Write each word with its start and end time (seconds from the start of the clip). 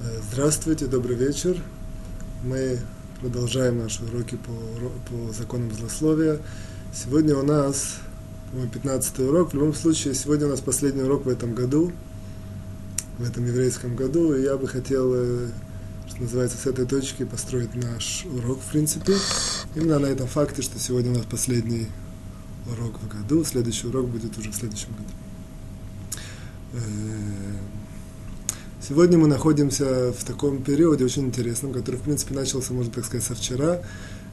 Э, 0.00 0.20
здравствуйте, 0.30 0.86
добрый 0.86 1.16
вечер. 1.16 1.60
Мы 2.44 2.78
продолжаем 3.20 3.78
наши 3.78 4.04
уроки 4.04 4.36
по, 4.36 4.52
по 5.10 5.32
законам 5.32 5.72
злословия. 5.72 6.38
Сегодня 6.94 7.34
у 7.36 7.42
нас 7.42 7.96
мой 8.52 8.68
15 8.68 9.18
урок. 9.20 9.50
В 9.50 9.54
любом 9.54 9.74
случае, 9.74 10.14
сегодня 10.14 10.46
у 10.46 10.50
нас 10.50 10.60
последний 10.60 11.02
урок 11.02 11.26
в 11.26 11.28
этом 11.28 11.52
году, 11.52 11.90
в 13.18 13.28
этом 13.28 13.44
еврейском 13.44 13.96
году. 13.96 14.34
И 14.34 14.42
я 14.42 14.56
бы 14.56 14.68
хотел, 14.68 15.12
э, 15.16 15.48
что 16.08 16.22
называется, 16.22 16.58
с 16.58 16.66
этой 16.66 16.86
точки 16.86 17.24
построить 17.24 17.74
наш 17.74 18.24
урок, 18.26 18.60
в 18.60 18.70
принципе. 18.70 19.16
Именно 19.74 19.98
на 19.98 20.06
этом 20.06 20.28
факте, 20.28 20.62
что 20.62 20.78
сегодня 20.78 21.10
у 21.10 21.16
нас 21.16 21.26
последний 21.26 21.88
урок 22.70 23.00
в 23.00 23.08
году. 23.08 23.44
Следующий 23.44 23.88
урок 23.88 24.06
будет 24.06 24.38
уже 24.38 24.52
в 24.52 24.54
следующем 24.54 24.90
году. 24.92 25.12
Сегодня 28.80 29.18
мы 29.18 29.26
находимся 29.26 30.12
в 30.12 30.24
таком 30.24 30.62
периоде 30.62 31.04
очень 31.04 31.24
интересном, 31.24 31.72
который, 31.72 31.96
в 31.96 32.02
принципе, 32.02 32.34
начался, 32.34 32.72
можно 32.72 32.92
так 32.92 33.04
сказать, 33.04 33.26
со 33.26 33.34
вчера. 33.34 33.82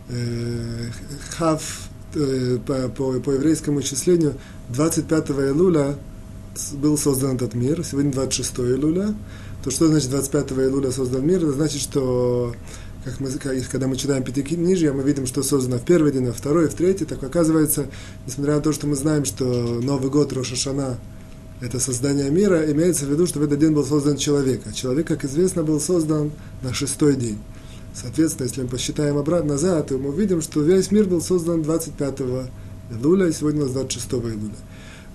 Э, 0.08 0.90
хав 1.32 1.90
э, 2.14 2.60
по, 2.66 2.88
по, 2.90 3.20
по 3.20 3.32
еврейскому 3.32 3.82
исчислению 3.82 4.36
25 4.70 5.32
июля 5.32 5.96
был 6.74 6.96
создан 6.96 7.38
этот 7.38 7.56
мир, 7.56 7.84
сегодня 7.84 8.12
26 8.12 8.60
июля. 8.60 9.16
То 9.64 9.72
что 9.72 9.88
значит 9.88 10.12
25 10.12 10.52
июля 10.52 10.92
создан 10.92 11.26
мир? 11.26 11.38
Это 11.38 11.54
значит, 11.54 11.82
что 11.82 12.54
как 13.04 13.20
мы, 13.20 13.30
когда 13.72 13.88
мы 13.88 13.96
читаем 13.96 14.24
Пятикнижье, 14.24 14.94
мы 14.94 15.02
видим, 15.02 15.26
что 15.26 15.42
создано 15.42 15.80
в 15.80 15.86
первый 15.86 16.12
день, 16.12 16.28
а 16.28 16.34
второй, 16.34 16.70
в 16.70 16.76
третий. 16.76 17.06
Так 17.06 17.24
оказывается, 17.24 17.88
несмотря 18.28 18.56
на 18.56 18.62
то, 18.62 18.72
что 18.74 18.86
мы 18.86 18.96
знаем, 18.96 19.26
что 19.26 19.44
Новый 19.44 20.12
год 20.12 20.34
Рошашана– 20.34 21.00
это 21.62 21.80
создание 21.80 22.30
мира, 22.30 22.70
имеется 22.72 23.06
в 23.06 23.10
виду, 23.10 23.28
что 23.28 23.40
в 23.40 23.44
этот 23.44 23.60
день 23.60 23.72
был 23.72 23.86
создан 23.86 24.18
человек. 24.18 24.62
А 24.66 24.74
человек, 24.74 25.08
как 25.08 25.24
известно, 25.24 25.64
был 25.64 25.80
создан 25.80 26.32
на 26.62 26.74
шестой 26.74 27.16
день. 27.16 27.40
Соответственно, 27.94 28.48
если 28.48 28.64
мы 28.64 28.68
посчитаем 28.68 29.18
обратно 29.18 29.54
назад, 29.54 29.88
то 29.88 29.98
мы 29.98 30.10
увидим, 30.10 30.42
что 30.42 30.62
весь 30.62 30.92
мир 30.92 31.06
был 31.06 31.22
создан 31.22 31.62
25 31.64 32.22
июля, 32.92 33.28
и 33.28 33.32
сегодня 33.32 33.62
у 33.62 33.66
нас 33.66 33.74
26 33.74 34.14
июля. 34.14 34.56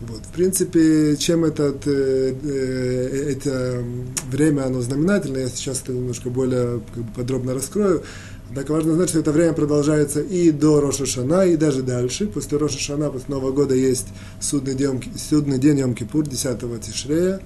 Вот. 0.01 0.23
В 0.25 0.33
принципе, 0.33 1.15
чем 1.19 1.45
этот, 1.45 1.87
э, 1.87 2.35
э, 2.43 3.33
это 3.33 3.85
время 4.31 4.65
оно 4.65 4.81
знаменательно, 4.81 5.39
я 5.39 5.49
сейчас 5.49 5.83
это 5.83 5.93
немножко 5.93 6.31
более 6.31 6.81
как 6.95 7.05
бы, 7.05 7.13
подробно 7.13 7.53
раскрою. 7.53 8.03
Однако 8.51 8.73
важно 8.73 8.95
знать, 8.95 9.11
что 9.11 9.21
это 9.21 9.31
время 9.31 9.53
продолжается 9.53 10.21
и 10.21 10.51
до 10.51 10.81
Роша 10.81 11.07
Шана, 11.07 11.47
и 11.47 11.57
даже 11.57 11.83
дальше. 11.83 12.27
После 12.27 12.59
Роша 12.59 12.81
Шана, 12.81 13.09
после 13.09 13.33
Нового 13.33 13.53
года 13.53 13.77
есть 13.77 14.09
судный 14.41 14.75
день, 14.75 15.01
судный 15.17 15.59
день 15.59 15.79
Йом-Кипур, 15.79 16.29
10 16.29 16.81
Тишрея. 16.81 17.41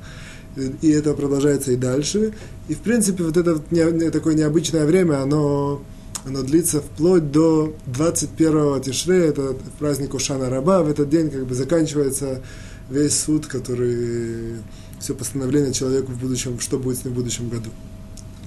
И 0.81 0.91
это 0.91 1.13
продолжается 1.13 1.73
и 1.73 1.77
дальше. 1.77 2.33
И, 2.69 2.75
в 2.75 2.79
принципе, 2.79 3.23
вот 3.23 3.37
это 3.37 3.61
не, 3.71 4.11
такое 4.11 4.35
необычное 4.35 4.87
время, 4.87 5.21
оно, 5.21 5.83
оно 6.25 6.43
длится 6.43 6.81
вплоть 6.81 7.31
до 7.31 7.75
21 7.85 8.81
Тишрея, 8.81 9.25
это 9.25 9.57
праздник 9.79 10.15
Ушана 10.15 10.49
Раба. 10.49 10.83
В 10.83 10.89
этот 10.89 11.11
день 11.11 11.29
как 11.31 11.45
бы 11.45 11.55
заканчивается 11.55 12.41
весь 12.89 13.15
суд, 13.15 13.47
который 13.47 14.57
все 15.01 15.15
постановление 15.15 15.75
человеку 15.75 16.13
в 16.13 16.19
будущем, 16.19 16.59
что 16.61 16.79
будет 16.79 16.99
с 16.99 17.05
ним 17.05 17.13
в 17.13 17.17
будущем 17.17 17.51
году. 17.51 17.69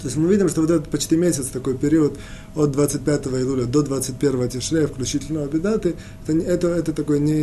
То 0.07 0.09
есть 0.09 0.19
мы 0.19 0.29
видим, 0.29 0.47
что 0.47 0.61
вот 0.61 0.71
этот 0.71 0.87
почти 0.87 1.17
месяц, 1.17 1.47
такой 1.47 1.77
период 1.77 2.17
от 2.55 2.71
25 2.71 3.27
июля 3.27 3.65
до 3.65 3.81
21 3.81 4.47
тишрея, 4.47 4.87
включительно 4.87 5.43
обедаты, 5.43 5.95
это, 6.25 6.37
это, 6.37 6.67
это 6.69 6.93
такое 6.93 7.19
не, 7.19 7.33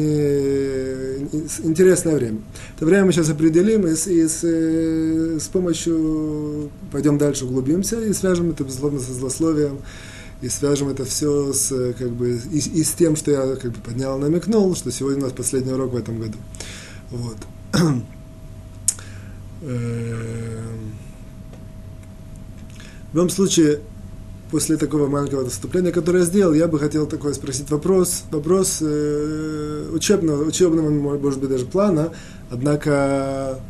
интересное 1.62 2.16
время. 2.16 2.38
Это 2.74 2.86
время 2.86 3.04
мы 3.04 3.12
сейчас 3.12 3.28
определим 3.28 3.86
и, 3.86 3.94
с, 3.94 4.06
и 4.06 4.26
с, 4.26 4.40
э, 4.44 5.38
с 5.38 5.46
помощью, 5.48 6.70
пойдем 6.90 7.18
дальше, 7.18 7.44
углубимся 7.44 8.02
и 8.02 8.14
свяжем 8.14 8.52
это, 8.52 8.64
безусловно, 8.64 8.98
со 8.98 9.12
злословием, 9.12 9.80
и 10.40 10.48
свяжем 10.48 10.88
это 10.88 11.04
все 11.04 11.52
с, 11.52 11.68
как 11.98 12.12
бы, 12.12 12.40
и, 12.50 12.56
и 12.56 12.82
с 12.82 12.92
тем, 12.92 13.14
что 13.14 13.30
я 13.30 13.56
как 13.56 13.72
бы, 13.72 13.80
поднял, 13.84 14.18
намекнул, 14.18 14.74
что 14.74 14.90
сегодня 14.90 15.18
у 15.18 15.24
нас 15.24 15.34
последний 15.34 15.74
урок 15.74 15.92
в 15.92 15.96
этом 15.98 16.18
году. 16.18 16.38
Вот. 17.10 17.36
В 23.14 23.16
любом 23.16 23.30
случае, 23.30 23.78
после 24.50 24.76
такого 24.76 25.06
маленького 25.06 25.44
выступления, 25.44 25.92
которое 25.92 26.18
я 26.18 26.24
сделал, 26.24 26.52
я 26.52 26.66
бы 26.66 26.80
хотел 26.80 27.06
такой 27.06 27.32
спросить 27.32 27.70
вопрос, 27.70 28.24
вопрос 28.32 28.78
э, 28.80 29.88
учебного, 29.92 30.42
учебного, 30.42 30.90
может 30.90 31.38
быть, 31.38 31.48
даже 31.48 31.64
плана, 31.64 32.10
однако, 32.50 33.60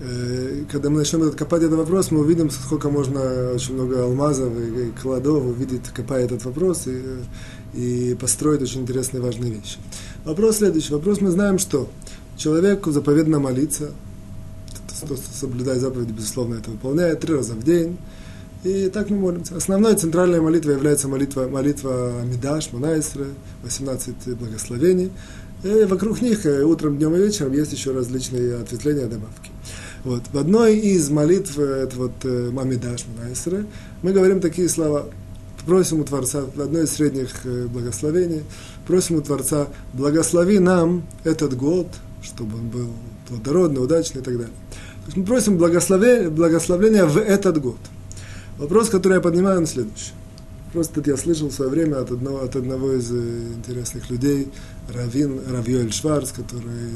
э, 0.00 0.62
когда 0.72 0.88
мы 0.88 1.00
начнем 1.00 1.30
копать 1.32 1.64
этот 1.64 1.76
вопрос, 1.76 2.10
мы 2.10 2.20
увидим, 2.20 2.48
сколько 2.48 2.88
можно, 2.88 3.50
очень 3.54 3.74
много 3.74 4.02
алмазов 4.02 4.50
и, 4.58 4.86
и 4.86 4.90
кладов 4.92 5.44
увидеть, 5.44 5.82
копая 5.94 6.24
этот 6.24 6.46
вопрос 6.46 6.86
и, 6.86 7.02
и 7.74 8.16
построить 8.18 8.62
очень 8.62 8.80
интересные 8.80 9.20
важные 9.20 9.52
вещи. 9.52 9.76
Вопрос 10.24 10.56
следующий. 10.56 10.94
Вопрос 10.94 11.20
мы 11.20 11.28
знаем, 11.28 11.58
что 11.58 11.90
человеку 12.38 12.92
заповедно 12.92 13.40
молиться, 13.40 13.90
кто 15.04 15.16
соблюдает 15.38 15.82
заповеди, 15.82 16.12
безусловно, 16.12 16.54
это 16.54 16.70
выполняет 16.70 17.20
три 17.20 17.34
раза 17.34 17.52
в 17.52 17.62
день, 17.62 17.98
и 18.64 18.88
так 18.88 19.10
мы 19.10 19.18
молимся. 19.18 19.56
Основной 19.56 19.94
центральной 19.96 20.40
молитвой 20.40 20.74
является 20.74 21.08
молитва, 21.08 21.48
молитва 21.48 22.22
Мидаш, 22.24 22.72
Мунайсры, 22.72 23.26
18 23.62 24.36
благословений. 24.36 25.12
И 25.62 25.84
вокруг 25.84 26.20
них 26.20 26.46
э, 26.46 26.62
утром, 26.62 26.96
днем 26.96 27.14
и 27.14 27.18
вечером 27.18 27.52
есть 27.52 27.72
еще 27.72 27.92
различные 27.92 28.56
ответвления, 28.56 29.06
добавки. 29.06 29.50
Вот. 30.04 30.22
В 30.32 30.38
одной 30.38 30.78
из 30.78 31.08
молитв, 31.10 31.58
э, 31.58 31.84
это 31.84 31.96
вот 31.96 32.12
э, 32.24 32.50
Мамидаш 32.52 33.04
Мунайсры, 33.06 33.66
мы 34.02 34.12
говорим 34.12 34.40
такие 34.40 34.68
слова. 34.68 35.06
Просим 35.64 36.00
у 36.00 36.04
Творца, 36.04 36.44
в 36.54 36.60
одной 36.60 36.84
из 36.84 36.92
средних 36.92 37.44
благословений, 37.44 38.44
просим 38.86 39.16
у 39.16 39.20
Творца, 39.20 39.66
благослови 39.94 40.60
нам 40.60 41.04
этот 41.24 41.56
год, 41.56 41.88
чтобы 42.22 42.58
он 42.58 42.68
был 42.68 42.88
плодородный, 43.26 43.82
удачный 43.82 44.20
и 44.20 44.24
так 44.24 44.34
далее. 44.34 44.52
То 44.70 45.06
есть 45.06 45.16
мы 45.16 45.24
просим 45.24 45.58
благословения, 45.58 46.30
благословения 46.30 47.04
в 47.04 47.18
этот 47.18 47.60
год– 47.60 47.78
Вопрос, 48.58 48.88
который 48.88 49.14
я 49.14 49.20
поднимаю, 49.20 49.58
он 49.58 49.66
следующий. 49.66 50.12
Просто 50.72 51.02
я 51.06 51.16
слышал 51.16 51.48
в 51.48 51.52
свое 51.52 51.70
время 51.70 52.00
от 52.00 52.10
одного, 52.10 52.42
от 52.42 52.56
одного 52.56 52.92
из 52.92 53.10
э, 53.10 53.52
интересных 53.54 54.10
людей, 54.10 54.48
Равин, 54.92 55.40
Равьёль 55.48 55.92
Шварц, 55.92 56.32
который 56.32 56.90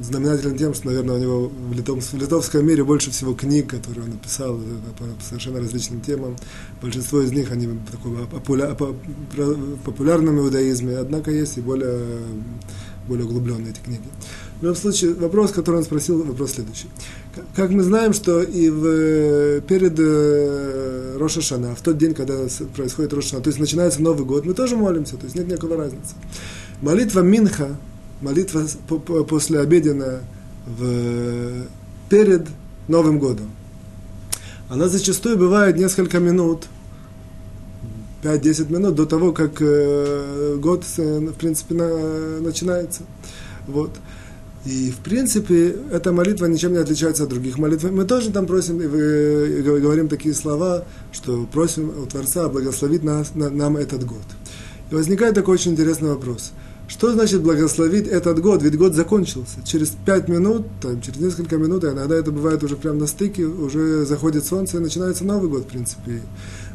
знаменателен 0.00 0.56
тем, 0.56 0.74
что, 0.74 0.86
наверное, 0.86 1.16
у 1.16 1.18
него 1.18 1.48
в, 1.48 1.72
литов, 1.74 2.02
в 2.02 2.16
литовском 2.16 2.66
мире 2.66 2.84
больше 2.84 3.10
всего 3.10 3.34
книг, 3.34 3.68
которые 3.68 4.04
он 4.04 4.10
написал 4.10 4.58
по 4.98 5.04
совершенно 5.24 5.60
различным 5.60 6.00
темам. 6.00 6.36
Большинство 6.80 7.20
из 7.20 7.32
них, 7.32 7.50
они 7.50 7.68
такого 7.90 8.24
популя, 8.26 8.74
популярном 9.84 10.38
иудаизме, 10.38 10.96
однако 10.96 11.30
есть 11.30 11.58
и 11.58 11.60
более, 11.60 12.20
более 13.06 13.26
углубленные 13.26 13.72
эти 13.72 13.80
книги. 13.80 14.04
В 14.62 14.64
любом 14.64 14.76
случае, 14.76 15.14
вопрос, 15.14 15.50
который 15.50 15.78
он 15.78 15.82
спросил, 15.82 16.22
вопрос 16.22 16.52
следующий. 16.52 16.86
Как 17.56 17.70
мы 17.70 17.82
знаем, 17.82 18.12
что 18.12 18.44
и 18.44 18.70
в, 18.70 19.60
перед 19.62 19.98
э, 19.98 21.16
Роша 21.18 21.40
Шана, 21.40 21.74
в 21.74 21.80
тот 21.80 21.98
день, 21.98 22.14
когда 22.14 22.34
происходит 22.76 23.12
Роша 23.12 23.30
Шана, 23.30 23.42
то 23.42 23.48
есть 23.48 23.58
начинается 23.58 24.00
Новый 24.00 24.24
год, 24.24 24.46
мы 24.46 24.54
тоже 24.54 24.76
молимся, 24.76 25.16
то 25.16 25.24
есть 25.24 25.34
нет 25.34 25.48
никакой 25.48 25.76
разницы. 25.76 26.14
Молитва 26.80 27.22
Минха, 27.22 27.76
молитва 28.20 28.64
после 29.28 29.58
обеденная 29.58 30.20
в, 30.64 31.66
перед 32.08 32.46
Новым 32.86 33.18
годом, 33.18 33.50
она 34.68 34.86
зачастую 34.86 35.38
бывает 35.38 35.76
несколько 35.76 36.20
минут, 36.20 36.66
5-10 38.22 38.72
минут 38.72 38.94
до 38.94 39.06
того, 39.06 39.32
как 39.32 39.54
э, 39.58 40.56
год, 40.60 40.84
э, 40.98 41.18
в 41.18 41.34
принципе, 41.34 41.74
на, 41.74 42.38
начинается. 42.38 43.02
Вот. 43.66 43.90
И, 44.64 44.92
в 44.92 44.98
принципе, 44.98 45.74
эта 45.90 46.12
молитва 46.12 46.46
ничем 46.46 46.72
не 46.72 46.78
отличается 46.78 47.24
от 47.24 47.30
других 47.30 47.58
молитв. 47.58 47.82
Мы 47.90 48.04
тоже 48.04 48.30
там 48.30 48.46
просим 48.46 48.80
и 48.80 49.62
говорим 49.62 50.08
такие 50.08 50.34
слова, 50.34 50.84
что 51.10 51.48
просим 51.52 51.90
у 52.00 52.06
Творца 52.06 52.48
благословить 52.48 53.02
нас, 53.02 53.34
на, 53.34 53.50
нам 53.50 53.76
этот 53.76 54.06
год. 54.06 54.22
И 54.90 54.94
возникает 54.94 55.34
такой 55.34 55.54
очень 55.54 55.72
интересный 55.72 56.10
вопрос. 56.10 56.52
Что 56.86 57.12
значит 57.12 57.42
благословить 57.42 58.06
этот 58.06 58.40
год? 58.40 58.62
Ведь 58.62 58.78
год 58.78 58.94
закончился. 58.94 59.64
Через 59.64 59.96
пять 60.06 60.28
минут, 60.28 60.66
там, 60.80 61.00
через 61.00 61.18
несколько 61.18 61.56
минут, 61.56 61.84
иногда 61.84 62.14
это 62.14 62.30
бывает 62.30 62.62
уже 62.62 62.76
прямо 62.76 63.00
на 63.00 63.06
стыке, 63.08 63.44
уже 63.44 64.04
заходит 64.04 64.44
солнце 64.44 64.76
и 64.76 64.80
начинается 64.80 65.24
Новый 65.24 65.48
год, 65.48 65.62
в 65.62 65.66
принципе. 65.66 66.20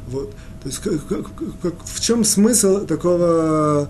Вот. 0.09 0.31
То 0.63 0.69
есть 0.69 0.79
как, 0.79 1.07
как, 1.07 1.25
как, 1.61 1.73
в 1.85 2.01
чем 2.01 2.25
смысл 2.25 2.85
такого 2.85 3.87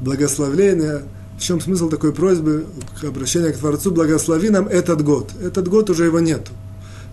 благословления– 0.00 1.02
в 1.42 1.44
чем 1.44 1.60
смысл 1.60 1.88
такой 1.88 2.12
просьбы, 2.12 2.66
обращения 3.02 3.50
к 3.50 3.56
Творцу, 3.56 3.90
благослови 3.90 4.48
нам 4.48 4.68
этот 4.68 5.02
год. 5.02 5.32
Этот 5.42 5.66
год 5.66 5.90
уже 5.90 6.04
его 6.04 6.20
нету. 6.20 6.52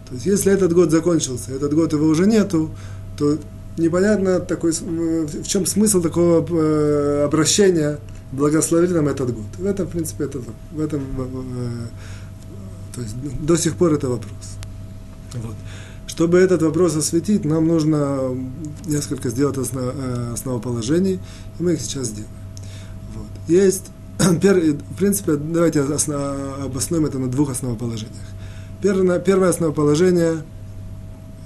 То 0.07 0.13
есть, 0.13 0.27
если 0.27 0.53
этот 0.53 0.71
год 0.71 0.91
закончился, 0.91 1.51
этот 1.51 1.73
год 1.73 1.93
его 1.93 2.05
уже 2.05 2.27
нету, 2.27 2.69
то 3.17 3.39
непонятно 3.77 4.39
такой, 4.39 4.71
в 4.71 5.47
чем 5.47 5.65
смысл 5.65 5.99
такого 5.99 6.45
э, 6.47 7.23
обращения, 7.25 7.97
благослови 8.31 8.93
нам 8.93 9.07
этот 9.07 9.33
год. 9.33 9.45
В 9.57 9.65
этом, 9.65 9.87
в 9.87 9.89
принципе, 9.89 10.25
это, 10.25 10.39
в 10.73 10.79
этом, 10.79 11.01
э, 11.17 11.87
то 12.93 13.01
есть, 13.01 13.15
до 13.41 13.57
сих 13.57 13.77
пор 13.77 13.93
это 13.93 14.09
вопрос. 14.09 14.57
Вот. 15.33 15.55
Чтобы 16.05 16.37
этот 16.37 16.61
вопрос 16.61 16.95
осветить, 16.95 17.45
нам 17.45 17.67
нужно 17.67 18.37
несколько 18.85 19.29
сделать 19.29 19.57
основ, 19.57 19.85
э, 19.95 20.33
основоположений, 20.33 21.19
и 21.59 21.63
мы 21.63 21.73
их 21.73 21.81
сейчас 21.81 22.07
сделаем. 22.07 22.29
Вот. 23.15 23.27
Есть, 23.47 23.85
в 24.19 24.95
принципе, 24.97 25.35
давайте 25.35 25.79
обоснуем 25.81 27.05
это 27.05 27.19
на 27.19 27.29
двух 27.29 27.51
основоположениях. 27.51 28.17
Первое, 28.81 29.19
первое 29.19 29.49
основоположение 29.49 30.43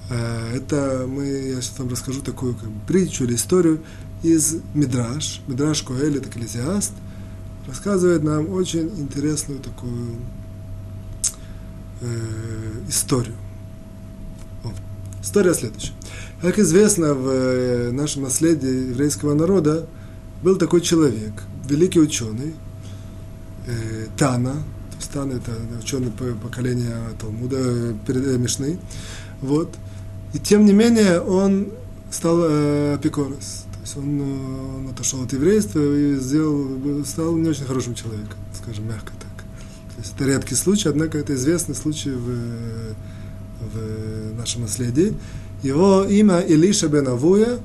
э, 0.09 0.55
это 0.57 1.05
мы, 1.07 1.25
я 1.25 1.61
сейчас 1.61 1.77
вам 1.77 1.89
расскажу 1.89 2.21
такую 2.21 2.55
как 2.55 2.69
бы, 2.69 2.79
притчу 2.87 3.25
или 3.25 3.35
историю 3.35 3.79
из 4.23 4.55
Мидраш. 4.73 5.41
Мидраш 5.47 5.83
Коэль, 5.83 6.17
это 6.17 6.29
экклезиаст, 6.29 6.93
рассказывает 7.67 8.23
нам 8.23 8.49
очень 8.49 8.89
интересную 8.97 9.59
такую 9.59 10.15
э, 12.01 12.07
историю. 12.89 13.35
О, 14.63 14.71
история 15.21 15.53
следующая. 15.53 15.93
Как 16.41 16.57
известно, 16.57 17.13
в 17.13 17.27
э, 17.29 17.91
нашем 17.91 18.23
наследии 18.23 18.89
еврейского 18.89 19.35
народа 19.35 19.85
был 20.41 20.57
такой 20.57 20.81
человек, 20.81 21.33
великий 21.69 21.99
ученый, 21.99 22.55
э, 23.67 24.07
Тана, 24.17 24.53
то 24.53 24.97
есть 24.97 25.11
Тана 25.11 25.33
это 25.33 25.51
ученый 25.81 26.11
поколения 26.11 26.95
Талмуда, 27.19 27.57
э, 27.57 28.37
Мишны, 28.37 28.79
вот. 29.41 29.69
И 30.33 30.39
тем 30.39 30.65
не 30.65 30.73
менее 30.73 31.21
он 31.21 31.67
стал 32.11 32.39
э, 32.43 32.95
апикорос, 32.95 33.65
то 33.73 33.79
есть 33.81 33.97
он, 33.97 34.19
э, 34.19 34.77
он 34.77 34.89
отошел 34.89 35.23
от 35.23 35.33
еврейства 35.33 35.79
и 35.79 36.15
сделал, 36.15 37.05
стал 37.05 37.35
не 37.35 37.49
очень 37.49 37.65
хорошим 37.65 37.95
человеком, 37.95 38.37
скажем 38.53 38.87
мягко 38.87 39.11
так. 39.19 39.43
То 39.95 40.01
есть 40.01 40.13
это 40.15 40.25
редкий 40.25 40.55
случай, 40.55 40.89
однако 40.89 41.17
это 41.17 41.33
известный 41.35 41.75
случай 41.75 42.11
в, 42.11 42.95
в 43.59 44.37
нашем 44.37 44.63
наследии. 44.63 45.13
Его 45.61 46.03
имя 46.03 46.39
Илиша 46.39 46.87
бен 46.87 47.07
Авуя, 47.07 47.59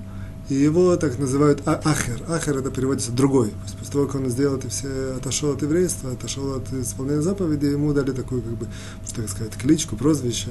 и 0.49 0.55
его 0.55 0.97
так 0.97 1.19
называют 1.19 1.63
а, 1.67 1.81
Ахер. 1.85 2.23
Ахер 2.29 2.57
это 2.57 2.71
переводится 2.71 3.13
другой. 3.13 3.53
После 3.79 3.93
того, 3.93 4.07
как 4.07 4.17
он 4.17 4.31
сделал 4.31 4.57
это 4.57 4.69
все, 4.71 5.15
отошел 5.17 5.53
от 5.53 5.63
еврейства, 5.63 6.13
отошел 6.13 6.55
от 6.55 6.73
исполнения 6.73 7.21
заповедей, 7.21 7.73
ему 7.73 7.93
дали 7.93 8.13
такую, 8.13 8.43
как 8.43 8.53
бы, 8.53 8.67
так 9.15 9.29
сказать, 9.29 9.55
кличку, 9.57 9.97
прозвище 9.97 10.51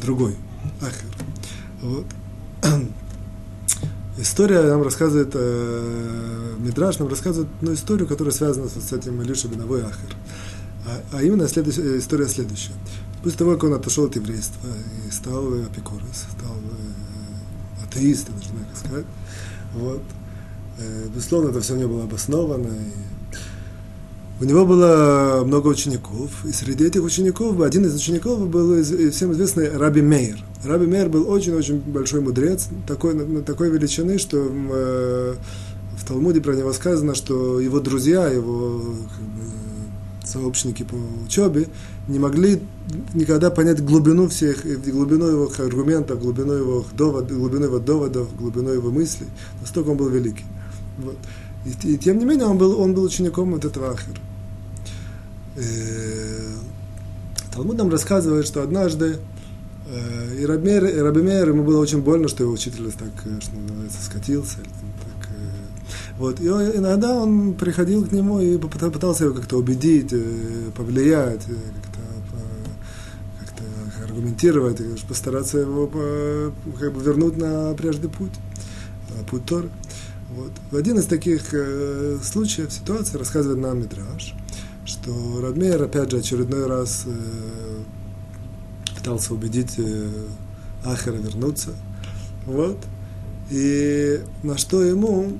другой. 0.00 0.36
Ахер. 0.80 1.16
Вот. 1.82 2.06
История 4.18 4.62
нам 4.62 4.82
рассказывает, 4.82 5.30
э, 5.34 6.54
Мидраш 6.58 6.98
нам 6.98 7.08
рассказывает 7.08 7.48
одну 7.60 7.74
историю, 7.74 8.08
которая 8.08 8.32
связана 8.32 8.68
с 8.68 8.92
этим 8.92 9.22
Илюша 9.22 9.46
Беновой 9.46 9.82
Ахер. 9.82 10.16
А, 10.86 11.18
а 11.18 11.22
именно 11.22 11.46
следующая, 11.46 11.82
э, 11.82 11.98
история 11.98 12.26
следующая. 12.26 12.72
После 13.22 13.38
того, 13.38 13.54
как 13.54 13.64
он 13.64 13.74
отошел 13.74 14.06
от 14.06 14.16
еврейства 14.16 14.68
и 15.06 15.10
стал 15.12 15.52
апикорос, 15.52 16.26
стал 16.38 16.56
э, 16.56 17.84
атеистом, 17.84 18.34
даже 18.36 18.48
так 18.50 18.76
сказать, 18.76 19.06
вот, 19.76 20.02
э, 20.78 21.08
безусловно, 21.14 21.50
это 21.50 21.60
все 21.60 21.76
него 21.76 21.94
было 21.94 22.04
обосновано. 22.04 22.68
И 22.68 23.16
у 24.38 24.44
него 24.44 24.66
было 24.66 25.44
много 25.46 25.68
учеников, 25.68 26.44
и 26.44 26.52
среди 26.52 26.84
этих 26.84 27.02
учеников, 27.02 27.58
один 27.62 27.86
из 27.86 27.94
учеников 27.94 28.46
был 28.48 28.82
всем 29.10 29.32
известный 29.32 29.74
Раби 29.74 30.02
Мейер. 30.02 30.38
Раби 30.62 30.86
Мейер 30.86 31.08
был 31.08 31.30
очень-очень 31.30 31.78
большой 31.78 32.20
мудрец, 32.20 32.68
такой, 32.86 33.42
такой 33.44 33.70
величины, 33.70 34.18
что 34.18 34.46
э, 34.46 35.34
в 35.96 36.04
Талмуде 36.06 36.42
про 36.42 36.54
него 36.54 36.74
сказано, 36.74 37.14
что 37.14 37.60
его 37.60 37.80
друзья, 37.80 38.28
его 38.28 38.78
как 38.78 39.24
бы, 39.24 39.42
сообщники 40.26 40.82
по 40.82 40.96
учебе, 41.24 41.68
не 42.08 42.18
могли 42.18 42.62
никогда 43.14 43.50
понять 43.50 43.84
глубину 43.84 44.28
всех, 44.28 44.64
глубину 44.64 45.26
его 45.26 45.52
аргументов, 45.58 46.20
глубину 46.20 46.52
его 46.52 46.86
доводов, 46.92 47.36
глубину 47.36 47.64
его 47.64 47.78
доводов, 47.78 48.36
глубину 48.36 48.70
его 48.70 48.90
мыслей. 48.90 49.26
Настолько 49.60 49.88
он 49.88 49.96
был 49.96 50.08
великий. 50.08 50.44
Вот. 50.98 51.16
И, 51.64 51.94
и 51.94 51.98
тем 51.98 52.18
не 52.18 52.24
менее 52.24 52.46
он 52.46 52.58
был, 52.58 52.80
он 52.80 52.94
был 52.94 53.02
учеником 53.02 53.52
вот 53.52 53.64
этого 53.64 53.90
Ахера. 53.90 54.18
Э, 55.56 56.54
Талмуд 57.52 57.76
нам 57.76 57.90
рассказывает, 57.90 58.46
что 58.46 58.62
однажды 58.62 59.18
э, 59.88 60.36
и 60.40 60.46
Рабимер, 60.46 61.48
ему 61.48 61.64
было 61.64 61.80
очень 61.80 62.02
больно, 62.02 62.28
что 62.28 62.44
его 62.44 62.52
учитель 62.52 62.92
так, 62.92 63.08
э, 63.24 63.40
что 63.40 63.56
называется, 63.56 64.02
скатился, 64.04 64.58
вот. 66.18 66.40
И 66.40 66.46
иногда 66.46 67.14
он 67.14 67.54
приходил 67.54 68.06
к 68.06 68.12
нему 68.12 68.40
и 68.40 68.56
пытался 68.58 69.24
его 69.24 69.34
как-то 69.34 69.58
убедить, 69.58 70.12
э, 70.12 70.70
повлиять, 70.74 71.42
э, 71.48 71.54
аргументировать, 74.16 74.80
постараться 75.06 75.58
его 75.58 75.86
как 76.78 76.92
бы 76.92 77.02
вернуть 77.02 77.36
на 77.36 77.74
прежний 77.74 78.08
путь, 78.08 78.32
путь 79.30 79.44
Торы. 79.44 79.68
Вот. 80.30 80.52
В 80.70 80.76
один 80.76 80.98
из 80.98 81.06
таких 81.06 81.52
э, 81.52 82.18
случаев, 82.22 82.72
ситуаций, 82.72 83.18
рассказывает 83.18 83.60
нам 83.60 83.78
Мидраш, 83.78 84.34
что 84.84 85.40
Радмейр, 85.40 85.82
опять 85.82 86.10
же, 86.10 86.18
очередной 86.18 86.66
раз 86.66 87.04
э, 87.06 87.78
пытался 88.96 89.34
убедить 89.34 89.74
э, 89.78 90.10
Ахера 90.84 91.16
вернуться. 91.16 91.70
Вот. 92.44 92.78
И 93.50 94.20
на 94.42 94.58
что 94.58 94.82
ему 94.82 95.38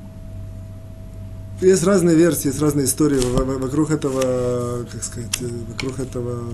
есть 1.60 1.82
разные 1.82 2.14
версии, 2.14 2.48
есть 2.48 2.60
разные 2.60 2.86
истории 2.86 3.18
вокруг 3.18 3.90
этого, 3.90 4.86
как 4.90 5.02
сказать, 5.02 5.36
вокруг 5.68 5.98
этого 5.98 6.44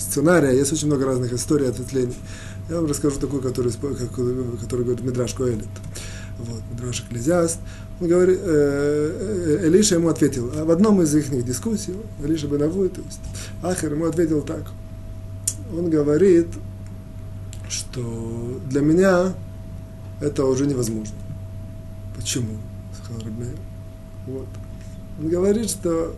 сценария. 0.00 0.52
Есть 0.52 0.72
очень 0.72 0.86
много 0.86 1.06
разных 1.06 1.32
историй, 1.32 1.68
ответвлений. 1.68 2.16
Я 2.68 2.76
вам 2.76 2.86
расскажу 2.86 3.18
такую, 3.18 3.42
которую, 3.42 3.72
которую 3.74 4.86
говорит 4.86 5.04
Мидраш 5.04 5.34
Коэлит. 5.34 5.68
Вот, 6.38 6.62
Мидраш 6.72 7.00
Экклезиаст. 7.02 7.58
Он 8.00 8.08
говорит, 8.08 8.38
э, 8.40 9.58
э, 9.60 9.68
Элиша 9.68 9.96
ему 9.96 10.08
ответил, 10.08 10.50
а 10.56 10.64
в 10.64 10.70
одном 10.70 11.02
из 11.02 11.14
их 11.14 11.44
дискуссий, 11.44 11.94
Элиша 12.24 12.46
Бенавуй, 12.46 12.88
то 12.88 13.02
есть 13.02 13.20
Ахер 13.62 13.92
ему 13.92 14.06
ответил 14.06 14.40
так. 14.40 14.62
Он 15.76 15.90
говорит, 15.90 16.48
что 17.68 18.58
для 18.70 18.80
меня 18.80 19.34
это 20.20 20.46
уже 20.46 20.66
невозможно. 20.66 21.14
Почему? 22.16 22.56
сказал 23.02 23.22
Рабмейр. 23.22 23.56
Вот. 24.26 24.46
Он 25.20 25.28
говорит, 25.28 25.68
что 25.68 26.14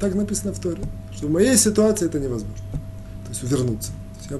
так 0.00 0.14
написано 0.14 0.52
в 0.52 0.58
Торе, 0.58 0.82
что 1.12 1.26
в 1.26 1.30
моей 1.30 1.56
ситуации 1.56 2.06
это 2.06 2.18
невозможно. 2.18 2.56
То 3.28 3.32
есть 3.32 3.42
увернуться. 3.44 3.90
То 3.90 4.18
есть 4.18 4.30
я, 4.30 4.38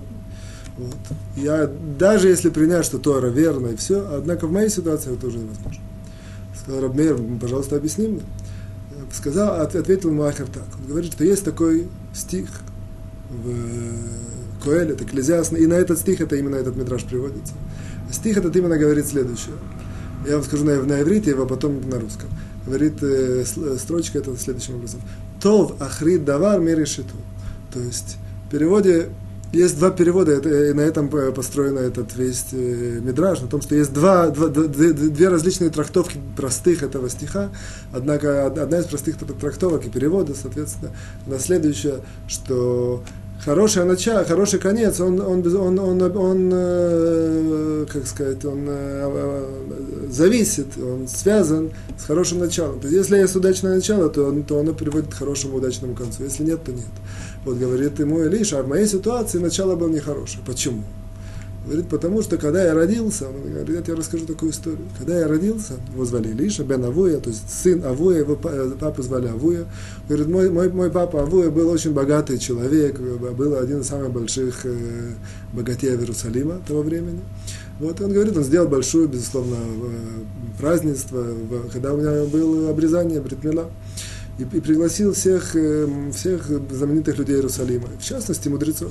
вот. 0.78 0.96
я 1.36 1.70
даже 1.98 2.28
если 2.28 2.48
принять, 2.48 2.86
что 2.86 2.98
Тора 2.98 3.28
верно 3.28 3.68
и 3.68 3.76
все, 3.76 4.06
однако 4.16 4.46
в 4.46 4.52
моей 4.52 4.70
ситуации 4.70 5.12
это 5.12 5.26
уже 5.26 5.38
невозможно. 5.38 5.82
Сказал 6.58 6.82
Рабмейр, 6.82 7.18
пожалуйста, 7.40 7.76
объясни 7.76 8.08
мне. 8.08 8.22
Сказал, 9.12 9.60
ответил 9.60 10.10
Махер 10.10 10.46
так. 10.46 10.66
Он 10.80 10.86
говорит, 10.88 11.12
что 11.12 11.24
есть 11.24 11.44
такой 11.44 11.88
стих 12.14 12.48
в 13.30 14.64
Коэле, 14.64 14.92
это 14.92 15.04
Экклезиас, 15.04 15.52
и 15.52 15.66
на 15.66 15.74
этот 15.74 15.98
стих 15.98 16.20
это 16.20 16.36
именно 16.36 16.56
этот 16.56 16.76
метраж 16.76 17.04
приводится. 17.04 17.54
Стих 18.10 18.38
этот 18.38 18.56
именно 18.56 18.78
говорит 18.78 19.06
следующее. 19.06 19.54
Я 20.26 20.36
вам 20.36 20.44
скажу 20.44 20.64
на, 20.64 20.82
на 20.82 21.02
иврите, 21.02 21.30
его 21.30 21.46
потом 21.46 21.88
на 21.88 22.00
русском. 22.00 22.28
Говорит 22.66 23.02
э, 23.02 23.44
строчка 23.78 24.18
это 24.18 24.36
следующим 24.36 24.76
образом. 24.76 25.00
Тов 25.40 25.80
ахрид 25.80 26.24
давар 26.24 26.60
мерешиту. 26.60 27.14
То 27.72 27.80
есть 27.80 28.16
в 28.48 28.50
переводе 28.50 29.10
есть 29.52 29.78
два 29.78 29.90
перевода, 29.90 30.34
и 30.36 30.72
на 30.72 30.80
этом 30.80 31.08
построен 31.08 31.78
этот 31.78 32.14
весь 32.16 32.46
э, 32.52 33.00
мидраж, 33.02 33.40
на 33.40 33.46
том, 33.46 33.62
что 33.62 33.74
есть 33.74 33.92
два, 33.92 34.28
два, 34.28 34.48
две 34.48 35.28
различные 35.28 35.70
трактовки 35.70 36.18
простых 36.36 36.82
этого 36.82 37.08
стиха, 37.08 37.50
однако 37.92 38.46
одна 38.46 38.78
из 38.78 38.86
простых 38.86 39.16
трактовок 39.16 39.86
и 39.86 39.90
перевода, 39.90 40.34
соответственно, 40.34 40.92
на 41.26 41.38
следующее, 41.38 42.00
что 42.26 43.02
хорошее 43.44 43.84
начало, 43.86 44.24
хороший 44.24 44.58
конец, 44.58 45.00
он, 45.00 45.20
он, 45.20 45.46
он, 45.46 45.78
он, 45.78 46.02
он, 46.02 46.16
он 46.16 46.50
э, 46.52 47.86
как 47.92 48.06
сказать, 48.06 48.44
он 48.44 48.66
э, 48.68 49.46
зависит, 50.10 50.66
он 50.76 51.08
связан 51.08 51.70
с 51.98 52.04
хорошим 52.04 52.40
началом. 52.40 52.80
То 52.80 52.88
есть, 52.88 52.96
если 52.96 53.18
есть 53.18 53.36
удачное 53.36 53.76
начало, 53.76 54.08
то, 54.08 54.30
то 54.42 54.60
оно 54.60 54.72
приводит 54.72 55.10
к 55.10 55.14
хорошему 55.14 55.56
удачному 55.56 55.94
концу. 55.94 56.24
Если 56.24 56.44
нет, 56.44 56.64
то 56.64 56.72
нет. 56.72 56.86
Вот 57.44 57.56
говорит 57.56 57.98
ему 57.98 58.22
Илиша, 58.22 58.60
а 58.60 58.62
в 58.62 58.68
моей 58.68 58.86
ситуации 58.86 59.38
начало 59.38 59.76
было 59.76 59.88
нехорошее. 59.88 60.42
Почему? 60.46 60.82
Говорит, 61.68 61.90
потому 61.90 62.22
что 62.22 62.38
когда 62.38 62.64
я 62.64 62.72
родился, 62.72 63.28
он 63.28 63.42
говорит, 63.42 63.68
я 63.68 63.82
тебе 63.82 63.92
расскажу 63.92 64.24
такую 64.24 64.52
историю. 64.52 64.88
Когда 64.96 65.18
я 65.18 65.28
родился, 65.28 65.74
его 65.92 66.06
звали 66.06 66.28
Илиша, 66.28 66.64
Бен 66.64 66.82
Авуя, 66.82 67.18
то 67.18 67.28
есть 67.28 67.42
сын 67.50 67.84
Авуя, 67.84 68.20
его 68.20 68.36
папу 68.36 69.02
звали 69.02 69.28
Авуя. 69.28 69.66
Говорит, 70.08 70.28
мой, 70.28 70.50
мой, 70.50 70.70
мой 70.70 70.90
папа 70.90 71.24
Авуя 71.24 71.50
был 71.50 71.68
очень 71.68 71.92
богатый 71.92 72.38
человек, 72.38 72.98
был 72.98 73.54
один 73.56 73.80
из 73.80 73.86
самых 73.86 74.12
больших 74.12 74.64
э, 74.64 75.10
богатеев 75.52 76.00
Иерусалима 76.00 76.62
того 76.66 76.80
времени. 76.80 77.20
Вот 77.80 78.00
он 78.00 78.14
говорит, 78.14 78.34
он 78.34 78.44
сделал 78.44 78.66
большое, 78.66 79.06
безусловно, 79.06 79.56
э, 79.56 80.58
празднество, 80.58 81.22
когда 81.70 81.92
у 81.92 81.98
меня 81.98 82.24
было 82.24 82.70
обрезание 82.70 83.20
Бритмила. 83.20 83.68
И, 84.38 84.44
и 84.44 84.60
пригласил 84.60 85.12
всех, 85.12 85.54
э, 85.54 85.86
всех 86.14 86.48
знаменитых 86.70 87.18
людей 87.18 87.36
Иерусалима, 87.36 87.88
в 88.00 88.02
частности, 88.02 88.48
мудрецов. 88.48 88.90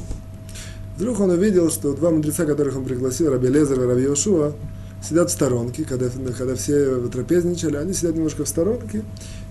Вдруг 0.97 1.19
он 1.19 1.29
увидел, 1.29 1.69
что 1.69 1.93
два 1.93 2.09
мудреца, 2.09 2.45
которых 2.45 2.75
он 2.75 2.83
пригласил, 2.83 3.31
Раби 3.31 3.47
Лезер 3.47 3.81
и 3.81 3.85
Раби 3.85 4.01
Йошуа, 4.03 4.53
сидят 5.01 5.29
в 5.29 5.33
сторонке, 5.33 5.85
когда, 5.85 6.07
когда 6.35 6.55
все 6.55 7.07
трапезничали, 7.07 7.77
они 7.77 7.93
сидят 7.93 8.15
немножко 8.15 8.45
в 8.45 8.47
сторонке, 8.47 9.03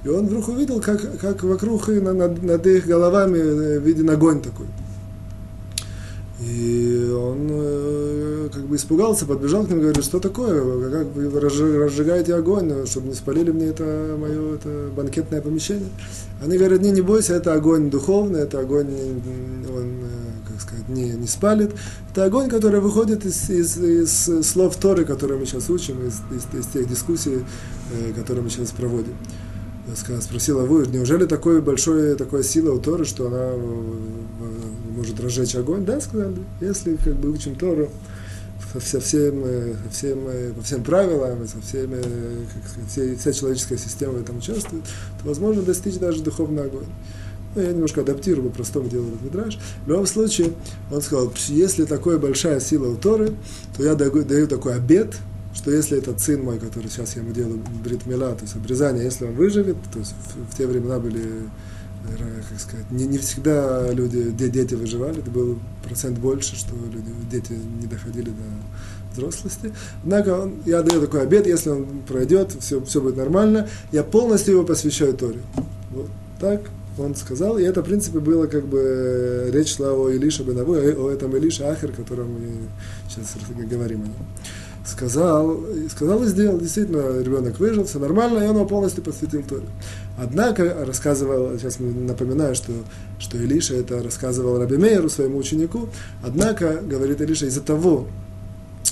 и 0.05 0.09
он 0.09 0.27
вдруг 0.27 0.49
увидел, 0.49 0.81
как, 0.81 1.19
как 1.21 1.45
вокруг 1.45 1.89
и 1.89 2.01
над, 2.01 2.43
над 2.43 2.67
их 2.67 2.87
головами 2.87 3.39
э, 3.39 3.79
виден 3.79 4.11
огонь 4.11 4.43
такой. 4.43 4.67
И 6.41 7.11
он 7.17 7.49
э, 7.51 8.49
как 8.53 8.65
бы 8.67 8.77
испугался, 8.77 9.25
подбежал 9.25 9.65
к 9.65 9.71
ним 9.71 9.79
и 9.79 9.83
говорит, 9.83 10.05
что 10.05 10.21
такое, 10.21 10.91
как 10.91 11.07
вы 11.15 11.41
разжигаете 11.41 12.35
огонь, 12.35 12.87
чтобы 12.87 13.09
не 13.09 13.15
спалили 13.15 13.53
мне 13.53 13.67
это 13.69 14.17
мое 14.19 14.57
это 14.57 14.91
банкетное 14.95 15.41
помещение. 15.41 15.89
Они 16.43 16.59
говорят, 16.59 16.83
не, 16.83 16.91
не 16.91 17.01
бойся, 17.01 17.35
это 17.35 17.55
огонь 17.55 17.89
духовный, 17.89 18.41
это 18.41 18.61
огонь, 18.61 18.89
он, 19.75 20.03
э, 20.57 20.59
как 20.59 20.63
сказать, 20.63 20.89
не, 20.89 21.11
не 21.11 21.27
спалит. 21.27 21.75
Это 22.11 22.25
огонь, 22.25 22.49
который 22.49 22.81
выходит 22.81 23.25
из, 23.25 23.49
из, 23.51 23.77
из 23.79 24.47
слов 24.47 24.77
Торы, 24.77 25.05
которые 25.05 25.39
мы 25.39 25.47
сейчас 25.47 25.71
учим, 25.71 26.07
из, 26.07 26.21
из, 26.31 26.59
из 26.59 26.67
тех 26.67 26.89
дискуссий, 26.89 27.45
э, 27.93 28.13
которые 28.15 28.45
мы 28.45 28.51
сейчас 28.51 28.71
проводим. 28.71 29.15
Спросила 30.21 30.63
вы, 30.63 30.87
неужели 30.89 31.27
такой 31.27 31.61
большой, 31.63 32.17
такая 32.17 32.43
сила 32.43 32.75
у 32.75 32.81
Торы, 32.81 33.05
что 33.05 33.29
она 33.29 33.53
может 34.97 35.21
разжечь 35.21 35.55
огонь? 35.55 35.85
Да, 35.85 36.01
сказали, 36.01 36.39
если 36.61 36.97
как 36.97 37.15
бы 37.15 37.31
учим 37.31 37.55
Тору 37.55 37.89
со 38.81 39.01
всем, 39.01 39.45
всем, 39.93 40.19
по 40.57 40.63
всем 40.63 40.83
правилам, 40.83 41.47
со 41.47 41.61
всеми, 41.61 42.03
как 42.53 42.69
сказать, 42.69 43.21
вся, 43.21 43.33
человеческая 43.33 43.79
система 43.79 44.15
в 44.15 44.23
этом 44.23 44.39
участвует, 44.39 44.85
то 45.23 45.29
возможно 45.29 45.63
достичь 45.63 45.99
даже 45.99 46.21
духовный 46.21 46.65
огонь. 46.65 46.87
Ну, 47.57 47.63
я 47.63 47.73
немножко 47.73 48.03
адаптирую, 48.03 48.51
по-простому 48.51 48.87
делаю 48.87 49.09
этот 49.09 49.23
мидраж. 49.23 49.59
В 49.87 49.89
любом 49.89 50.05
случае, 50.07 50.53
он 50.93 51.01
сказал, 51.01 51.33
если 51.49 51.87
такая 51.87 52.19
большая 52.19 52.61
сила 52.61 52.87
у 52.89 52.97
Торы, 52.97 53.33
то 53.77 53.83
я 53.83 53.95
даю, 53.95 54.47
такой 54.47 54.75
обед, 54.77 55.17
что 55.55 55.71
если 55.71 55.97
этот 55.97 56.21
сын 56.21 56.43
мой, 56.43 56.59
который 56.59 56.91
сейчас 56.91 57.17
я 57.17 57.23
ему 57.23 57.33
делаю 57.33 57.63
бритмила, 57.83 58.35
то 58.35 58.43
есть 58.43 58.57
обрезание, 58.57 59.05
если 59.05 59.25
он 59.25 59.33
выживет, 59.33 59.79
то 59.91 59.99
есть 59.99 60.13
в, 60.13 60.53
в 60.53 60.57
те 60.57 60.67
времена 60.67 60.99
были 60.99 61.49
как 62.51 62.61
сказать, 62.61 62.91
не, 62.91 63.05
не 63.05 63.19
всегда 63.19 63.91
люди, 63.91 64.31
дети 64.31 64.75
выживали, 64.75 65.19
это 65.19 65.31
был 65.31 65.59
процент 65.83 66.19
больше, 66.19 66.55
что 66.55 66.75
люди, 66.93 67.11
дети 67.31 67.53
не 67.53 67.87
доходили 67.87 68.31
до 68.31 69.13
взрослости. 69.13 69.73
Однако 70.05 70.43
он, 70.43 70.55
я 70.67 70.83
даю 70.83 71.01
такой 71.01 71.23
обед, 71.23 71.47
если 71.47 71.71
он 71.71 71.87
пройдет, 72.07 72.55
все, 72.61 72.85
все 72.85 73.01
будет 73.01 73.17
нормально, 73.17 73.69
я 73.91 74.05
полностью 74.05 74.55
его 74.55 74.65
посвящаю 74.65 75.15
Торе. 75.15 75.41
Вот 75.91 76.09
так 76.39 76.61
он 76.99 77.15
сказал, 77.15 77.59
и 77.59 77.63
это, 77.63 77.83
в 77.83 77.85
принципе, 77.85 78.21
было 78.21 78.47
как 78.47 78.67
бы 78.67 79.51
речь 79.53 79.77
шла 79.77 79.93
о 79.93 80.11
Илише 80.11 80.43
Бенаву, 80.43 80.75
о 80.75 81.11
этом 81.11 81.37
Илише 81.37 81.65
Ахер, 81.65 81.91
о 81.91 81.93
котором 81.93 82.33
мы 82.33 82.41
сейчас 83.09 83.35
говорим 83.69 84.03
о 84.03 84.05
нем 84.05 84.15
сказал, 84.87 85.61
сказал 85.91 86.23
и 86.23 86.27
сделал. 86.27 86.59
Действительно, 86.59 87.21
ребенок 87.21 87.59
выжил, 87.59 87.85
все 87.85 87.99
нормально, 87.99 88.39
и 88.39 88.49
он 88.49 88.57
его 88.57 88.67
полностью 88.67 89.03
посвятил 89.03 89.43
Торе. 89.43 89.67
Однако, 90.19 90.85
рассказывал, 90.87 91.59
сейчас 91.59 91.79
напоминаю, 91.79 92.55
что, 92.55 92.73
что 93.19 93.37
Илиша 93.37 93.75
это 93.75 94.03
рассказывал 94.03 94.59
Раби 94.59 94.77
Мейеру, 94.77 95.09
своему 95.11 95.39
ученику, 95.39 95.89
однако, 96.23 96.81
говорит 96.83 97.21
Илиша, 97.21 97.47
из-за 97.47 97.61
того, 97.61 98.07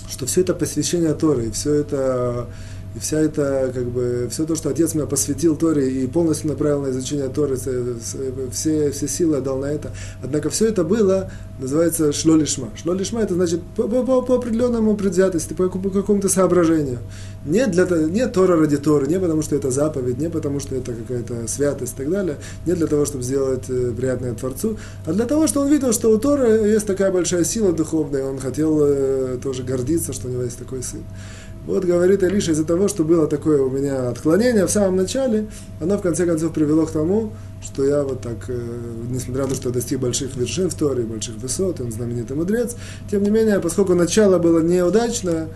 что 0.09 0.27
все 0.27 0.43
это 0.43 0.55
посвящение 0.55 1.15
Торы, 1.15 1.51
все 1.53 1.75
это 1.75 2.49
и 2.95 2.99
вся 3.01 3.21
это, 3.21 3.73
как 3.75 3.87
бы, 3.87 4.29
все 4.31 4.45
то, 4.45 4.55
что 4.55 4.71
отец 4.71 4.95
меня 4.95 5.07
посвятил 5.07 5.57
Торе 5.57 5.91
и 5.91 6.07
полностью 6.07 6.49
направил 6.49 6.83
на 6.83 6.91
изучение 6.91 7.29
Торы, 7.29 7.57
все, 7.57 8.91
все 8.93 9.09
силы 9.09 9.39
отдал 9.39 9.59
на 9.59 9.67
это. 9.67 9.91
Однако 10.23 10.49
все 10.51 10.69
это 10.69 10.85
было, 10.85 11.31
называется 11.59 12.13
шлолишма. 12.13 12.71
Шлолишма 12.77 13.23
это 13.23 13.35
значит 13.35 13.63
по, 13.77 13.89
по, 13.89 14.23
по 14.23 14.35
определенному 14.37 14.97
предвзятости, 14.97 15.55
по, 15.55 15.69
по 15.69 15.91
какому-то 15.91 16.29
соображению. 16.29 16.99
Не, 17.45 17.67
для, 17.67 17.85
не 17.85 18.29
Тора 18.29 18.57
ради 18.57 18.77
Торы, 18.77 19.09
не 19.09 19.19
потому 19.19 19.43
что 19.43 19.57
это 19.57 19.71
заповедь, 19.71 20.19
не 20.19 20.31
потому 20.31 20.61
что 20.61 20.77
это 20.77 20.93
какая-то 20.93 21.49
святость 21.49 21.95
и 21.95 21.97
так 21.97 22.11
далее, 22.11 22.37
не 22.65 22.75
для 22.75 22.87
того, 22.87 23.05
чтобы 23.07 23.25
сделать 23.25 23.65
э, 23.69 23.93
приятное 23.97 24.35
Творцу, 24.35 24.79
а 25.05 25.13
для 25.13 25.27
того, 25.27 25.49
что 25.49 25.61
он 25.61 25.69
видел, 25.69 25.93
что 25.93 26.11
у 26.11 26.19
Торы 26.19 26.69
есть 26.69 26.87
такая 26.87 27.11
большая 27.11 27.45
сила 27.45 27.73
духовная, 27.73 28.21
и 28.21 28.25
он 28.25 28.39
хотел 28.39 28.79
э, 28.83 29.39
тоже 29.43 29.65
гордиться, 29.65 30.13
что 30.13 30.29
у 30.29 30.31
него 30.31 30.43
есть 30.43 30.59
такой 30.59 30.83
сын. 30.83 31.03
Вот 31.67 31.85
говорит 31.85 32.23
Илиша, 32.23 32.53
из-за 32.53 32.65
того, 32.65 32.89
что 32.89 33.05
было 33.05 33.27
такое 33.27 33.63
у 33.63 33.71
меня 33.71 34.11
отклонение 34.11 34.67
в 34.67 34.71
самом 34.71 34.97
начале, 34.97 35.47
оно 35.81 35.97
в 35.97 36.03
конце 36.03 36.27
концов 36.27 36.53
привело 36.53 36.85
к 36.85 36.91
тому, 36.91 37.33
что 37.63 37.85
я 37.85 38.03
вот 38.03 38.21
так, 38.21 38.37
э, 38.49 38.61
несмотря 39.11 39.45
на 39.45 39.51
то, 39.51 39.55
что 39.55 39.71
достиг 39.71 39.99
больших 39.99 40.37
вершин 40.37 40.69
в 40.69 40.75
Торе, 40.75 41.05
больших 41.05 41.37
высот, 41.37 41.81
он 41.81 41.91
знаменитый 41.91 42.37
мудрец, 42.37 42.77
тем 43.11 43.23
не 43.23 43.31
менее, 43.31 43.61
поскольку 43.61 43.95
начало 43.95 44.39
было 44.39 44.61
неудачное, 44.61 45.49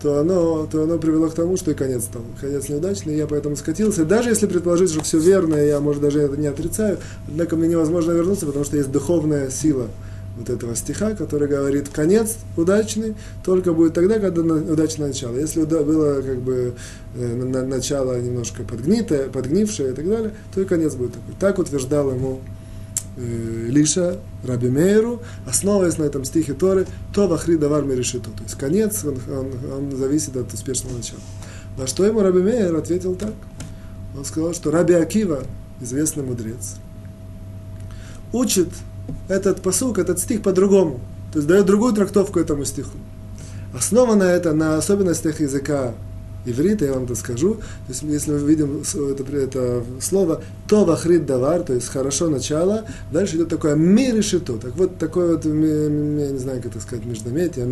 то 0.00 0.20
оно, 0.20 0.68
то 0.70 0.84
оно 0.84 0.98
привело 0.98 1.26
к 1.28 1.34
тому, 1.34 1.56
что 1.56 1.72
и 1.72 1.74
конец 1.74 2.04
стал. 2.04 2.22
Конец 2.40 2.68
неудачный, 2.68 3.16
я 3.16 3.26
поэтому 3.26 3.56
скатился. 3.56 4.04
Даже 4.04 4.28
если 4.28 4.46
предположить, 4.46 4.90
что 4.90 5.02
все 5.02 5.18
верно, 5.18 5.56
я, 5.56 5.80
может, 5.80 6.00
даже 6.00 6.20
это 6.20 6.36
не 6.36 6.46
отрицаю, 6.46 6.98
однако 7.26 7.56
мне 7.56 7.66
невозможно 7.66 8.12
вернуться, 8.12 8.46
потому 8.46 8.64
что 8.64 8.76
есть 8.76 8.92
духовная 8.92 9.50
сила– 9.50 9.88
вот 10.36 10.50
этого 10.50 10.76
стиха, 10.76 11.14
который 11.14 11.48
говорит, 11.48 11.88
конец 11.88 12.36
удачный 12.56 13.14
только 13.44 13.72
будет 13.72 13.94
тогда, 13.94 14.18
когда 14.18 14.42
удачное 14.42 15.08
начало. 15.08 15.36
Если 15.36 15.64
было 15.64 16.20
как 16.20 16.38
бы 16.40 16.74
э, 17.14 17.62
начало 17.64 18.20
немножко 18.20 18.62
подгнитое, 18.62 19.28
подгнившее 19.28 19.92
и 19.92 19.94
так 19.94 20.08
далее, 20.08 20.32
то 20.54 20.60
и 20.60 20.64
конец 20.64 20.94
будет 20.94 21.14
такой. 21.14 21.34
Так 21.40 21.58
утверждал 21.58 22.10
ему 22.10 22.40
э, 23.16 23.66
Лиша, 23.68 24.18
Раби 24.44 24.68
Мейру, 24.68 25.22
основываясь 25.46 25.96
на 25.96 26.04
этом 26.04 26.24
стихе 26.24 26.52
Торы, 26.52 26.86
то 27.14 27.28
вахри 27.28 27.56
давар 27.56 27.88
решиту. 27.88 28.30
То 28.30 28.42
есть 28.42 28.56
конец, 28.56 29.04
он, 29.04 29.16
он, 29.32 29.50
он 29.72 29.96
зависит 29.96 30.36
от 30.36 30.52
успешного 30.52 30.96
начала. 30.96 31.20
На 31.78 31.86
что 31.86 32.04
ему 32.04 32.20
Раби 32.20 32.40
Мейер 32.40 32.74
ответил 32.76 33.14
так. 33.14 33.32
Он 34.16 34.24
сказал, 34.24 34.52
что 34.52 34.70
Раби 34.70 34.94
Акива, 34.94 35.44
известный 35.80 36.22
мудрец, 36.22 36.76
учит 38.32 38.68
этот 39.28 39.62
посук, 39.62 39.98
этот 39.98 40.18
стих 40.18 40.42
по-другому. 40.42 41.00
То 41.32 41.38
есть 41.38 41.48
дает 41.48 41.66
другую 41.66 41.92
трактовку 41.92 42.38
этому 42.38 42.64
стиху. 42.64 42.96
Основано 43.74 44.22
это 44.22 44.52
на 44.52 44.76
особенностях 44.76 45.40
языка 45.40 45.94
иврита, 46.46 46.84
я 46.84 46.92
вам 46.94 47.04
это 47.04 47.14
скажу. 47.14 47.54
То 47.54 47.88
есть, 47.88 48.02
если 48.02 48.32
мы 48.32 48.38
видим 48.38 48.82
это, 48.82 49.36
это 49.36 49.84
слово 50.00 50.42
«то 50.68 50.84
вахрит 50.84 51.26
давар», 51.26 51.62
то 51.62 51.74
есть 51.74 51.88
«хорошо 51.88 52.28
начало», 52.28 52.84
дальше 53.12 53.36
идет 53.36 53.48
такое 53.48 53.74
«ми 53.74 54.12
решето». 54.12 54.56
Так 54.58 54.76
вот, 54.76 54.98
такое 54.98 55.32
вот, 55.32 55.44
я 55.44 55.50
не 55.50 56.38
знаю, 56.38 56.62
как 56.62 56.72
это 56.72 56.80
сказать, 56.80 57.04
междометие, 57.04 57.66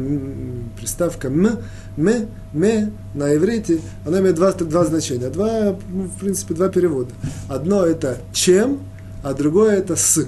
приставка 0.78 1.28
«м», 1.28 1.58
«ме», 1.96 2.26
«ме» 2.52 2.92
на 3.14 3.34
иврите, 3.34 3.80
оно 4.04 4.18
имеет 4.18 4.34
два, 4.34 4.52
два 4.52 4.84
значения, 4.84 5.30
два, 5.30 5.76
ну, 5.88 6.02
в 6.04 6.18
принципе, 6.18 6.54
два 6.54 6.68
перевода. 6.68 7.10
Одно 7.48 7.86
это 7.86 8.18
«чем», 8.32 8.80
а 9.22 9.32
другое 9.34 9.76
это 9.76 9.96
«с». 9.96 10.26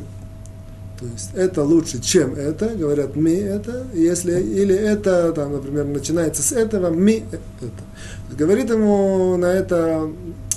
То 0.98 1.04
есть 1.04 1.30
это 1.34 1.62
лучше, 1.62 2.00
чем 2.00 2.34
это, 2.34 2.68
говорят 2.68 3.16
ми 3.16 3.34
это, 3.34 3.86
если, 3.92 4.40
или 4.40 4.74
это, 4.74 5.32
там, 5.32 5.52
например, 5.52 5.84
начинается 5.84 6.42
с 6.42 6.52
этого, 6.52 6.90
ми 6.90 7.24
это. 7.60 8.36
Говорит 8.36 8.70
ему 8.70 9.36
на 9.36 9.46
это 9.46 10.10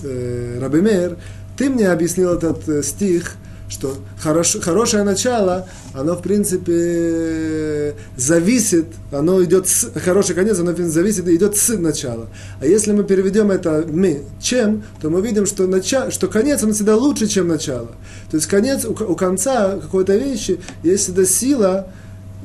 э, 0.03 0.59
Рабимер, 0.61 1.17
ты 1.57 1.69
мне 1.69 1.89
объяснил 1.89 2.33
этот 2.33 2.67
э, 2.69 2.83
стих, 2.83 3.35
что 3.69 3.95
хорош, 4.19 4.57
хорошее 4.59 5.03
начало, 5.03 5.67
оно, 5.93 6.15
в 6.15 6.21
принципе, 6.21 7.95
зависит, 8.17 8.87
оно 9.11 9.41
идет 9.43 9.67
с, 9.67 9.91
хороший 9.95 10.35
конец, 10.35 10.59
оно, 10.59 10.71
в 10.71 10.75
принципе, 10.75 11.01
зависит, 11.01 11.27
идет 11.27 11.55
с 11.55 11.69
начала. 11.77 12.27
А 12.59 12.65
если 12.65 12.91
мы 12.91 13.03
переведем 13.03 13.51
это 13.51 13.85
мы 13.87 14.23
чем, 14.41 14.83
то 15.01 15.09
мы 15.09 15.21
видим, 15.21 15.45
что, 15.45 15.67
начало, 15.67 16.11
что 16.11 16.27
конец, 16.27 16.63
он 16.63 16.73
всегда 16.73 16.95
лучше, 16.95 17.27
чем 17.27 17.47
начало. 17.47 17.91
То 18.31 18.37
есть 18.37 18.47
конец, 18.47 18.85
у, 18.85 18.91
у 18.91 19.15
конца 19.15 19.77
какой-то 19.77 20.17
вещи 20.17 20.59
есть 20.83 21.03
всегда 21.03 21.25
сила 21.25 21.87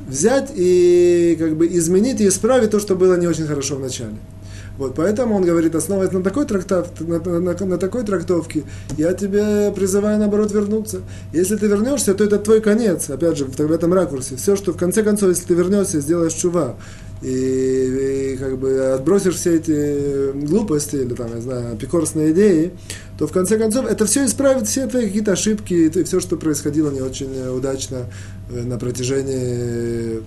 взять 0.07 0.51
и 0.55 1.35
как 1.39 1.55
бы 1.57 1.67
изменить 1.67 2.21
и 2.21 2.27
исправить 2.27 2.69
то, 2.69 2.79
что 2.79 2.95
было 2.95 3.15
не 3.15 3.27
очень 3.27 3.47
хорошо 3.47 3.75
в 3.75 3.79
начале. 3.79 4.15
Вот, 4.77 4.95
поэтому 4.95 5.35
он 5.35 5.43
говорит, 5.43 5.75
основываясь 5.75 6.11
на 6.11 6.21
такой, 6.21 6.45
трактов, 6.45 6.87
на, 6.99 7.19
на, 7.19 7.39
на, 7.53 7.77
такой 7.77 8.03
трактовке, 8.03 8.63
я 8.97 9.13
тебе 9.13 9.71
призываю, 9.71 10.19
наоборот, 10.19 10.51
вернуться. 10.51 11.01
Если 11.31 11.55
ты 11.55 11.67
вернешься, 11.67 12.13
то 12.13 12.23
это 12.23 12.39
твой 12.39 12.61
конец, 12.61 13.09
опять 13.09 13.37
же, 13.37 13.45
в, 13.45 13.57
в 13.57 13.71
этом 13.71 13.93
ракурсе. 13.93 14.35
Все, 14.35 14.55
что 14.55 14.73
в 14.73 14.77
конце 14.77 15.03
концов, 15.03 15.29
если 15.29 15.45
ты 15.45 15.53
вернешься, 15.53 16.01
сделаешь 16.01 16.33
чува, 16.33 16.75
и, 17.21 18.33
и 18.33 18.37
как 18.37 18.57
бы 18.59 18.93
отбросишь 18.93 19.35
все 19.35 19.55
эти 19.55 20.31
глупости 20.45 20.97
или 20.97 21.13
там, 21.13 21.33
я 21.33 21.41
знаю, 21.41 21.73
апикорсные 21.73 22.31
идеи, 22.31 22.73
то 23.17 23.27
в 23.27 23.31
конце 23.31 23.57
концов 23.57 23.85
это 23.85 24.05
все 24.05 24.25
исправит 24.25 24.67
все 24.67 24.87
твои 24.87 25.07
какие-то 25.07 25.31
ошибки 25.31 25.73
и 25.73 26.03
все, 26.03 26.19
что 26.19 26.35
происходило 26.35 26.91
не 26.91 27.01
очень 27.01 27.47
удачно 27.47 28.05
э, 28.49 28.61
на 28.63 28.77
протяжении 28.77 30.21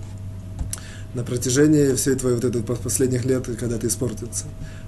на 1.13 1.23
протяжении 1.23 1.95
всей 1.95 2.15
твоей 2.15 2.35
вот 2.35 2.45
этой 2.45 2.61
последних 2.61 3.25
лет, 3.25 3.45
когда 3.59 3.77
ты 3.77 3.87
испортился. 3.87 4.45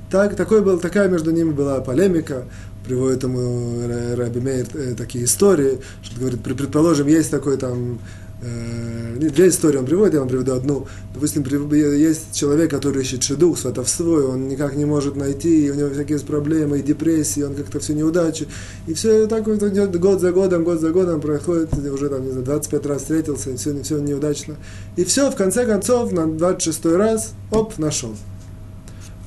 Так, 0.09 0.35
такой 0.35 0.61
был, 0.61 0.79
такая 0.79 1.07
между 1.07 1.31
ними 1.31 1.51
была 1.51 1.79
полемика, 1.81 2.43
приводит 2.85 3.23
ему 3.23 3.87
Раби 4.15 4.39
Мейер 4.39 4.67
э, 4.73 4.93
такие 4.95 5.25
истории, 5.25 5.79
что 6.03 6.19
говорит, 6.19 6.43
предположим, 6.43 7.07
есть 7.07 7.31
такой 7.31 7.57
там 7.57 7.99
две 8.41 9.49
истории 9.49 9.77
он 9.77 9.85
приводит, 9.85 10.15
я 10.15 10.19
вам 10.19 10.29
приведу 10.29 10.53
одну. 10.53 10.87
Допустим, 11.13 11.43
есть 11.43 12.33
человек, 12.33 12.71
который 12.71 13.03
ищет 13.03 13.23
шедух, 13.23 13.57
сватовство, 13.57 14.19
и 14.19 14.23
он 14.23 14.47
никак 14.47 14.75
не 14.75 14.85
может 14.85 15.15
найти, 15.15 15.67
и 15.67 15.69
у 15.69 15.75
него 15.75 15.89
всякие 15.89 16.19
проблемы, 16.19 16.79
и 16.79 16.81
депрессии, 16.81 17.43
он 17.43 17.53
как-то 17.53 17.79
все 17.79 17.93
неудачи. 17.93 18.47
И 18.87 18.93
все 18.93 19.27
так 19.27 19.47
вот 19.47 19.61
идет 19.63 19.99
год 19.99 20.21
за 20.21 20.31
годом, 20.31 20.63
год 20.63 20.81
за 20.81 20.89
годом 20.89 21.21
проходит, 21.21 21.73
уже 21.73 22.09
там, 22.09 22.23
не 22.23 22.31
знаю, 22.31 22.45
25 22.45 22.85
раз 22.87 23.01
встретился, 23.01 23.51
и 23.51 23.55
все, 23.57 23.79
все 23.83 23.99
неудачно. 23.99 24.55
И 24.95 25.03
все, 25.03 25.29
в 25.29 25.35
конце 25.35 25.65
концов, 25.65 26.11
на 26.11 26.25
26 26.25 26.85
раз, 26.85 27.33
оп, 27.51 27.77
нашел. 27.77 28.15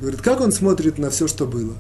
Говорит, 0.00 0.22
как 0.22 0.40
он 0.40 0.50
смотрит 0.50 0.98
на 0.98 1.10
все, 1.10 1.28
что 1.28 1.46
было? 1.46 1.74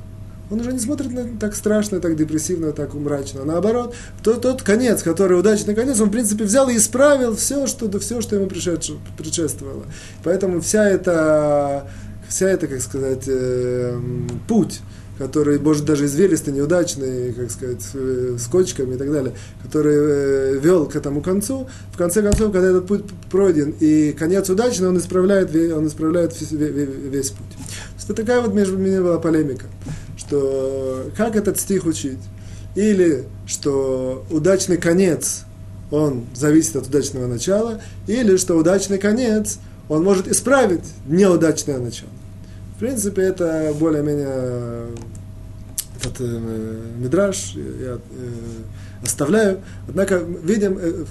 Он 0.50 0.60
уже 0.60 0.72
не 0.72 0.78
смотрит 0.78 1.12
на 1.12 1.38
так 1.38 1.54
страшно, 1.54 2.00
так 2.00 2.16
депрессивно, 2.16 2.72
так 2.72 2.94
мрачно. 2.94 3.44
Наоборот, 3.44 3.94
тот, 4.22 4.42
тот 4.42 4.62
конец, 4.62 5.02
который 5.02 5.38
удачный 5.38 5.74
конец, 5.74 6.00
он, 6.00 6.08
в 6.08 6.12
принципе, 6.12 6.44
взял 6.44 6.68
и 6.68 6.76
исправил 6.76 7.34
все, 7.34 7.66
что, 7.66 7.90
все, 7.98 8.20
что 8.20 8.36
ему 8.36 8.46
предшествовало. 8.46 9.84
Поэтому 10.22 10.60
вся 10.60 10.88
эта, 10.88 11.88
вся 12.28 12.48
эта, 12.48 12.66
как 12.66 12.82
сказать, 12.82 13.24
э, 13.26 13.98
путь, 14.46 14.80
который, 15.18 15.58
может, 15.60 15.84
даже 15.84 16.06
извилистый, 16.06 16.52
неудачный, 16.52 17.32
как 17.32 17.50
сказать, 17.50 17.82
с 17.82 18.46
кочками 18.48 18.96
и 18.96 18.98
так 18.98 19.10
далее, 19.12 19.32
который 19.62 19.94
э, 19.96 20.58
вел 20.58 20.86
к 20.86 20.96
этому 20.96 21.22
концу, 21.22 21.68
в 21.92 21.96
конце 21.96 22.20
концов, 22.20 22.52
когда 22.52 22.68
этот 22.68 22.86
путь 22.86 23.04
пройден 23.30 23.74
и 23.80 24.12
конец 24.12 24.50
удачный, 24.50 24.88
он 24.88 24.98
исправляет, 24.98 25.54
он 25.72 25.86
исправляет 25.86 26.38
весь, 26.38 26.50
весь 26.50 27.30
путь. 27.30 27.50
То 27.50 28.08
есть, 28.08 28.14
такая 28.14 28.40
вот 28.42 28.52
между 28.52 28.76
ними 28.76 28.98
была 28.98 29.18
полемика 29.18 29.66
что 30.26 31.10
как 31.16 31.36
этот 31.36 31.58
стих 31.60 31.84
учить? 31.86 32.18
Или 32.74 33.24
что 33.46 34.24
удачный 34.30 34.76
конец, 34.76 35.44
он 35.90 36.26
зависит 36.34 36.76
от 36.76 36.88
удачного 36.88 37.26
начала, 37.26 37.80
или 38.06 38.36
что 38.36 38.56
удачный 38.56 38.98
конец, 38.98 39.58
он 39.88 40.02
может 40.02 40.26
исправить 40.26 40.84
неудачное 41.06 41.78
начало. 41.78 42.10
В 42.76 42.80
принципе, 42.80 43.22
это 43.22 43.72
более-менее 43.78 44.88
этот 46.00 46.16
э, 46.20 46.80
мидраж 46.98 47.54
я 47.54 47.94
э, 47.94 47.98
оставляю. 49.04 49.60
Однако 49.88 50.18
видим 50.18 50.78
э, 50.78 51.04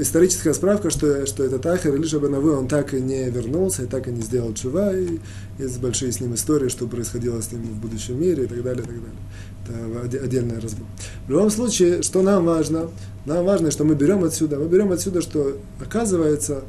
историческая 0.00 0.54
справка, 0.54 0.90
что, 0.90 1.26
что 1.26 1.44
этот 1.44 1.64
Ахер 1.66 1.94
Илиша 1.94 2.20
Банавы, 2.20 2.56
он 2.56 2.68
так 2.68 2.94
и 2.94 3.00
не 3.00 3.28
вернулся, 3.30 3.82
и 3.82 3.86
так 3.86 4.08
и 4.08 4.10
не 4.10 4.22
сделал 4.22 4.54
чува, 4.54 4.96
и 4.96 5.18
есть 5.58 5.80
большие 5.80 6.12
с 6.12 6.20
ним 6.20 6.34
истории, 6.34 6.68
что 6.68 6.86
происходило 6.86 7.40
с 7.40 7.52
ним 7.52 7.62
в 7.62 7.80
будущем 7.80 8.20
мире, 8.20 8.44
и 8.44 8.46
так 8.46 8.62
далее, 8.62 8.84
и 8.84 8.86
так 8.86 8.96
далее. 8.96 10.06
Это 10.06 10.24
отдельный 10.24 10.58
разбор. 10.58 10.86
В 11.26 11.30
любом 11.30 11.50
случае, 11.50 12.02
что 12.02 12.22
нам 12.22 12.44
важно? 12.44 12.88
Нам 13.26 13.44
важно, 13.44 13.70
что 13.70 13.84
мы 13.84 13.94
берем 13.94 14.24
отсюда, 14.24 14.58
мы 14.58 14.66
берем 14.66 14.90
отсюда, 14.92 15.22
что 15.22 15.56
оказывается, 15.80 16.62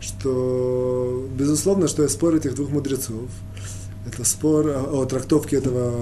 что, 0.00 1.28
безусловно, 1.36 1.88
что 1.88 2.02
я 2.02 2.08
спорю 2.08 2.38
этих 2.38 2.54
двух 2.54 2.70
мудрецов, 2.70 3.28
это 4.12 4.24
спор 4.24 4.68
о, 4.68 5.02
о 5.02 5.04
трактовке 5.04 5.56
этого 5.56 5.92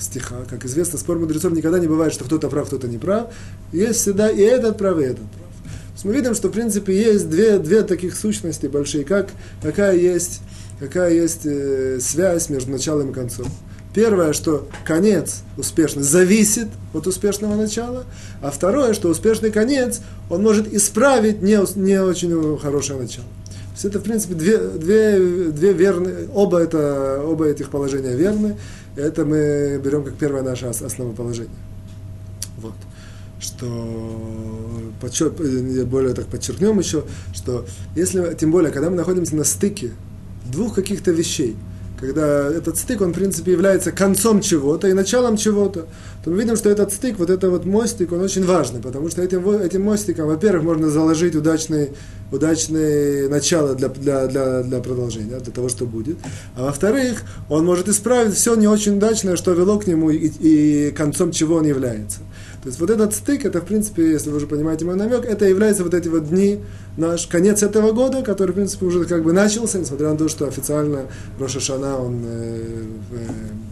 стиха. 0.00 0.44
Как 0.48 0.64
известно, 0.64 0.98
спор 0.98 1.18
мудрецов 1.18 1.52
никогда 1.52 1.78
не 1.78 1.86
бывает, 1.86 2.12
что 2.12 2.24
кто-то 2.24 2.48
прав, 2.48 2.66
кто-то 2.66 2.88
не 2.88 2.98
прав. 2.98 3.28
Есть 3.72 4.00
всегда 4.00 4.30
и 4.30 4.40
этот 4.40 4.78
прав, 4.78 4.98
и 4.98 5.02
этот 5.02 5.30
прав 5.30 5.52
мы 6.04 6.14
видим, 6.14 6.34
что 6.34 6.48
в 6.48 6.52
принципе 6.52 6.96
есть 6.96 7.28
две, 7.28 7.58
две 7.58 7.82
таких 7.82 8.16
сущности 8.16 8.66
большие, 8.66 9.04
как, 9.04 9.28
какая 9.62 9.96
есть, 9.96 10.40
какая 10.80 11.12
есть 11.12 11.42
э, 11.44 11.98
связь 12.00 12.48
между 12.48 12.72
началом 12.72 13.10
и 13.10 13.14
концом. 13.14 13.46
Первое, 13.94 14.32
что 14.32 14.68
конец 14.84 15.42
успешный 15.58 16.02
зависит 16.02 16.68
от 16.94 17.06
успешного 17.06 17.54
начала, 17.54 18.04
а 18.40 18.50
второе, 18.50 18.94
что 18.94 19.10
успешный 19.10 19.50
конец, 19.50 20.00
он 20.30 20.42
может 20.42 20.72
исправить 20.72 21.42
не, 21.42 21.58
не 21.78 22.00
очень 22.00 22.58
хорошее 22.58 22.98
начало. 22.98 23.26
Есть 23.82 23.96
это, 23.96 23.98
в 23.98 24.06
принципе, 24.06 24.34
две, 24.34 24.58
две, 24.58 25.50
две 25.50 25.72
верные, 25.72 26.28
оба, 26.32 26.60
это, 26.60 27.20
оба 27.24 27.46
этих 27.46 27.68
положения 27.68 28.14
верны. 28.14 28.56
Это 28.94 29.24
мы 29.24 29.80
берем 29.82 30.04
как 30.04 30.14
первое 30.14 30.42
наше 30.42 30.66
основоположение. 30.66 31.50
Вот 32.58 32.74
что 33.40 33.66
подчер... 35.00 35.30
более 35.30 36.14
так 36.14 36.26
подчеркнем 36.26 36.78
еще, 36.78 37.02
что 37.34 37.66
если, 37.96 38.36
тем 38.38 38.52
более, 38.52 38.70
когда 38.70 38.88
мы 38.88 38.94
находимся 38.94 39.34
на 39.34 39.42
стыке 39.42 39.90
двух 40.52 40.76
каких-то 40.76 41.10
вещей, 41.10 41.56
когда 41.98 42.48
этот 42.48 42.78
стык, 42.78 43.00
он, 43.00 43.10
в 43.10 43.14
принципе, 43.14 43.50
является 43.50 43.90
концом 43.90 44.42
чего-то 44.42 44.86
и 44.86 44.92
началом 44.92 45.36
чего-то, 45.36 45.86
то 46.24 46.30
мы 46.30 46.38
видим, 46.38 46.56
что 46.56 46.70
этот 46.70 46.92
стык, 46.92 47.18
вот 47.18 47.30
этот 47.30 47.50
вот 47.50 47.64
мостик, 47.64 48.12
он 48.12 48.20
очень 48.20 48.44
важный, 48.44 48.80
потому 48.80 49.08
что 49.08 49.22
этим, 49.22 49.48
этим 49.48 49.82
мостиком, 49.82 50.28
во-первых, 50.28 50.62
можно 50.62 50.88
заложить 50.88 51.34
удачные, 51.34 51.92
удачные 52.30 53.28
начало 53.28 53.74
для, 53.74 53.88
для, 53.88 54.26
для, 54.28 54.62
для 54.62 54.78
продолжения, 54.80 55.40
для 55.40 55.52
того, 55.52 55.68
что 55.68 55.84
будет, 55.84 56.18
а 56.54 56.66
во-вторых, 56.66 57.22
он 57.48 57.64
может 57.64 57.88
исправить 57.88 58.34
все 58.34 58.54
не 58.54 58.68
очень 58.68 58.98
удачное, 58.98 59.34
что 59.34 59.52
вело 59.52 59.80
к 59.80 59.86
нему 59.88 60.10
и, 60.10 60.28
и 60.28 60.90
концом 60.92 61.32
чего 61.32 61.56
он 61.56 61.66
является. 61.66 62.20
То 62.62 62.68
есть 62.68 62.78
вот 62.78 62.90
этот 62.90 63.12
стык, 63.12 63.44
это 63.44 63.60
в 63.60 63.64
принципе, 63.64 64.12
если 64.12 64.30
вы 64.30 64.36
уже 64.36 64.46
понимаете 64.46 64.84
мой 64.84 64.94
намек, 64.94 65.24
это 65.24 65.46
является 65.46 65.82
вот 65.82 65.94
эти 65.94 66.06
вот 66.06 66.28
дни, 66.28 66.60
наш 66.96 67.26
конец 67.26 67.64
этого 67.64 67.90
года, 67.90 68.22
который 68.22 68.52
в 68.52 68.54
принципе 68.54 68.86
уже 68.86 69.04
как 69.04 69.24
бы 69.24 69.32
начался, 69.32 69.80
несмотря 69.80 70.10
на 70.10 70.16
то, 70.16 70.28
что 70.28 70.46
официально 70.46 71.06
Роша 71.40 71.58
Шана, 71.58 71.98
он 71.98 72.22
э, 72.24 72.84
в, 73.10 73.71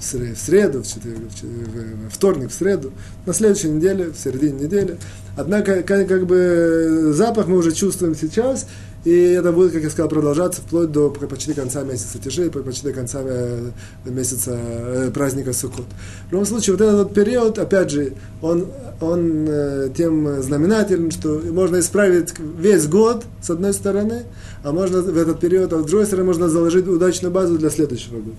в 0.00 0.36
среду, 0.36 0.82
в, 0.82 0.86
четверг, 0.86 1.18
в, 1.42 2.08
в 2.08 2.10
вторник, 2.10 2.50
в 2.50 2.54
среду, 2.54 2.92
на 3.26 3.34
следующей 3.34 3.68
неделе, 3.68 4.06
в 4.10 4.16
середине 4.16 4.64
недели. 4.64 4.98
Однако, 5.36 5.82
как, 5.82 6.08
как 6.08 6.26
бы 6.26 7.12
запах 7.14 7.46
мы 7.46 7.58
уже 7.58 7.72
чувствуем 7.72 8.14
сейчас, 8.14 8.66
и 9.04 9.12
это 9.12 9.52
будет, 9.52 9.72
как 9.72 9.82
я 9.82 9.90
сказал, 9.90 10.10
продолжаться 10.10 10.60
вплоть 10.60 10.92
до 10.92 11.08
почти 11.10 11.54
конца 11.54 11.82
месяца 11.82 12.18
Тиши, 12.18 12.50
почти 12.50 12.88
до 12.88 12.92
конца 12.92 13.20
э, 13.24 13.70
месяца 14.04 14.58
э, 14.60 15.10
праздника 15.12 15.54
Суккот. 15.54 15.86
В 16.28 16.32
любом 16.32 16.44
случае, 16.44 16.76
вот 16.76 16.82
этот 16.82 17.14
период, 17.14 17.58
опять 17.58 17.90
же, 17.90 18.12
он, 18.42 18.66
он 19.00 19.46
э, 19.48 19.88
тем 19.96 20.42
знаменателен, 20.42 21.10
что 21.10 21.40
можно 21.50 21.80
исправить 21.80 22.34
весь 22.38 22.86
год, 22.88 23.24
с 23.40 23.48
одной 23.48 23.72
стороны, 23.72 24.24
а 24.62 24.72
можно 24.72 25.00
в 25.00 25.16
этот 25.16 25.40
период, 25.40 25.72
а 25.72 25.80
с 25.80 25.86
другой 25.86 26.04
стороны, 26.04 26.26
можно 26.26 26.50
заложить 26.50 26.86
удачную 26.86 27.32
базу 27.32 27.56
для 27.56 27.70
следующего 27.70 28.16
года. 28.16 28.36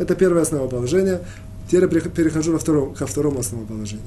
Это 0.00 0.14
первое 0.14 0.42
основоположение. 0.42 1.20
Теперь 1.68 1.82
я 1.82 1.88
перехожу 1.88 2.52
во 2.52 2.58
втором, 2.58 2.94
ко 2.94 3.06
второму 3.06 3.40
основоположению. 3.40 4.06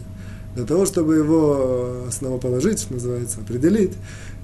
Для 0.56 0.66
того, 0.66 0.86
чтобы 0.86 1.16
его 1.16 2.04
основоположить, 2.08 2.80
что 2.80 2.94
называется, 2.94 3.40
определить, 3.40 3.94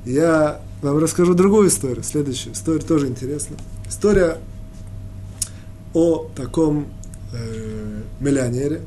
я 0.05 0.61
вам 0.81 0.99
расскажу 0.99 1.33
другую 1.33 1.67
историю, 1.67 2.03
следующую. 2.03 2.53
История 2.53 2.79
тоже 2.79 3.07
интересна. 3.07 3.57
История 3.87 4.37
о 5.93 6.29
таком 6.35 6.87
э, 7.33 8.01
миллионере, 8.19 8.81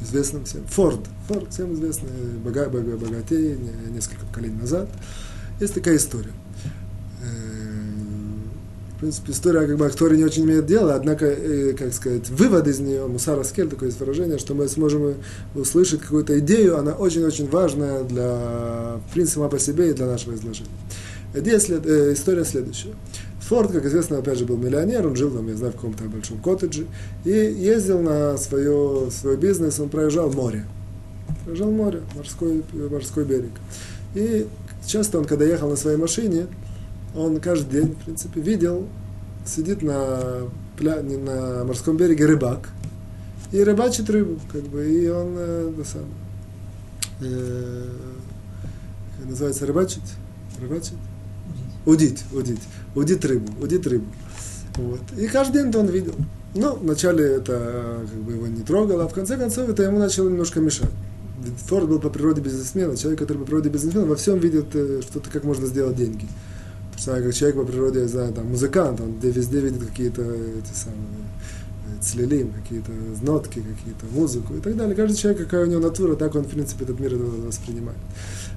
известном 0.00 0.46
всем, 0.46 0.64
Форд. 0.66 1.00
Форд, 1.28 1.52
всем 1.52 1.74
известный, 1.74 2.10
бога, 2.42 2.68
богатей, 2.68 3.58
несколько 3.90 4.24
поколений 4.24 4.56
назад. 4.58 4.88
Есть 5.60 5.74
такая 5.74 5.96
история. 5.96 6.32
В 9.00 9.02
принципе, 9.02 9.32
история 9.32 9.66
как 9.66 9.78
бы 9.78 9.86
актори 9.86 10.14
не 10.18 10.24
очень 10.24 10.44
имеет 10.44 10.66
дело, 10.66 10.94
однако, 10.94 11.24
э, 11.24 11.72
как 11.72 11.94
сказать, 11.94 12.28
вывод 12.28 12.68
из 12.68 12.80
нее, 12.80 13.06
мусара 13.06 13.42
скель, 13.44 13.66
такое 13.66 13.88
есть 13.88 13.98
выражение, 13.98 14.36
что 14.36 14.52
мы 14.52 14.68
сможем 14.68 15.14
услышать 15.54 16.02
какую-то 16.02 16.38
идею, 16.40 16.76
она 16.76 16.92
очень-очень 16.92 17.48
важная 17.48 18.04
для, 18.04 18.98
в 18.98 19.14
принципе, 19.14 19.36
сама 19.36 19.48
по 19.48 19.58
себе 19.58 19.88
и 19.88 19.94
для 19.94 20.04
нашего 20.04 20.34
изложения. 20.34 20.68
Идея 21.32 21.58
след, 21.60 21.86
э, 21.86 22.12
история 22.12 22.44
следующая. 22.44 22.90
Форд, 23.48 23.72
как 23.72 23.86
известно, 23.86 24.18
опять 24.18 24.36
же, 24.36 24.44
был 24.44 24.58
миллионер, 24.58 25.06
он 25.06 25.16
жил 25.16 25.30
там, 25.30 25.48
я 25.48 25.56
знаю, 25.56 25.72
в 25.72 25.76
каком-то 25.76 26.04
большом 26.04 26.36
коттедже, 26.36 26.84
и 27.24 27.30
ездил 27.30 28.02
на 28.02 28.36
свое, 28.36 29.10
свой 29.10 29.38
бизнес, 29.38 29.80
он 29.80 29.88
проезжал 29.88 30.30
море. 30.30 30.66
Проезжал 31.46 31.70
море, 31.70 32.02
морской, 32.14 32.62
морской 32.90 33.24
берег. 33.24 33.52
И 34.14 34.46
часто 34.84 35.16
он, 35.16 35.24
когда 35.24 35.46
ехал 35.46 35.70
на 35.70 35.76
своей 35.76 35.96
машине, 35.96 36.48
он 37.14 37.40
каждый 37.40 37.82
день, 37.82 37.94
в 37.94 38.04
принципе, 38.04 38.40
видел, 38.40 38.86
сидит 39.44 39.82
на, 39.82 40.48
пля, 40.76 41.02
на 41.02 41.64
морском 41.64 41.96
береге 41.96 42.26
рыбак 42.26 42.68
и 43.52 43.62
рыбачит 43.62 44.08
рыбу, 44.10 44.38
как 44.52 44.62
бы, 44.62 44.88
и 44.88 45.08
он, 45.08 45.34
э, 45.36 45.72
сам, 45.84 46.04
э, 47.20 47.84
как 49.18 49.28
называется, 49.28 49.66
рыбачить? 49.66 50.14
Рыбачить? 50.60 50.94
Удить, 51.84 52.22
удить. 52.32 52.60
Удить 52.94 53.24
рыбу, 53.24 53.52
удить 53.60 53.86
рыбу. 53.86 54.06
Вот. 54.76 55.00
И 55.18 55.26
каждый 55.26 55.64
день 55.64 55.74
он 55.74 55.86
видел. 55.86 56.14
Ну, 56.54 56.76
вначале 56.76 57.24
это 57.24 58.06
как 58.08 58.20
бы 58.20 58.32
его 58.32 58.46
не 58.46 58.62
трогало, 58.62 59.04
а 59.04 59.08
в 59.08 59.14
конце 59.14 59.36
концов 59.36 59.68
это 59.68 59.82
ему 59.82 59.98
начало 59.98 60.28
немножко 60.28 60.60
мешать. 60.60 60.90
Форд 61.66 61.88
был 61.88 61.98
по 61.98 62.10
природе 62.10 62.42
бизнесмен, 62.42 62.94
человек, 62.96 63.18
который 63.18 63.38
по 63.38 63.44
природе 63.46 63.70
бизнесмен, 63.70 64.06
во 64.06 64.16
всем 64.16 64.38
видит 64.38 64.66
э, 64.74 65.00
что-то, 65.02 65.30
как 65.30 65.44
можно 65.44 65.66
сделать 65.66 65.96
деньги 65.96 66.28
как 67.04 67.34
человек 67.34 67.56
по 67.56 67.64
природе, 67.64 68.00
я 68.00 68.08
знаю, 68.08 68.32
там, 68.32 68.48
музыкант, 68.48 69.00
он 69.00 69.18
везде 69.20 69.60
видит 69.60 69.86
какие-то 69.86 70.22
эти 70.22 70.74
самые 70.74 71.24
цлелим, 72.00 72.52
какие-то 72.52 72.90
нотки, 73.22 73.60
какие-то 73.60 74.06
музыку 74.12 74.54
и 74.54 74.60
так 74.60 74.76
далее. 74.76 74.94
Каждый 74.94 75.16
человек, 75.16 75.42
какая 75.42 75.64
у 75.64 75.68
него 75.68 75.80
натура, 75.80 76.16
так 76.16 76.34
он, 76.34 76.44
в 76.44 76.48
принципе, 76.48 76.84
этот 76.84 76.98
мир 77.00 77.14
воспринимает. 77.14 77.98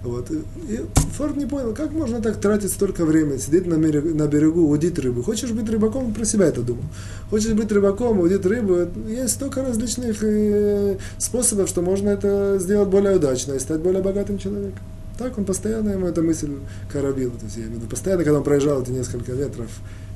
Вот. 0.03 0.29
И 0.31 0.81
Форд 1.17 1.37
не 1.37 1.45
понял, 1.45 1.73
как 1.73 1.91
можно 1.91 2.21
так 2.21 2.39
тратить 2.39 2.71
столько 2.71 3.05
времени, 3.05 3.37
сидеть 3.37 3.65
на, 3.65 3.75
берегу, 3.75 4.09
на 4.15 4.27
берегу, 4.27 4.69
удить 4.69 4.99
рыбу. 4.99 5.23
Хочешь 5.23 5.51
быть 5.51 5.69
рыбаком, 5.69 6.13
про 6.13 6.25
себя 6.25 6.47
это 6.47 6.61
думал. 6.61 6.83
Хочешь 7.29 7.53
быть 7.53 7.71
рыбаком, 7.71 8.19
удить 8.19 8.45
рыбу, 8.45 8.87
есть 9.07 9.33
столько 9.33 9.61
различных 9.61 10.23
э, 10.23 10.97
способов, 11.17 11.69
что 11.69 11.81
можно 11.81 12.09
это 12.09 12.57
сделать 12.59 12.89
более 12.89 13.15
удачно 13.15 13.53
и 13.53 13.59
стать 13.59 13.81
более 13.81 14.01
богатым 14.01 14.37
человеком. 14.37 14.79
Так 15.17 15.37
он 15.37 15.45
постоянно 15.45 15.89
ему 15.89 16.07
эта 16.07 16.21
мысль 16.21 16.51
коробил. 16.91 17.31
То 17.31 17.45
есть, 17.45 17.57
я 17.57 17.63
имею 17.63 17.75
в 17.75 17.81
виду, 17.81 17.89
постоянно, 17.89 18.23
когда 18.23 18.39
он 18.39 18.43
проезжал 18.43 18.81
эти 18.81 18.91
несколько 18.91 19.33
метров 19.33 19.69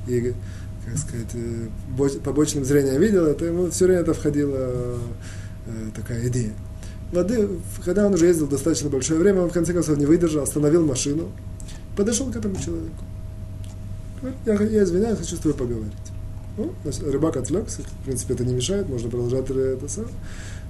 и, 0.07 0.33
как 0.85 0.97
сказать, 0.97 1.27
э, 1.33 2.19
побочным 2.23 2.65
зрением 2.65 2.99
видел 2.99 3.25
это, 3.25 3.45
ему 3.45 3.69
все 3.69 3.85
время 3.85 4.01
это 4.01 4.13
входила 4.13 4.57
э, 4.57 5.89
такая 5.95 6.27
идея 6.27 6.53
воды, 7.11 7.47
когда 7.83 8.05
он 8.05 8.13
уже 8.13 8.27
ездил 8.27 8.47
достаточно 8.47 8.89
большое 8.89 9.19
время, 9.19 9.41
он 9.41 9.49
в 9.49 9.53
конце 9.53 9.73
концов 9.73 9.97
не 9.97 10.05
выдержал, 10.05 10.43
остановил 10.43 10.85
машину, 10.85 11.31
подошел 11.95 12.31
к 12.31 12.35
этому 12.35 12.55
человеку. 12.55 13.03
Я, 14.45 14.53
я 14.55 14.83
извиняюсь, 14.83 15.17
хочу 15.17 15.35
с 15.35 15.39
тобой 15.39 15.53
поговорить. 15.53 15.93
Ну, 16.57 16.73
рыбак 17.05 17.37
отвлекся, 17.37 17.83
в 17.83 18.05
принципе, 18.05 18.33
это 18.33 18.43
не 18.43 18.55
мешает, 18.55 18.89
можно 18.89 19.09
продолжать 19.09 19.49
это 19.49 19.87
сам, 19.87 20.07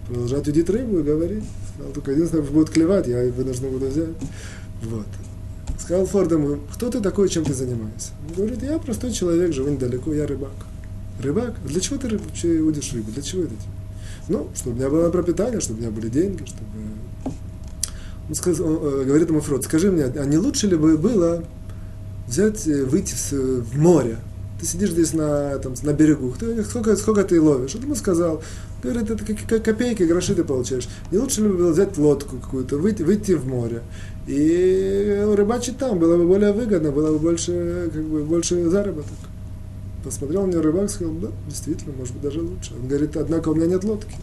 продолжать 0.07 0.47
удить 0.47 0.69
рыбу 0.69 0.99
и 0.99 1.03
говорить. 1.03 1.45
Сказал, 1.73 1.93
только 1.93 2.11
единственное, 2.11 2.43
будет 2.43 2.69
клевать, 2.69 3.07
я 3.07 3.23
вынужден 3.31 3.69
буду 3.69 3.87
взять. 3.87 4.09
Вот. 4.83 5.05
Сказал 5.79 6.05
Форд 6.05 6.31
ему, 6.33 6.57
кто 6.73 6.89
ты 6.89 6.99
такой, 6.99 7.29
чем 7.29 7.45
ты 7.45 7.53
занимаешься? 7.53 8.11
Он 8.29 8.35
говорит, 8.35 8.63
я 8.63 8.77
простой 8.79 9.11
человек, 9.11 9.53
живу 9.53 9.69
недалеко, 9.69 10.13
я 10.13 10.27
рыбак. 10.27 10.51
Рыбак? 11.23 11.55
Для 11.65 11.79
чего 11.79 11.97
ты 11.97 12.17
вообще 12.17 12.59
удишь 12.59 12.91
рыбу? 12.91 13.11
Для 13.11 13.21
чего 13.21 13.43
это? 13.43 13.53
Ну, 14.27 14.49
чтобы 14.55 14.75
у 14.75 14.79
меня 14.79 14.89
было 14.89 15.09
пропитание, 15.09 15.61
чтобы 15.61 15.79
у 15.79 15.81
меня 15.83 15.91
были 15.91 16.09
деньги, 16.09 16.43
чтобы... 16.45 16.67
Он, 18.27 18.35
сказ... 18.35 18.59
он 18.59 18.77
э, 18.81 19.03
говорит 19.05 19.29
ему 19.29 19.39
Фрод, 19.39 19.63
скажи 19.63 19.89
мне, 19.89 20.03
а 20.03 20.25
не 20.25 20.37
лучше 20.37 20.67
ли 20.67 20.75
бы 20.75 20.97
было 20.97 21.45
взять, 22.27 22.67
э, 22.67 22.83
выйти 22.83 23.13
в, 23.13 23.31
в 23.61 23.77
море? 23.79 24.17
Ты 24.59 24.65
сидишь 24.65 24.91
здесь 24.91 25.13
на, 25.13 25.59
там, 25.59 25.75
на 25.83 25.93
берегу, 25.93 26.33
ты, 26.37 26.63
сколько, 26.63 26.95
сколько 26.95 27.23
ты 27.23 27.39
ловишь? 27.39 27.73
Ты 27.73 27.79
ему 27.79 27.93
сказал? 27.93 28.41
Говорит, 28.81 29.09
это 29.09 29.23
как, 29.23 29.37
как 29.47 29.63
копейки, 29.63 30.03
гроши 30.03 30.33
ты 30.33 30.43
получаешь. 30.43 30.87
Не 31.11 31.19
лучше 31.19 31.41
ли 31.41 31.47
бы 31.47 31.57
было 31.57 31.71
взять 31.71 31.97
лодку 31.97 32.37
какую-то, 32.37 32.77
выйти, 32.77 33.03
выйти 33.03 33.33
в 33.33 33.47
море? 33.47 33.83
И 34.25 35.25
рыбачить 35.35 35.77
там 35.77 35.99
было 35.99 36.17
бы 36.17 36.25
более 36.25 36.53
выгодно, 36.53 36.91
было 36.91 37.11
бы 37.11 37.19
больше, 37.19 37.89
как 37.93 38.03
бы, 38.03 38.23
больше 38.23 38.67
заработок. 38.69 39.13
Посмотрел 40.03 40.47
на 40.47 40.51
него 40.51 40.61
рыбак, 40.61 40.89
сказал, 40.89 41.13
да, 41.15 41.27
действительно, 41.47 41.93
может 41.95 42.13
быть, 42.13 42.23
даже 42.23 42.41
лучше. 42.41 42.73
Он 42.73 42.87
говорит, 42.87 43.15
однако 43.15 43.49
у 43.49 43.55
меня 43.55 43.67
нет 43.67 43.83
лодки. 43.83 44.15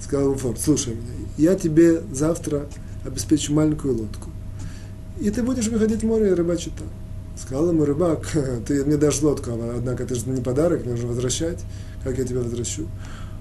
Сказал 0.00 0.26
ему 0.26 0.36
Форд, 0.36 0.60
слушай 0.60 0.94
меня, 0.94 1.26
я 1.38 1.54
тебе 1.54 2.02
завтра 2.12 2.66
обеспечу 3.06 3.54
маленькую 3.54 3.96
лодку. 3.96 4.30
И 5.20 5.30
ты 5.30 5.42
будешь 5.42 5.68
выходить 5.68 6.02
в 6.02 6.06
море 6.06 6.30
и 6.30 6.34
рыбачить 6.34 6.74
там. 6.76 6.88
Сказал 7.36 7.68
ему 7.68 7.84
рыбак, 7.84 8.26
ты 8.66 8.84
мне 8.84 8.96
дашь 8.96 9.22
лодку, 9.22 9.50
а 9.50 9.74
однако 9.76 10.04
это 10.04 10.14
же 10.14 10.28
не 10.28 10.40
подарок, 10.40 10.84
нужно 10.84 11.08
возвращать. 11.08 11.58
Как 12.02 12.18
я 12.18 12.24
тебя 12.24 12.40
возвращу? 12.40 12.86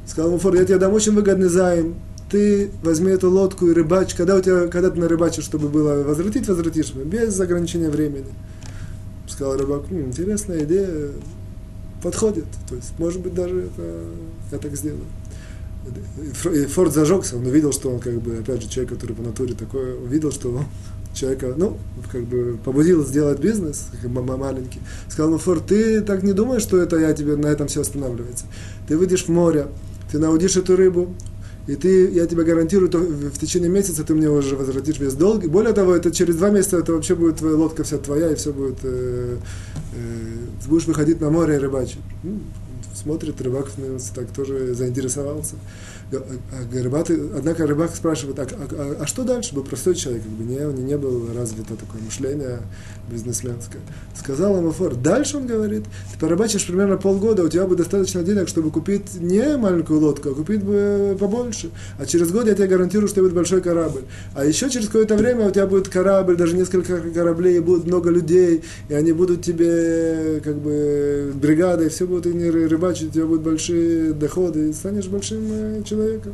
Сказал 0.07 0.31
ему 0.31 0.39
Форд, 0.39 0.57
я 0.57 0.65
тебе 0.65 0.77
дам 0.77 0.93
очень 0.93 1.13
выгодный 1.13 1.49
займ. 1.49 1.95
Ты 2.29 2.71
возьми 2.81 3.11
эту 3.11 3.29
лодку 3.29 3.67
и 3.67 3.73
рыбачь. 3.73 4.15
Когда, 4.15 4.35
у 4.35 4.41
тебя, 4.41 4.67
когда 4.67 4.89
ты 4.89 4.99
нарыбачишь, 4.99 5.43
чтобы 5.43 5.69
было 5.69 6.03
возвратить, 6.03 6.47
возвратишь, 6.47 6.93
без 6.93 7.39
ограничения 7.39 7.89
времени. 7.89 8.33
Сказал 9.27 9.57
рыбак, 9.57 9.83
М, 9.91 10.07
интересная 10.07 10.63
идея, 10.63 11.11
подходит. 12.01 12.45
То 12.67 12.75
есть, 12.75 12.93
может 12.97 13.21
быть, 13.21 13.33
даже 13.33 13.67
это, 13.67 14.03
я 14.51 14.57
так 14.57 14.75
сделаю. 14.75 15.05
И 16.53 16.65
Форд 16.65 16.93
зажегся, 16.93 17.35
он 17.35 17.45
увидел, 17.45 17.71
что 17.73 17.89
он, 17.89 17.99
как 17.99 18.21
бы, 18.21 18.37
опять 18.37 18.61
же, 18.61 18.69
человек, 18.69 18.93
который 18.93 19.15
по 19.15 19.21
натуре 19.21 19.53
такой, 19.53 19.95
увидел, 19.95 20.31
что 20.31 20.49
человека, 21.13 21.53
ну, 21.55 21.77
как 22.11 22.23
бы 22.23 22.57
побудил 22.63 23.05
сделать 23.05 23.39
бизнес, 23.39 23.87
как 24.01 24.11
маленький. 24.11 24.79
Сказал, 25.07 25.31
ну, 25.31 25.37
Форд, 25.37 25.67
ты 25.67 26.01
так 26.01 26.23
не 26.23 26.33
думаешь, 26.33 26.61
что 26.61 26.77
это 26.81 26.97
я 26.97 27.13
тебе 27.13 27.35
на 27.35 27.47
этом 27.47 27.67
все 27.67 27.81
останавливается. 27.81 28.45
Ты 28.87 28.97
выйдешь 28.97 29.25
в 29.25 29.29
море, 29.29 29.67
ты 30.11 30.19
наудишь 30.19 30.57
эту 30.57 30.75
рыбу, 30.75 31.15
и 31.65 31.75
ты, 31.75 32.11
я 32.11 32.27
тебе 32.27 32.43
гарантирую, 32.43 32.89
то 32.89 32.97
в 32.97 33.37
течение 33.39 33.69
месяца 33.69 34.03
ты 34.03 34.13
мне 34.13 34.29
уже 34.29 34.57
возвратишь 34.57 34.99
весь 34.99 35.13
долг. 35.13 35.45
И 35.45 35.47
более 35.47 35.73
того, 35.73 35.95
это 35.95 36.11
через 36.11 36.35
два 36.35 36.49
месяца 36.49 36.77
это 36.77 36.91
вообще 36.93 37.15
будет 37.15 37.37
твоя 37.37 37.55
лодка 37.55 37.83
вся 37.83 37.97
твоя, 37.97 38.31
и 38.31 38.35
все 38.35 38.51
будет 38.51 38.79
э, 38.83 39.37
э, 39.93 40.67
будешь 40.67 40.85
выходить 40.87 41.21
на 41.21 41.29
море 41.29 41.55
и 41.55 41.57
рыбачить. 41.57 41.99
Смотрит, 42.93 43.41
рыбак 43.41 43.69
так 44.13 44.27
тоже 44.27 44.73
заинтересовался. 44.73 45.55
А 46.11 46.83
рыбак, 46.83 47.09
однако 47.09 47.65
рыбак 47.65 47.95
спрашивает, 47.95 48.37
а, 48.39 48.43
а, 48.43 48.67
а, 48.71 48.97
а 49.01 49.07
что 49.07 49.23
дальше? 49.23 49.55
Был 49.55 49.63
простой 49.63 49.95
человек, 49.95 50.23
как 50.23 50.31
бы 50.31 50.43
не, 50.43 50.59
у 50.59 50.71
него 50.71 50.87
не 50.87 50.97
было 50.97 51.33
развито 51.33 51.75
такое 51.75 52.01
мышление 52.01 52.59
бизнесменское. 53.09 53.81
Сказал 54.17 54.57
ему 54.57 54.71
Форд, 54.71 55.01
дальше 55.01 55.37
он 55.37 55.47
говорит, 55.47 55.83
ты 56.11 56.19
порыбачишь 56.19 56.65
примерно 56.67 56.97
полгода, 56.97 57.43
у 57.43 57.49
тебя 57.49 57.65
будет 57.65 57.79
достаточно 57.79 58.23
денег, 58.23 58.47
чтобы 58.47 58.71
купить 58.71 59.19
не 59.19 59.57
маленькую 59.57 59.99
лодку, 59.99 60.29
а 60.29 60.35
купить 60.35 60.63
бы 60.63 61.17
побольше. 61.19 61.71
А 61.97 62.05
через 62.05 62.31
год 62.31 62.47
я 62.47 62.53
тебе 62.53 62.67
гарантирую, 62.67 63.07
что 63.07 63.21
будет 63.21 63.33
большой 63.33 63.61
корабль. 63.61 64.03
А 64.35 64.45
еще 64.45 64.69
через 64.69 64.87
какое-то 64.87 65.15
время 65.15 65.47
у 65.47 65.51
тебя 65.51 65.65
будет 65.67 65.89
корабль, 65.89 66.35
даже 66.35 66.55
несколько 66.55 66.99
кораблей, 66.99 67.59
будет 67.59 67.85
много 67.85 68.09
людей, 68.09 68.63
и 68.89 68.93
они 68.93 69.13
будут 69.13 69.41
тебе 69.41 70.41
как 70.43 70.57
бы 70.57 71.31
бригадой, 71.33 71.89
все 71.89 72.05
будут 72.05 72.27
они 72.27 72.49
рыбачить, 72.73 73.09
у 73.09 73.11
тебя 73.11 73.25
будут 73.25 73.43
большие 73.43 74.13
доходы, 74.13 74.69
и 74.69 74.73
станешь 74.73 75.07
большим 75.07 75.43
э, 75.49 75.83
человеком. 75.83 76.33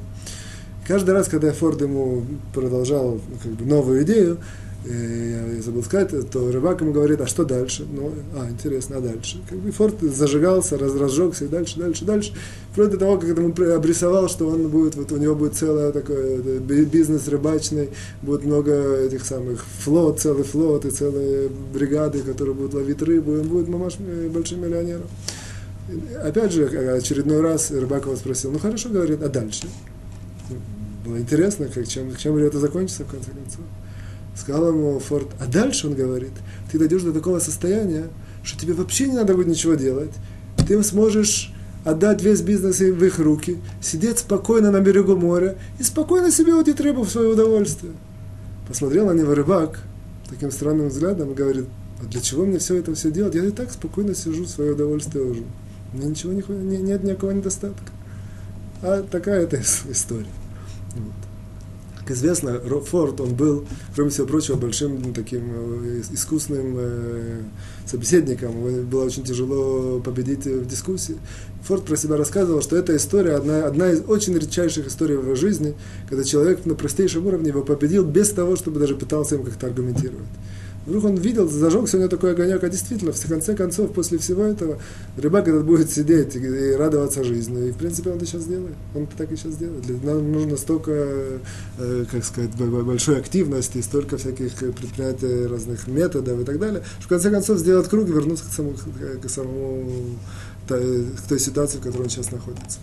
Каждый 0.89 1.11
раз, 1.11 1.27
когда 1.27 1.51
Форд 1.53 1.81
ему 1.81 2.23
продолжал 2.51 3.21
ну, 3.29 3.37
как 3.43 3.51
бы, 3.51 3.63
новую 3.63 4.01
идею, 4.01 4.39
э, 4.85 5.53
я 5.57 5.61
забыл 5.61 5.83
сказать, 5.83 6.09
то 6.31 6.51
рыбак 6.51 6.81
ему 6.81 6.93
говорит, 6.93 7.21
а 7.21 7.27
что 7.27 7.45
дальше? 7.45 7.85
Ну, 7.93 8.11
а, 8.35 8.49
интересно, 8.49 8.97
а 8.97 8.99
дальше? 8.99 9.39
Как 9.47 9.59
бы 9.59 9.71
Форд 9.71 10.01
зажигался, 10.01 10.79
раз, 10.79 10.95
разжегся, 10.95 11.45
и 11.45 11.47
дальше, 11.47 11.77
дальше, 11.77 12.05
дальше. 12.05 12.33
Вплоть 12.71 12.97
того, 12.97 13.19
как 13.19 13.29
ему 13.29 13.53
обрисовал, 13.75 14.29
что 14.29 14.47
он 14.47 14.67
будет, 14.69 14.95
вот 14.95 15.11
у 15.11 15.17
него 15.17 15.35
будет 15.35 15.53
целый 15.53 15.91
такой 15.91 16.59
бизнес 16.85 17.27
рыбачный, 17.27 17.89
будет 18.23 18.43
много 18.45 18.95
этих 18.95 19.23
самых 19.25 19.63
флот, 19.81 20.19
целый 20.19 20.43
флот 20.43 20.85
и 20.85 20.89
целые 20.89 21.49
бригады, 21.71 22.21
которые 22.21 22.55
будут 22.55 22.73
ловить 22.73 23.01
рыбу, 23.03 23.35
и 23.35 23.39
он 23.41 23.47
будет 23.47 23.67
мамаш 23.67 23.97
э, 23.99 24.27
большим 24.33 24.61
миллионером. 24.61 25.05
Опять 26.23 26.51
же, 26.51 26.65
очередной 26.65 27.41
раз 27.41 27.71
Рыбакова 27.71 28.15
спросил, 28.15 28.51
ну 28.51 28.59
хорошо, 28.59 28.89
говорит, 28.89 29.21
а 29.23 29.29
дальше? 29.29 29.67
Было 31.05 31.17
интересно, 31.17 31.67
как, 31.67 31.87
чем, 31.87 32.15
чем 32.15 32.37
это 32.37 32.59
закончится 32.59 33.03
в 33.03 33.07
конце 33.07 33.31
концов. 33.31 33.65
Сказал 34.35 34.69
ему 34.69 34.99
Форд, 34.99 35.27
а 35.39 35.47
дальше, 35.47 35.87
он 35.87 35.95
говорит, 35.95 36.31
ты 36.71 36.77
дойдешь 36.77 37.01
до 37.01 37.11
такого 37.11 37.39
состояния, 37.39 38.07
что 38.43 38.59
тебе 38.59 38.73
вообще 38.73 39.07
не 39.07 39.15
надо 39.15 39.33
будет 39.33 39.47
ничего 39.47 39.73
делать, 39.73 40.11
ты 40.67 40.81
сможешь 40.83 41.53
отдать 41.83 42.21
весь 42.21 42.41
бизнес 42.41 42.79
в 42.79 43.03
их 43.03 43.19
руки, 43.19 43.57
сидеть 43.81 44.19
спокойно 44.19 44.71
на 44.71 44.81
берегу 44.81 45.15
моря 45.15 45.57
и 45.79 45.83
спокойно 45.83 46.31
себе 46.31 46.53
удить 46.53 46.79
рыбу 46.79 47.03
в 47.03 47.09
свое 47.09 47.29
удовольствие. 47.29 47.93
Посмотрел 48.67 49.07
на 49.07 49.13
него 49.13 49.33
рыбак 49.33 49.79
таким 50.29 50.51
странным 50.51 50.89
взглядом 50.89 51.31
и 51.31 51.33
говорит, 51.33 51.65
а 52.01 52.05
для 52.05 52.21
чего 52.21 52.45
мне 52.45 52.59
все 52.59 52.75
это 52.75 52.93
все 52.93 53.11
делать? 53.11 53.33
Я 53.35 53.45
и 53.45 53.51
так 53.51 53.71
спокойно 53.71 54.13
сижу, 54.13 54.45
свое 54.45 54.73
удовольствие 54.73 55.23
Мне 55.93 56.07
ничего 56.07 56.33
не, 56.33 56.43
не, 56.47 56.77
нет 56.77 57.03
никакого 57.03 57.31
недостатка. 57.31 57.91
А 58.81 59.01
такая 59.03 59.43
это 59.43 59.57
история. 59.89 60.27
Вот. 60.95 61.13
Как 61.99 62.11
известно, 62.11 62.59
Форд, 62.59 63.21
он 63.21 63.35
был, 63.35 63.65
кроме 63.93 64.09
всего 64.09 64.25
прочего, 64.25 64.55
большим 64.55 64.99
ну, 64.99 65.13
таким 65.13 65.43
э, 65.51 66.01
искусным 66.11 66.75
э, 66.77 67.41
собеседником. 67.85 68.85
Было 68.89 69.05
очень 69.05 69.23
тяжело 69.23 69.99
победить 69.99 70.45
в 70.45 70.65
дискуссии. 70.65 71.17
Форд 71.65 71.85
про 71.85 71.95
себя 71.97 72.17
рассказывал, 72.17 72.61
что 72.61 72.77
эта 72.77 72.95
история 72.95 73.35
одна, 73.35 73.65
одна 73.65 73.91
из 73.91 74.01
очень 74.07 74.33
редчайших 74.33 74.87
историй 74.87 75.17
в 75.17 75.23
его 75.23 75.35
жизни, 75.35 75.75
когда 76.07 76.23
человек 76.23 76.65
на 76.65 76.73
простейшем 76.73 77.27
уровне 77.27 77.49
его 77.49 77.61
победил 77.61 78.05
без 78.05 78.29
того, 78.31 78.55
чтобы 78.55 78.79
даже 78.79 78.95
пытался 78.95 79.35
им 79.35 79.43
как-то 79.43 79.67
аргументировать. 79.67 80.29
Вдруг 80.85 81.05
он 81.05 81.15
видел, 81.15 81.47
зажегся 81.47 81.97
у 81.97 81.99
него 81.99 82.09
такой 82.09 82.31
огонек, 82.31 82.63
а 82.63 82.69
действительно, 82.69 83.11
в 83.11 83.27
конце 83.27 83.55
концов, 83.55 83.91
после 83.93 84.17
всего 84.17 84.43
этого, 84.43 84.79
рыбак 85.17 85.47
этот 85.47 85.65
будет 85.65 85.91
сидеть 85.91 86.35
и, 86.35 86.71
радоваться 86.73 87.23
жизни. 87.23 87.67
И, 87.69 87.71
в 87.71 87.77
принципе, 87.77 88.11
он 88.11 88.17
это 88.17 88.25
сейчас 88.25 88.45
делает. 88.45 88.75
Он 88.95 89.03
это 89.03 89.17
так 89.17 89.31
и 89.31 89.35
сейчас 89.35 89.55
делает. 89.55 89.83
Нам 90.03 90.31
нужно 90.31 90.57
столько, 90.57 90.91
э, 91.77 92.05
как 92.11 92.23
сказать, 92.23 92.51
большой 92.55 93.19
активности, 93.19 93.81
столько 93.81 94.17
всяких 94.17 94.53
предприятий, 94.55 95.45
разных 95.47 95.87
методов 95.87 96.39
и 96.39 96.43
так 96.43 96.59
далее, 96.59 96.83
что, 96.99 97.05
в 97.05 97.09
конце 97.09 97.29
концов, 97.29 97.59
сделать 97.59 97.87
круг 97.87 98.07
и 98.07 98.11
вернуться 98.11 98.45
к 98.45 98.53
самому, 98.53 98.75
к 99.21 99.29
самому 99.29 100.17
к 100.67 101.27
той 101.27 101.39
ситуации, 101.39 101.77
в 101.79 101.81
которой 101.81 102.03
он 102.03 102.09
сейчас 102.09 102.31
находится. 102.31 102.79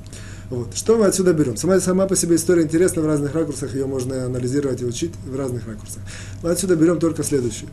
Вот. 0.50 0.74
Что 0.74 0.96
мы 0.96 1.06
отсюда 1.06 1.32
берем? 1.32 1.56
Сама, 1.56 1.80
сама 1.80 2.06
по 2.06 2.14
себе 2.14 2.36
история 2.36 2.62
интересна 2.62 3.02
в 3.02 3.06
разных 3.06 3.34
ракурсах, 3.34 3.74
ее 3.74 3.86
можно 3.86 4.24
анализировать 4.24 4.80
и 4.80 4.84
учить 4.84 5.12
в 5.26 5.36
разных 5.36 5.66
ракурсах. 5.66 6.02
Мы 6.42 6.50
отсюда 6.50 6.76
берем 6.76 6.98
только 6.98 7.22
следующее. 7.22 7.68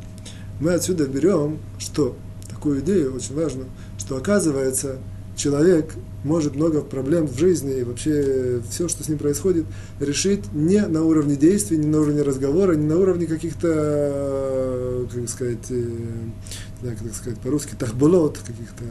Мы 0.59 0.73
отсюда 0.73 1.05
берем, 1.05 1.59
что 1.77 2.15
такую 2.49 2.81
идею 2.81 3.15
очень 3.15 3.35
важно, 3.35 3.65
что 3.97 4.17
оказывается 4.17 4.97
человек 5.35 5.93
может 6.23 6.55
много 6.55 6.81
проблем 6.81 7.27
в 7.27 7.37
жизни 7.37 7.79
и 7.79 7.83
вообще 7.83 8.61
все, 8.69 8.87
что 8.87 9.03
с 9.03 9.09
ним 9.09 9.17
происходит, 9.17 9.65
решить 9.99 10.51
не 10.53 10.85
на 10.87 11.03
уровне 11.03 11.35
действий, 11.35 11.77
не 11.77 11.87
на 11.87 11.99
уровне 11.99 12.21
разговора, 12.21 12.73
не 12.73 12.85
на 12.85 12.97
уровне 12.97 13.25
каких-то, 13.25 15.05
как 15.13 15.29
сказать, 15.29 15.69
э, 15.69 15.75
не 15.75 16.81
знаю, 16.81 16.97
как 16.97 17.13
сказать 17.13 17.39
по-русски, 17.39 17.75
тахбулот, 17.77 18.37
каких-то 18.37 18.83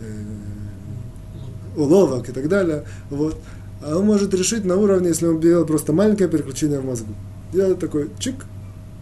э, 0.00 0.24
уловок 1.76 2.28
и 2.28 2.32
так 2.32 2.48
далее. 2.48 2.84
Вот. 3.10 3.36
А 3.82 3.96
он 3.96 4.06
может 4.06 4.34
решить 4.34 4.64
на 4.64 4.76
уровне, 4.76 5.08
если 5.08 5.26
он 5.26 5.40
делает 5.40 5.66
просто 5.66 5.92
маленькое 5.92 6.28
переключение 6.28 6.80
в 6.80 6.84
мозгу. 6.84 7.14
Делает 7.52 7.78
такой 7.78 8.10
чик, 8.18 8.44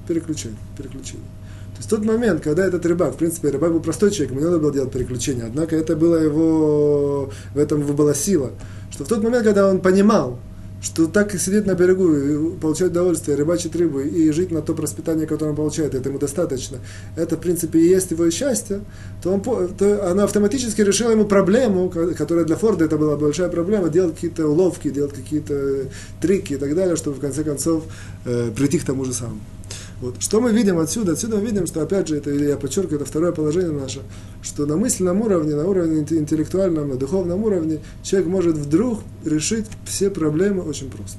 переключение, 0.06 0.58
переключение. 0.76 1.26
То 1.72 1.78
есть 1.78 1.90
тот 1.90 2.04
момент, 2.04 2.42
когда 2.42 2.64
этот 2.64 2.84
рыбак, 2.86 3.14
в 3.14 3.18
принципе, 3.18 3.50
рыбак 3.50 3.72
был 3.72 3.80
простой 3.80 4.10
человек, 4.10 4.32
ему 4.32 4.40
не 4.40 4.46
надо 4.46 4.58
было 4.58 4.72
делать 4.72 4.90
переключение, 4.90 5.44
однако 5.44 5.76
это 5.76 5.94
было 5.94 6.16
его, 6.16 7.30
в 7.54 7.58
этом 7.58 7.80
его 7.82 7.92
была 7.92 8.14
сила, 8.14 8.50
что 8.90 9.04
в 9.04 9.08
тот 9.08 9.22
момент, 9.22 9.44
когда 9.44 9.68
он 9.68 9.80
понимал, 9.80 10.40
что 10.80 11.06
так 11.06 11.34
и 11.34 11.38
сидеть 11.38 11.66
на 11.66 11.74
берегу, 11.74 12.14
и 12.14 12.56
получать 12.58 12.90
удовольствие, 12.90 13.36
рыбачить 13.36 13.74
рыбу 13.74 14.00
и 14.00 14.30
жить 14.30 14.50
на 14.50 14.62
то 14.62 14.74
пропитание, 14.74 15.26
которое 15.26 15.50
он 15.50 15.56
получает, 15.56 15.94
это 15.94 16.08
ему 16.08 16.18
достаточно. 16.18 16.78
Это, 17.16 17.36
в 17.36 17.40
принципе, 17.40 17.80
и 17.80 17.88
есть 17.88 18.10
его 18.10 18.30
счастье, 18.30 18.80
то, 19.22 19.32
он, 19.32 19.40
то 19.40 20.10
она 20.10 20.24
автоматически 20.24 20.82
решила 20.82 21.10
ему 21.10 21.24
проблему, 21.24 21.90
которая 22.16 22.44
для 22.44 22.56
Форда 22.56 22.84
это 22.84 22.96
была 22.96 23.16
большая 23.16 23.48
проблема, 23.48 23.88
делать 23.88 24.14
какие-то 24.14 24.46
уловки, 24.46 24.90
делать 24.90 25.12
какие-то 25.12 25.86
трики 26.20 26.54
и 26.54 26.56
так 26.56 26.74
далее, 26.74 26.96
чтобы 26.96 27.16
в 27.16 27.20
конце 27.20 27.42
концов 27.42 27.84
э, 28.24 28.50
прийти 28.54 28.78
к 28.78 28.84
тому 28.84 29.04
же 29.04 29.12
самому. 29.12 29.40
Вот. 30.00 30.16
Что 30.20 30.40
мы 30.40 30.52
видим 30.52 30.78
отсюда? 30.78 31.12
Отсюда 31.12 31.38
мы 31.38 31.46
видим, 31.46 31.66
что, 31.66 31.82
опять 31.82 32.08
же, 32.08 32.16
это, 32.16 32.30
я 32.30 32.56
подчеркиваю, 32.56 33.00
это 33.00 33.04
второе 33.04 33.32
положение 33.32 33.72
наше, 33.72 34.02
что 34.42 34.64
на 34.64 34.76
мысленном 34.76 35.20
уровне, 35.22 35.56
на 35.56 35.66
уровне 35.66 36.00
интеллектуальном, 36.00 36.90
на 36.90 36.94
духовном 36.94 37.42
уровне 37.42 37.80
человек 38.02 38.28
может 38.28 38.56
вдруг 38.56 39.00
решить 39.24 39.66
все 39.86 40.10
проблемы 40.10 40.62
очень 40.62 40.88
просто. 40.90 41.18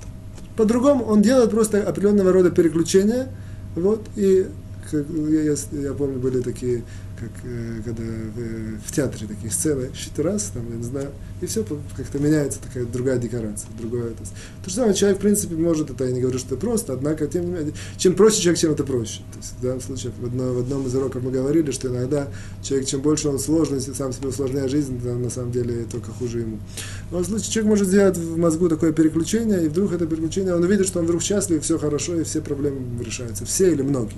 По-другому 0.55 1.05
он 1.05 1.21
делает 1.21 1.51
просто 1.51 1.81
определенного 1.81 2.31
рода 2.31 2.51
переключения, 2.51 3.29
вот, 3.75 4.01
и 4.15 4.47
как, 4.89 5.05
я, 5.29 5.41
я, 5.41 5.55
я 5.71 5.93
помню, 5.93 6.19
были 6.19 6.41
такие 6.41 6.83
как 7.19 7.31
э, 7.43 7.81
когда 7.83 8.03
в, 8.03 8.87
в 8.87 8.91
театре 8.91 9.27
такие 9.27 9.51
сцены, 9.51 9.89
раз, 10.17 10.51
там, 10.53 10.69
я 10.69 10.77
не 10.77 10.83
знаю, 10.83 11.09
и 11.41 11.45
все 11.45 11.65
как-то 11.95 12.19
меняется 12.19 12.59
такая 12.61 12.85
другая 12.85 13.17
декорация, 13.17 13.69
другое. 13.77 14.09
То, 14.11 14.23
то 14.63 14.69
же 14.69 14.75
самое 14.75 14.93
человек, 14.93 15.19
в 15.19 15.21
принципе, 15.21 15.55
может, 15.55 15.89
это 15.89 16.05
я 16.05 16.11
не 16.11 16.21
говорю, 16.21 16.39
что 16.39 16.55
это 16.55 16.57
просто, 16.57 16.93
однако, 16.93 17.27
тем 17.27 17.45
не 17.45 17.51
менее, 17.51 17.73
чем 17.97 18.15
проще 18.15 18.41
человек, 18.41 18.59
чем 18.59 18.71
это 18.71 18.83
проще. 18.83 19.21
То 19.31 19.37
есть, 19.37 19.53
в 19.57 19.61
данном 19.61 19.81
случае, 19.81 20.11
в, 20.19 20.25
одно, 20.25 20.53
в 20.53 20.59
одном 20.59 20.87
из 20.87 20.95
уроков 20.95 21.23
мы 21.23 21.31
говорили, 21.31 21.71
что 21.71 21.87
иногда 21.89 22.27
человек, 22.61 22.87
чем 22.87 23.01
больше 23.01 23.29
он 23.29 23.39
сложный, 23.39 23.81
сам 23.81 24.13
себе 24.13 24.29
усложняет 24.29 24.71
жизнь, 24.71 25.01
то 25.01 25.13
на 25.13 25.29
самом 25.29 25.51
деле 25.51 25.85
только 25.91 26.11
хуже 26.11 26.39
ему. 26.39 26.59
Но 27.11 27.19
в 27.19 27.25
случае 27.25 27.51
человек 27.51 27.69
может 27.69 27.87
сделать 27.87 28.17
в 28.17 28.37
мозгу 28.37 28.69
такое 28.69 28.91
переключение, 28.91 29.65
и 29.65 29.67
вдруг 29.67 29.93
это 29.93 30.05
переключение, 30.05 30.55
он 30.55 30.63
увидит, 30.63 30.87
что 30.87 30.99
он 30.99 31.05
вдруг 31.05 31.21
счастлив, 31.21 31.63
все 31.63 31.77
хорошо, 31.77 32.19
и 32.19 32.23
все 32.23 32.41
проблемы 32.41 33.03
решаются. 33.03 33.45
Все 33.45 33.71
или 33.71 33.81
многие 33.81 34.17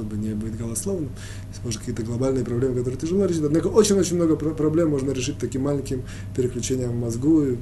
чтобы 0.00 0.16
не 0.16 0.34
быть 0.34 0.56
голословным. 0.56 1.10
Есть, 1.50 1.64
может, 1.64 1.80
какие-то 1.80 2.02
глобальные 2.02 2.44
проблемы, 2.44 2.76
которые 2.76 2.98
тяжело 2.98 3.26
решить. 3.26 3.44
Однако 3.44 3.66
очень-очень 3.66 4.16
много 4.16 4.36
проблем 4.36 4.90
можно 4.90 5.10
решить 5.10 5.38
таким 5.38 5.62
маленьким 5.62 6.02
переключением 6.34 6.96
мозгу 6.96 7.42
и, 7.42 7.58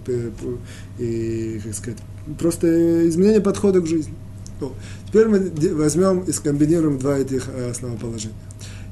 и 0.98 1.60
как 1.64 1.74
сказать, 1.74 1.98
просто 2.38 3.08
изменение 3.08 3.40
подхода 3.40 3.80
к 3.80 3.86
жизни. 3.86 4.14
Ну, 4.60 4.72
теперь 5.06 5.28
мы 5.28 5.50
возьмем 5.74 6.20
и 6.20 6.32
скомбинируем 6.32 6.98
два 6.98 7.18
этих 7.18 7.48
э, 7.48 7.70
основоположения. 7.70 8.36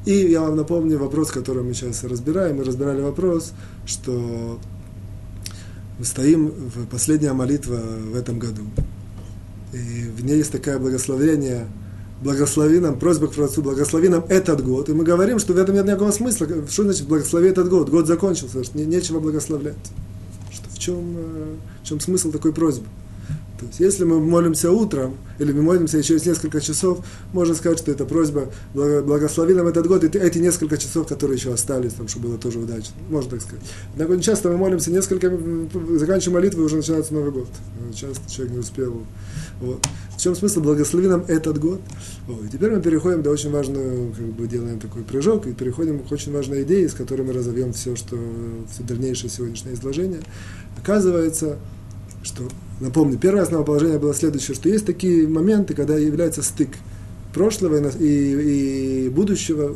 И 0.04 0.12
я 0.12 0.40
вам 0.40 0.56
напомню 0.56 0.98
вопрос, 0.98 1.30
который 1.30 1.62
мы 1.62 1.74
сейчас 1.74 2.04
разбираем. 2.04 2.56
Мы 2.56 2.64
разбирали 2.64 3.00
вопрос, 3.00 3.52
что 3.84 4.58
мы 5.98 6.04
стоим 6.04 6.48
в 6.48 6.86
последняя 6.86 7.32
молитва 7.32 7.76
в 7.76 8.16
этом 8.16 8.38
году. 8.38 8.62
И 9.72 10.08
в 10.16 10.24
ней 10.24 10.38
есть 10.38 10.50
такое 10.50 10.78
благословение– 10.78 11.66
благослови 12.22 12.80
нам, 12.80 12.98
просьба 12.98 13.28
к 13.28 13.32
Творцу, 13.32 13.62
благослови 13.62 14.08
нам 14.08 14.24
этот 14.28 14.64
год. 14.64 14.88
И 14.88 14.92
мы 14.92 15.04
говорим, 15.04 15.38
что 15.38 15.52
в 15.52 15.58
этом 15.58 15.74
нет 15.74 15.86
никакого 15.86 16.10
смысла. 16.10 16.46
Что 16.68 16.84
значит 16.84 17.06
благослови 17.06 17.48
этот 17.48 17.68
год? 17.68 17.90
Год 17.90 18.06
закончился, 18.06 18.62
не, 18.74 18.84
нечего 18.84 19.20
благословлять. 19.20 19.76
Что, 20.50 20.68
в, 20.70 20.78
чем, 20.78 21.16
э, 21.16 21.54
в 21.82 21.86
чем 21.86 22.00
смысл 22.00 22.30
такой 22.30 22.52
просьбы? 22.52 22.86
То 23.58 23.66
есть, 23.66 23.80
если 23.80 24.04
мы 24.04 24.20
молимся 24.20 24.70
утром, 24.70 25.16
или 25.38 25.52
мы 25.52 25.62
молимся 25.62 26.02
через 26.02 26.26
несколько 26.26 26.60
часов, 26.60 27.04
можно 27.32 27.54
сказать, 27.54 27.78
что 27.78 27.90
это 27.90 28.04
просьба 28.04 28.50
благослови 28.74 29.54
нам 29.54 29.66
этот 29.66 29.86
год, 29.86 30.04
и 30.04 30.18
эти 30.18 30.38
несколько 30.38 30.76
часов, 30.76 31.06
которые 31.06 31.36
еще 31.36 31.52
остались, 31.52 31.94
там, 31.94 32.08
чтобы 32.08 32.28
было 32.28 32.38
тоже 32.38 32.58
удачно. 32.58 32.94
Можно 33.08 33.30
так 33.32 33.42
сказать. 33.42 33.64
Однако 33.92 34.20
часто 34.20 34.50
мы 34.50 34.56
молимся 34.56 34.90
несколько, 34.90 35.30
заканчиваем 35.98 36.34
молитву, 36.34 36.62
и 36.62 36.64
уже 36.64 36.76
начинается 36.76 37.14
Новый 37.14 37.32
год. 37.32 37.48
Часто 37.94 38.30
человек 38.30 38.54
не 38.54 38.60
успел. 38.60 39.02
Вот. 39.60 39.84
В 40.16 40.20
чем 40.20 40.34
смысл 40.34 40.60
благослови 40.60 41.08
нам 41.08 41.24
этот 41.28 41.58
год? 41.58 41.80
Вот. 42.26 42.44
И 42.44 42.48
теперь 42.48 42.70
мы 42.70 42.80
переходим 42.80 43.22
до 43.22 43.30
очень 43.30 43.50
важного, 43.50 44.12
как 44.12 44.26
бы 44.26 44.46
делаем 44.46 44.78
такой 44.78 45.02
прыжок, 45.02 45.46
и 45.46 45.52
переходим 45.52 46.00
к 46.00 46.12
очень 46.12 46.32
важной 46.32 46.62
идее, 46.62 46.88
с 46.88 46.94
которой 46.94 47.22
мы 47.22 47.32
разовьем 47.32 47.72
все, 47.72 47.96
что, 47.96 48.18
все 48.72 48.82
дальнейшее 48.82 49.30
сегодняшнее 49.30 49.74
изложение. 49.74 50.20
Оказывается, 50.78 51.58
что, 52.26 52.42
напомню, 52.80 53.18
первое 53.18 53.42
основоположение 53.42 53.98
было 53.98 54.12
следующее, 54.12 54.54
что 54.54 54.68
есть 54.68 54.84
такие 54.84 55.26
моменты, 55.28 55.74
когда 55.74 55.96
является 55.96 56.42
стык 56.42 56.70
прошлого 57.32 57.88
и, 57.98 59.06
и 59.06 59.08
будущего, 59.08 59.72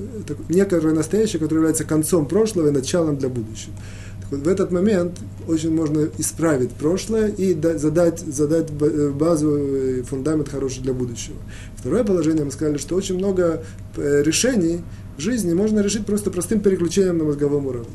некое 0.48 0.80
настоящее, 0.80 1.38
которое 1.38 1.60
является 1.60 1.84
концом 1.84 2.26
прошлого 2.26 2.68
и 2.68 2.70
началом 2.70 3.16
для 3.18 3.28
будущего. 3.28 3.74
Так 4.22 4.32
вот, 4.32 4.40
в 4.40 4.48
этот 4.48 4.72
момент 4.72 5.18
очень 5.46 5.74
можно 5.74 6.08
исправить 6.18 6.70
прошлое 6.70 7.28
и 7.28 7.54
задать, 7.54 8.20
задать 8.20 8.68
э, 8.80 9.10
базу, 9.10 9.56
э, 9.56 10.02
фундамент 10.02 10.48
хороший 10.48 10.82
для 10.82 10.92
будущего. 10.92 11.36
Второе 11.76 12.02
положение, 12.04 12.44
мы 12.44 12.50
сказали, 12.50 12.78
что 12.78 12.96
очень 12.96 13.16
много 13.16 13.62
э, 13.96 14.22
решений 14.22 14.80
в 15.18 15.20
жизни 15.20 15.52
можно 15.52 15.80
решить 15.80 16.06
просто 16.06 16.30
простым 16.30 16.60
переключением 16.60 17.18
на 17.18 17.24
мозговом 17.24 17.66
уровне. 17.66 17.90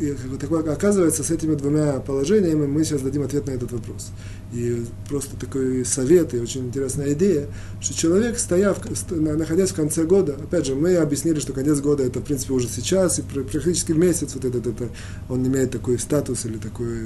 И, 0.00 0.14
так, 0.38 0.50
оказывается, 0.68 1.22
с 1.22 1.30
этими 1.30 1.54
двумя 1.54 2.00
положениями 2.00 2.66
мы 2.66 2.84
сейчас 2.84 3.02
дадим 3.02 3.22
ответ 3.22 3.46
на 3.46 3.52
этот 3.52 3.72
вопрос. 3.72 4.10
И 4.52 4.84
просто 5.08 5.36
такой 5.36 5.84
совет 5.84 6.34
и 6.34 6.38
очень 6.38 6.66
интересная 6.66 7.12
идея, 7.14 7.46
что 7.80 7.94
человек, 7.94 8.38
стояв, 8.38 8.78
находясь 9.10 9.70
в 9.70 9.74
конце 9.74 10.04
года, 10.04 10.34
опять 10.34 10.66
же, 10.66 10.74
мы 10.74 10.96
объяснили, 10.96 11.40
что 11.40 11.52
конец 11.52 11.80
года 11.80 12.02
это, 12.02 12.20
в 12.20 12.24
принципе, 12.24 12.52
уже 12.52 12.68
сейчас, 12.68 13.18
и 13.18 13.22
практически 13.22 13.92
месяц 13.92 14.34
вот 14.34 14.44
этот, 14.44 14.66
это, 14.66 14.88
он 15.28 15.46
имеет 15.46 15.70
такой 15.70 15.98
статус 15.98 16.44
или 16.44 16.58
такой, 16.58 16.98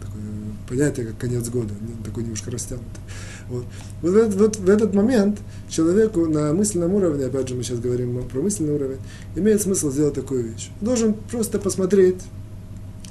такое 0.00 0.29
понятие, 0.70 1.06
как 1.06 1.18
конец 1.18 1.48
года, 1.48 1.74
такой 2.04 2.22
немножко 2.22 2.50
растянутый. 2.50 3.02
Вот. 3.48 3.64
Вот, 4.00 4.12
в 4.12 4.16
этот, 4.16 4.34
вот 4.36 4.56
в 4.56 4.70
этот 4.70 4.94
момент 4.94 5.40
человеку 5.68 6.26
на 6.26 6.54
мысленном 6.54 6.94
уровне, 6.94 7.26
опять 7.26 7.48
же 7.48 7.56
мы 7.56 7.64
сейчас 7.64 7.80
говорим 7.80 8.22
про 8.28 8.40
мысленный 8.40 8.74
уровень, 8.74 8.98
имеет 9.34 9.60
смысл 9.60 9.90
сделать 9.90 10.14
такую 10.14 10.44
вещь. 10.44 10.70
Он 10.80 10.86
должен 10.86 11.14
просто 11.14 11.58
посмотреть 11.58 12.22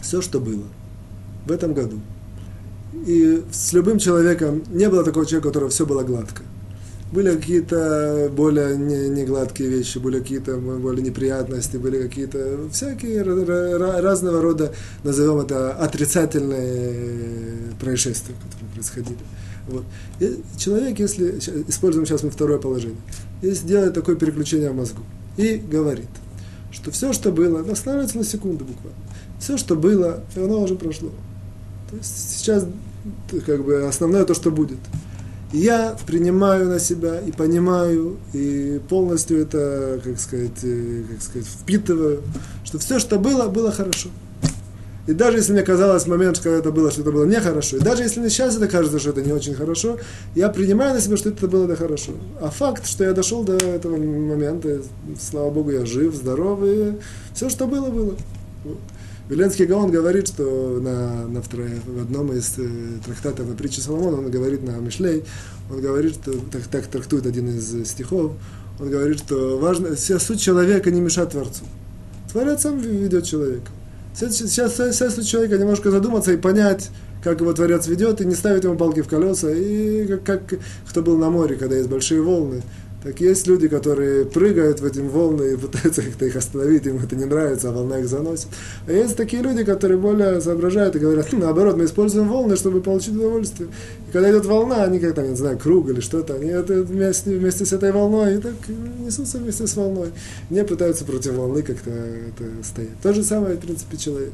все, 0.01 0.21
что 0.21 0.39
было 0.39 0.63
в 1.45 1.51
этом 1.51 1.73
году. 1.73 1.99
И 3.05 3.43
с 3.51 3.73
любым 3.73 3.99
человеком 3.99 4.63
не 4.71 4.87
было 4.89 5.03
такого 5.03 5.25
человека, 5.25 5.47
у 5.47 5.49
которого 5.49 5.69
все 5.69 5.85
было 5.85 6.03
гладко. 6.03 6.43
Были 7.11 7.35
какие-то 7.35 8.29
более 8.31 8.77
негладкие 8.77 9.69
не 9.69 9.77
вещи, 9.77 9.97
были 9.97 10.19
какие-то 10.19 10.57
более 10.57 11.03
неприятности, 11.03 11.77
были 11.77 12.03
какие-то 12.03 12.69
всякие 12.71 13.23
разного 13.23 14.41
рода, 14.41 14.71
назовем 15.03 15.39
это, 15.39 15.73
отрицательные 15.73 17.73
происшествия, 17.79 18.35
которые 18.35 18.73
происходили. 18.75 19.17
Вот. 19.67 19.85
И 20.19 20.39
человек, 20.57 20.99
если, 20.99 21.39
используем 21.67 22.05
сейчас 22.05 22.21
мы 22.21 22.29
второе 22.29 22.59
положение, 22.59 23.01
если 23.41 23.67
делает 23.67 23.95
такое 23.95 24.15
переключение 24.15 24.69
в 24.69 24.75
мозгу 24.75 25.01
и 25.37 25.55
говорит, 25.55 26.09
что 26.71 26.91
все, 26.91 27.13
что 27.13 27.31
было, 27.31 27.61
останавливается 27.61 28.19
на 28.19 28.23
секунду 28.23 28.65
буквально, 28.65 28.99
все, 29.39 29.57
что 29.57 29.75
было, 29.75 30.23
оно 30.35 30.61
уже 30.61 30.75
прошло. 30.75 31.09
То 31.89 31.97
есть 31.97 32.37
сейчас 32.37 32.67
как 33.47 33.63
бы 33.63 33.87
основное 33.87 34.25
то, 34.25 34.35
что 34.35 34.51
будет. 34.51 34.77
Я 35.51 35.97
принимаю 36.05 36.67
на 36.67 36.79
себя 36.79 37.19
и 37.19 37.31
понимаю, 37.31 38.17
и 38.33 38.79
полностью 38.87 39.41
это, 39.41 39.99
как 40.03 40.19
сказать, 40.19 40.63
э, 40.63 41.03
как 41.09 41.21
сказать, 41.23 41.47
впитываю, 41.47 42.21
что 42.63 42.77
все, 42.77 42.99
что 42.99 43.17
было, 43.17 43.47
было 43.47 43.71
хорошо. 43.71 44.09
И 45.07 45.13
даже 45.13 45.37
если 45.37 45.53
мне 45.53 45.63
казалось 45.63 46.05
момент, 46.05 46.37
когда 46.37 46.59
это 46.59 46.71
было, 46.71 46.91
что 46.91 47.01
это 47.01 47.11
было 47.11 47.25
нехорошо, 47.25 47.77
и 47.77 47.79
даже 47.79 48.03
если 48.03 48.19
мне 48.19 48.29
сейчас 48.29 48.57
это 48.57 48.67
кажется, 48.67 48.99
что 48.99 49.09
это 49.09 49.23
не 49.23 49.31
очень 49.31 49.55
хорошо, 49.55 49.97
я 50.35 50.49
принимаю 50.49 50.93
на 50.93 51.01
себя, 51.01 51.17
что 51.17 51.29
это 51.29 51.47
было 51.47 51.65
да 51.67 51.75
хорошо. 51.75 52.11
А 52.39 52.51
факт, 52.51 52.85
что 52.85 53.03
я 53.03 53.13
дошел 53.13 53.43
до 53.43 53.55
этого 53.55 53.97
момента, 53.97 54.83
слава 55.19 55.49
Богу, 55.49 55.71
я 55.71 55.83
жив, 55.87 56.13
здоров, 56.13 56.59
и 56.63 56.93
все, 57.33 57.49
что 57.49 57.65
было, 57.65 57.89
было. 57.89 58.13
Веленский 59.29 59.65
Гаон 59.65 59.91
говорит, 59.91 60.27
что 60.27 60.79
на, 60.81 61.27
на 61.27 61.41
второй, 61.43 61.69
в 61.85 62.01
одном 62.01 62.33
из 62.33 62.55
э, 62.57 62.67
трактатов 63.05 63.47
на 63.47 63.55
притче 63.55 63.79
Соломона, 63.79 64.17
он 64.17 64.31
говорит 64.31 64.63
на 64.63 64.71
Мишлей, 64.77 65.23
он 65.71 65.81
говорит, 65.81 66.15
что 66.15 66.33
так, 66.51 66.63
так 66.63 66.87
трактует 66.87 67.27
один 67.27 67.47
из 67.47 67.87
стихов, 67.87 68.31
он 68.79 68.89
говорит, 68.89 69.19
что 69.19 69.59
важно, 69.59 69.95
вся 69.95 70.17
суть 70.17 70.41
человека 70.41 70.89
не 70.89 70.99
мешать 70.99 71.29
Творцу. 71.29 71.63
Творец 72.31 72.61
сам 72.61 72.79
ведет 72.79 73.23
человека. 73.25 73.69
Сейчас, 74.15 74.75
сейчас 74.75 75.25
человека 75.25 75.59
немножко 75.59 75.91
задуматься 75.91 76.33
и 76.33 76.37
понять, 76.37 76.89
как 77.23 77.41
его 77.41 77.53
Творец 77.53 77.85
ведет, 77.85 78.21
и 78.21 78.25
не 78.25 78.33
ставить 78.33 78.63
ему 78.63 78.77
палки 78.77 79.01
в 79.01 79.07
колеса, 79.07 79.51
и 79.51 80.07
как, 80.07 80.23
как 80.23 80.59
кто 80.89 81.03
был 81.03 81.17
на 81.17 81.29
море, 81.29 81.55
когда 81.55 81.75
есть 81.75 81.89
большие 81.89 82.23
волны, 82.23 82.63
так 83.03 83.21
есть 83.21 83.47
люди, 83.47 83.69
которые 83.69 84.25
прыгают 84.25 84.81
в 84.81 84.85
эти 84.85 84.99
волны 84.99 85.53
и 85.53 85.55
пытаются 85.57 86.01
как-то 86.01 86.25
их 86.25 86.35
остановить, 86.35 86.85
им 86.85 86.97
это 87.01 87.15
не 87.15 87.25
нравится, 87.25 87.69
а 87.69 87.71
волна 87.71 87.99
их 87.99 88.07
заносит. 88.07 88.47
А 88.87 88.91
есть 88.91 89.15
такие 89.15 89.41
люди, 89.41 89.63
которые 89.63 89.97
более 89.97 90.41
соображают 90.41 90.95
и 90.95 90.99
говорят, 90.99 91.27
«Ну, 91.31 91.39
наоборот, 91.39 91.77
мы 91.77 91.85
используем 91.85 92.27
волны, 92.27 92.57
чтобы 92.57 92.81
получить 92.81 93.15
удовольствие. 93.15 93.69
И 94.07 94.11
когда 94.11 94.29
идет 94.29 94.45
волна, 94.45 94.83
они 94.83 94.99
как-то, 94.99 95.25
не 95.25 95.35
знаю, 95.35 95.57
круг 95.57 95.89
или 95.89 96.01
что-то, 96.01 96.35
они 96.35 96.49
это 96.49 96.81
вместе, 96.83 97.37
вместе 97.37 97.65
с 97.65 97.71
этой 97.71 97.93
волной 97.93 98.35
и 98.35 98.37
так 98.39 98.53
несутся 98.99 99.37
вместе 99.37 99.65
с 99.65 99.75
волной. 99.77 100.09
Не 100.49 100.65
пытаются 100.65 101.05
против 101.05 101.33
волны 101.33 101.61
как-то 101.61 101.91
стоять. 102.63 102.99
То 103.01 103.13
же 103.13 103.23
самое, 103.23 103.55
в 103.55 103.59
принципе, 103.59 103.95
человек. 103.95 104.31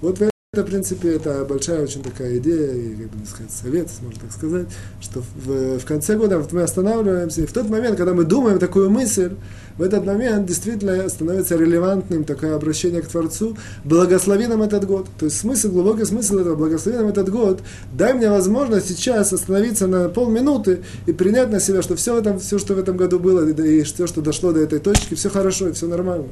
Вот 0.00 0.18
это, 0.56 0.66
в 0.66 0.70
принципе, 0.70 1.16
это 1.16 1.44
большая 1.44 1.82
очень 1.82 2.02
такая 2.02 2.38
идея, 2.38 2.72
и, 2.72 2.94
как 2.94 3.10
бы 3.10 3.26
сказать, 3.26 3.52
совет, 3.52 3.90
можно 4.00 4.20
так 4.20 4.32
сказать, 4.32 4.66
что 5.02 5.22
в, 5.44 5.78
в 5.78 5.84
конце 5.84 6.16
года 6.16 6.38
вот 6.38 6.50
мы 6.52 6.62
останавливаемся, 6.62 7.42
и 7.42 7.46
в 7.46 7.52
тот 7.52 7.68
момент, 7.68 7.98
когда 7.98 8.14
мы 8.14 8.24
думаем 8.24 8.58
такую 8.58 8.88
мысль, 8.88 9.32
в 9.78 9.82
этот 9.82 10.04
момент 10.06 10.46
действительно 10.46 11.08
становится 11.08 11.56
релевантным 11.56 12.24
такое 12.24 12.54
обращение 12.54 13.02
к 13.02 13.08
Творцу, 13.08 13.56
благослови 13.84 14.46
нам 14.46 14.62
этот 14.62 14.86
год. 14.86 15.06
То 15.18 15.26
есть 15.26 15.38
смысл, 15.38 15.70
глубокий 15.70 16.04
смысл 16.04 16.38
этого, 16.38 16.56
благослови 16.56 16.98
нам 16.98 17.08
этот 17.08 17.28
год, 17.30 17.60
дай 17.92 18.14
мне 18.14 18.30
возможность 18.30 18.88
сейчас 18.88 19.32
остановиться 19.32 19.86
на 19.86 20.08
полминуты 20.08 20.82
и 21.06 21.12
принять 21.12 21.50
на 21.50 21.60
себя, 21.60 21.82
что 21.82 21.96
все, 21.96 22.14
в 22.14 22.18
этом, 22.18 22.38
все 22.38 22.58
что 22.58 22.74
в 22.74 22.78
этом 22.78 22.96
году 22.96 23.18
было, 23.18 23.46
и 23.48 23.82
все, 23.82 24.06
что 24.06 24.22
дошло 24.22 24.52
до 24.52 24.60
этой 24.60 24.78
точки, 24.78 25.14
все 25.14 25.28
хорошо, 25.28 25.68
и 25.68 25.72
все 25.72 25.86
нормально. 25.86 26.28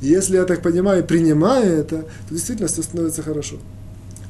И 0.00 0.06
если 0.06 0.36
я 0.36 0.44
так 0.44 0.62
понимаю, 0.62 1.04
принимаю 1.04 1.80
это, 1.80 2.04
то 2.28 2.34
действительно 2.34 2.68
все 2.68 2.82
становится 2.82 3.22
хорошо. 3.22 3.56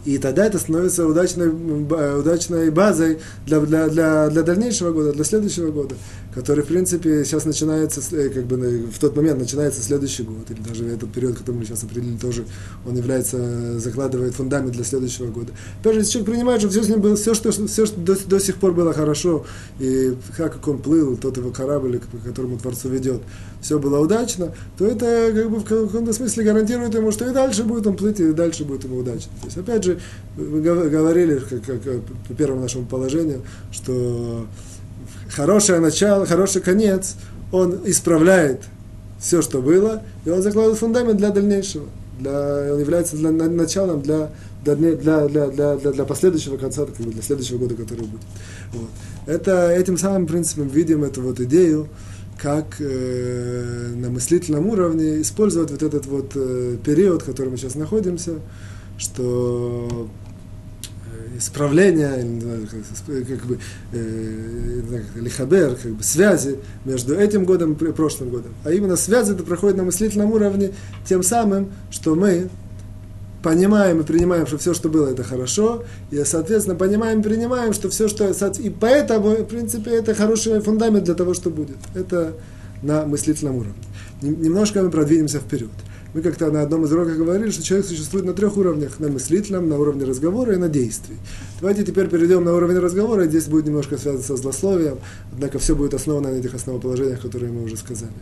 И 0.06 0.18
тогда 0.18 0.46
это 0.46 0.60
становится 0.60 1.04
удачной, 1.04 1.48
удачной 1.48 2.70
базой 2.70 3.18
для, 3.44 3.58
для, 3.58 3.88
для, 3.88 4.28
для 4.30 4.42
дальнейшего 4.42 4.92
года, 4.92 5.12
для 5.12 5.24
следующего 5.24 5.72
года 5.72 5.96
который, 6.36 6.62
в 6.62 6.66
принципе, 6.66 7.24
сейчас 7.24 7.46
начинается, 7.46 8.02
э, 8.14 8.28
как 8.28 8.44
бы 8.44 8.86
в 8.92 8.98
тот 8.98 9.16
момент 9.16 9.38
начинается 9.38 9.80
следующий 9.80 10.22
год, 10.22 10.50
или 10.50 10.60
даже 10.60 10.86
этот 10.86 11.10
период, 11.10 11.38
который 11.38 11.56
мы 11.56 11.64
сейчас 11.64 11.82
определили, 11.82 12.18
тоже 12.18 12.44
он 12.86 12.94
является, 12.94 13.80
закладывает 13.80 14.34
фундамент 14.34 14.72
для 14.72 14.84
следующего 14.84 15.28
года. 15.28 15.54
Опять 15.80 15.94
же, 15.94 16.00
если 16.00 16.12
человек 16.12 16.30
принимает, 16.30 16.60
что 16.60 16.68
все 16.68 16.82
с 16.82 16.88
ним 16.90 17.00
было, 17.00 17.16
все, 17.16 17.32
что, 17.32 17.52
все, 17.52 17.86
что 17.86 17.98
до, 17.98 18.16
до 18.26 18.38
сих 18.38 18.56
пор 18.56 18.72
было 18.72 18.92
хорошо, 18.92 19.46
и 19.78 20.14
как, 20.36 20.68
он 20.68 20.78
плыл, 20.78 21.16
тот 21.16 21.38
его 21.38 21.50
корабль, 21.50 22.00
по 22.00 22.18
которому 22.18 22.58
Творцу 22.58 22.90
ведет, 22.90 23.22
все 23.62 23.78
было 23.78 23.98
удачно, 23.98 24.52
то 24.76 24.86
это 24.86 25.32
как 25.34 25.50
бы 25.50 25.56
в 25.60 25.64
каком-то 25.64 26.12
смысле 26.12 26.44
гарантирует 26.44 26.94
ему, 26.94 27.12
что 27.12 27.30
и 27.30 27.32
дальше 27.32 27.64
будет 27.64 27.86
он 27.86 27.96
плыть, 27.96 28.20
и 28.20 28.32
дальше 28.32 28.66
будет 28.66 28.84
ему 28.84 28.98
удачно. 28.98 29.32
То 29.40 29.46
есть, 29.46 29.56
опять 29.56 29.84
же, 29.84 29.98
мы 30.36 30.60
говорили, 30.60 31.38
как, 31.38 31.64
как 31.64 32.02
по 32.28 32.34
первому 32.34 32.60
нашему 32.60 32.84
положению, 32.84 33.40
что 33.72 34.46
хорошее 35.30 35.80
начало, 35.80 36.26
хороший 36.26 36.62
конец, 36.62 37.16
он 37.52 37.80
исправляет 37.84 38.62
все, 39.18 39.42
что 39.42 39.62
было, 39.62 40.02
и 40.24 40.30
он 40.30 40.42
закладывает 40.42 40.78
фундамент 40.78 41.18
для 41.18 41.30
дальнейшего. 41.30 41.86
Для, 42.18 42.72
он 42.72 42.80
является 42.80 43.16
для, 43.16 43.30
началом 43.30 44.02
для, 44.02 44.30
для, 44.64 44.74
для, 44.74 45.28
для, 45.28 45.48
для, 45.48 45.76
для 45.76 46.04
последующего 46.04 46.56
конца, 46.56 46.86
как 46.86 46.96
для 46.96 47.22
следующего 47.22 47.58
года, 47.58 47.74
который 47.74 48.06
будет. 48.06 48.22
Вот. 48.72 48.88
Это, 49.26 49.70
этим 49.70 49.98
самым 49.98 50.26
принципом 50.26 50.68
видим 50.68 51.04
эту 51.04 51.22
вот 51.22 51.40
идею, 51.40 51.88
как 52.38 52.76
э, 52.80 53.92
на 53.96 54.10
мыслительном 54.10 54.66
уровне 54.68 55.22
использовать 55.22 55.70
вот 55.70 55.82
этот 55.82 56.06
вот 56.06 56.32
э, 56.34 56.76
период, 56.84 57.22
в 57.22 57.26
котором 57.26 57.52
мы 57.52 57.58
сейчас 57.58 57.74
находимся, 57.74 58.34
что 58.98 60.08
исправления, 61.36 62.12
как 63.08 63.46
бы, 63.46 63.58
э, 63.92 64.80
лихабер, 65.16 65.76
как 65.76 65.92
бы 65.92 66.02
связи 66.02 66.58
между 66.84 67.14
этим 67.14 67.44
годом 67.44 67.74
и 67.74 67.92
прошлым 67.92 68.30
годом. 68.30 68.54
А 68.64 68.72
именно 68.72 68.96
связи 68.96 69.32
это 69.32 69.42
проходит 69.42 69.76
на 69.76 69.84
мыслительном 69.84 70.32
уровне 70.32 70.72
тем 71.04 71.22
самым, 71.22 71.72
что 71.90 72.14
мы 72.14 72.48
понимаем 73.42 74.00
и 74.00 74.02
принимаем, 74.02 74.46
что 74.46 74.58
все, 74.58 74.74
что 74.74 74.88
было, 74.88 75.08
это 75.08 75.22
хорошо, 75.22 75.84
и, 76.10 76.24
соответственно, 76.24 76.76
понимаем 76.76 77.20
и 77.20 77.22
принимаем, 77.22 77.72
что 77.72 77.88
все, 77.88 78.08
что... 78.08 78.28
И 78.58 78.70
поэтому, 78.70 79.30
в 79.30 79.44
принципе, 79.44 79.92
это 79.92 80.14
хороший 80.14 80.60
фундамент 80.60 81.04
для 81.04 81.14
того, 81.14 81.32
что 81.32 81.50
будет. 81.50 81.76
Это 81.94 82.34
на 82.82 83.06
мыслительном 83.06 83.56
уровне. 83.56 83.74
Немножко 84.20 84.82
мы 84.82 84.90
продвинемся 84.90 85.38
вперед. 85.38 85.70
Мы 86.16 86.22
как-то 86.22 86.50
на 86.50 86.62
одном 86.62 86.82
из 86.86 86.92
уроков 86.92 87.18
говорили, 87.18 87.50
что 87.50 87.62
человек 87.62 87.86
существует 87.86 88.24
на 88.24 88.32
трех 88.32 88.56
уровнях. 88.56 89.00
На 89.00 89.08
мыслительном, 89.08 89.68
на 89.68 89.78
уровне 89.78 90.06
разговора 90.06 90.54
и 90.54 90.56
на 90.56 90.70
действии. 90.70 91.18
Давайте 91.60 91.84
теперь 91.84 92.08
перейдем 92.08 92.42
на 92.42 92.54
уровень 92.54 92.78
разговора. 92.78 93.26
Здесь 93.26 93.44
будет 93.48 93.66
немножко 93.66 93.98
связано 93.98 94.24
со 94.24 94.34
злословием. 94.36 94.98
Однако 95.30 95.58
все 95.58 95.76
будет 95.76 95.92
основано 95.92 96.30
на 96.30 96.36
этих 96.36 96.54
основоположениях, 96.54 97.20
которые 97.20 97.52
мы 97.52 97.64
уже 97.64 97.76
сказали. 97.76 98.14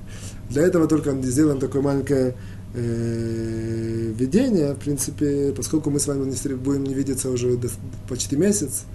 Для 0.51 0.63
этого 0.63 0.89
только 0.89 1.13
сделаем 1.23 1.61
такое 1.61 1.83
маленькое 1.83 2.35
э, 2.75 4.13
введение. 4.19 4.75
В 4.75 4.79
принципе, 4.79 5.55
поскольку 5.57 5.91
мы 5.91 6.01
с 6.01 6.09
вами 6.09 6.25
будем 6.55 6.83
не 6.83 6.95
видеться 6.95 7.31
уже 7.31 7.57
почти 8.09 8.35
месяц, 8.35 8.87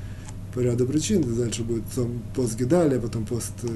по 0.53 0.59
ряду 0.59 0.85
причин. 0.85 1.23
Дальше 1.35 1.63
будет 1.63 1.83
пост 2.35 2.57
Гидалия, 2.57 2.99
потом 2.99 3.25
пост 3.25 3.53
э, 3.63 3.67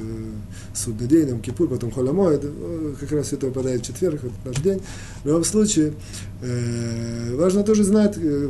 Судный 0.73 1.07
день, 1.07 1.31
Ом 1.31 1.41
Кипур, 1.41 1.69
потом 1.69 1.91
Холомоид. 1.91 2.41
Э, 2.43 2.93
как 2.99 3.11
раз 3.11 3.33
это 3.33 3.47
выпадает 3.47 3.81
в 3.81 3.85
четверг, 3.85 4.21
это 4.23 4.33
наш 4.45 4.57
день. 4.57 4.81
В 5.23 5.27
любом 5.27 5.43
случае, 5.43 5.93
э, 6.41 7.35
важно 7.35 7.63
тоже 7.63 7.83
знать, 7.83 8.15
э, 8.17 8.49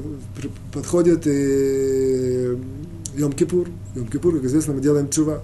подходит 0.74 1.28
и 1.28 2.58
Йом 3.16 3.34
Кипур. 3.34 3.68
Йом 3.96 4.08
Кипур, 4.08 4.36
как 4.36 4.46
известно, 4.46 4.74
мы 4.74 4.82
делаем 4.82 5.10
чува. 5.10 5.44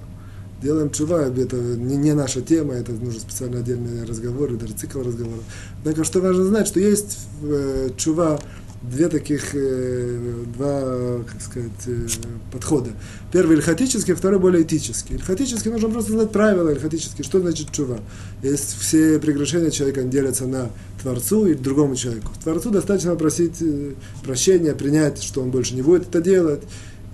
Делаем 0.62 0.92
чува, 0.92 1.22
это 1.22 1.56
не, 1.56 1.96
не 1.96 2.14
наша 2.14 2.42
тема, 2.42 2.74
это 2.74 2.92
нужно 2.92 3.22
специально 3.22 3.60
отдельный 3.60 4.04
разговор, 4.04 4.52
даже 4.58 4.74
цикл 4.74 5.00
разговоров. 5.00 5.44
Однако, 5.80 6.04
что 6.04 6.20
важно 6.20 6.44
знать, 6.46 6.68
что 6.68 6.82
есть 6.82 7.18
э, 7.44 7.90
чува 7.96 8.40
две 8.82 9.10
таких, 9.10 9.54
э, 9.54 10.44
два, 10.56 11.24
как 11.24 11.42
сказать, 11.42 11.72
э, 11.88 12.08
подхода. 12.52 12.92
Первый 13.32 13.58
ильхатический, 13.58 14.14
второй 14.14 14.40
более 14.40 14.64
этический. 14.64 15.16
Ильхатический 15.16 15.70
нужно 15.72 15.90
просто 15.90 16.14
знать 16.14 16.32
правила 16.32 16.70
ильхатические, 16.70 17.26
что 17.26 17.42
значит 17.42 17.72
чува. 17.72 18.00
Есть 18.42 18.78
все 18.80 19.20
прегрешения 19.20 19.70
человека 19.70 20.04
делятся 20.04 20.48
на 20.48 20.70
Творцу 21.02 21.48
и 21.48 21.56
другому 21.56 21.96
человеку. 21.96 22.32
Творцу 22.42 22.70
достаточно 22.70 23.16
просить 23.16 23.62
э, 23.62 23.94
прощения, 24.24 24.74
принять, 24.74 25.22
что 25.22 25.42
он 25.42 25.52
больше 25.52 25.76
не 25.76 25.82
будет 25.82 26.08
это 26.08 26.22
делать, 26.22 26.62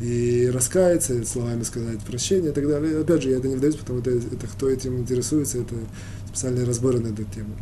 и 0.02 0.50
раскаяться, 0.54 1.26
словами 1.26 1.64
сказать 1.64 2.00
прощение 2.02 2.52
и 2.52 2.54
так 2.54 2.68
далее. 2.68 3.00
Опять 3.00 3.24
же, 3.24 3.30
я 3.30 3.38
это 3.38 3.48
не 3.48 3.56
вдаюсь, 3.56 3.76
потому 3.76 4.02
что 4.02 4.12
это, 4.12 4.36
это 4.36 4.48
кто 4.48 4.70
этим 4.70 5.00
интересуется, 5.00 5.60
это 5.60 5.76
специальные 6.28 6.66
разборы 6.66 7.00
на 7.00 7.08
эту 7.08 7.24
тему. 7.24 7.56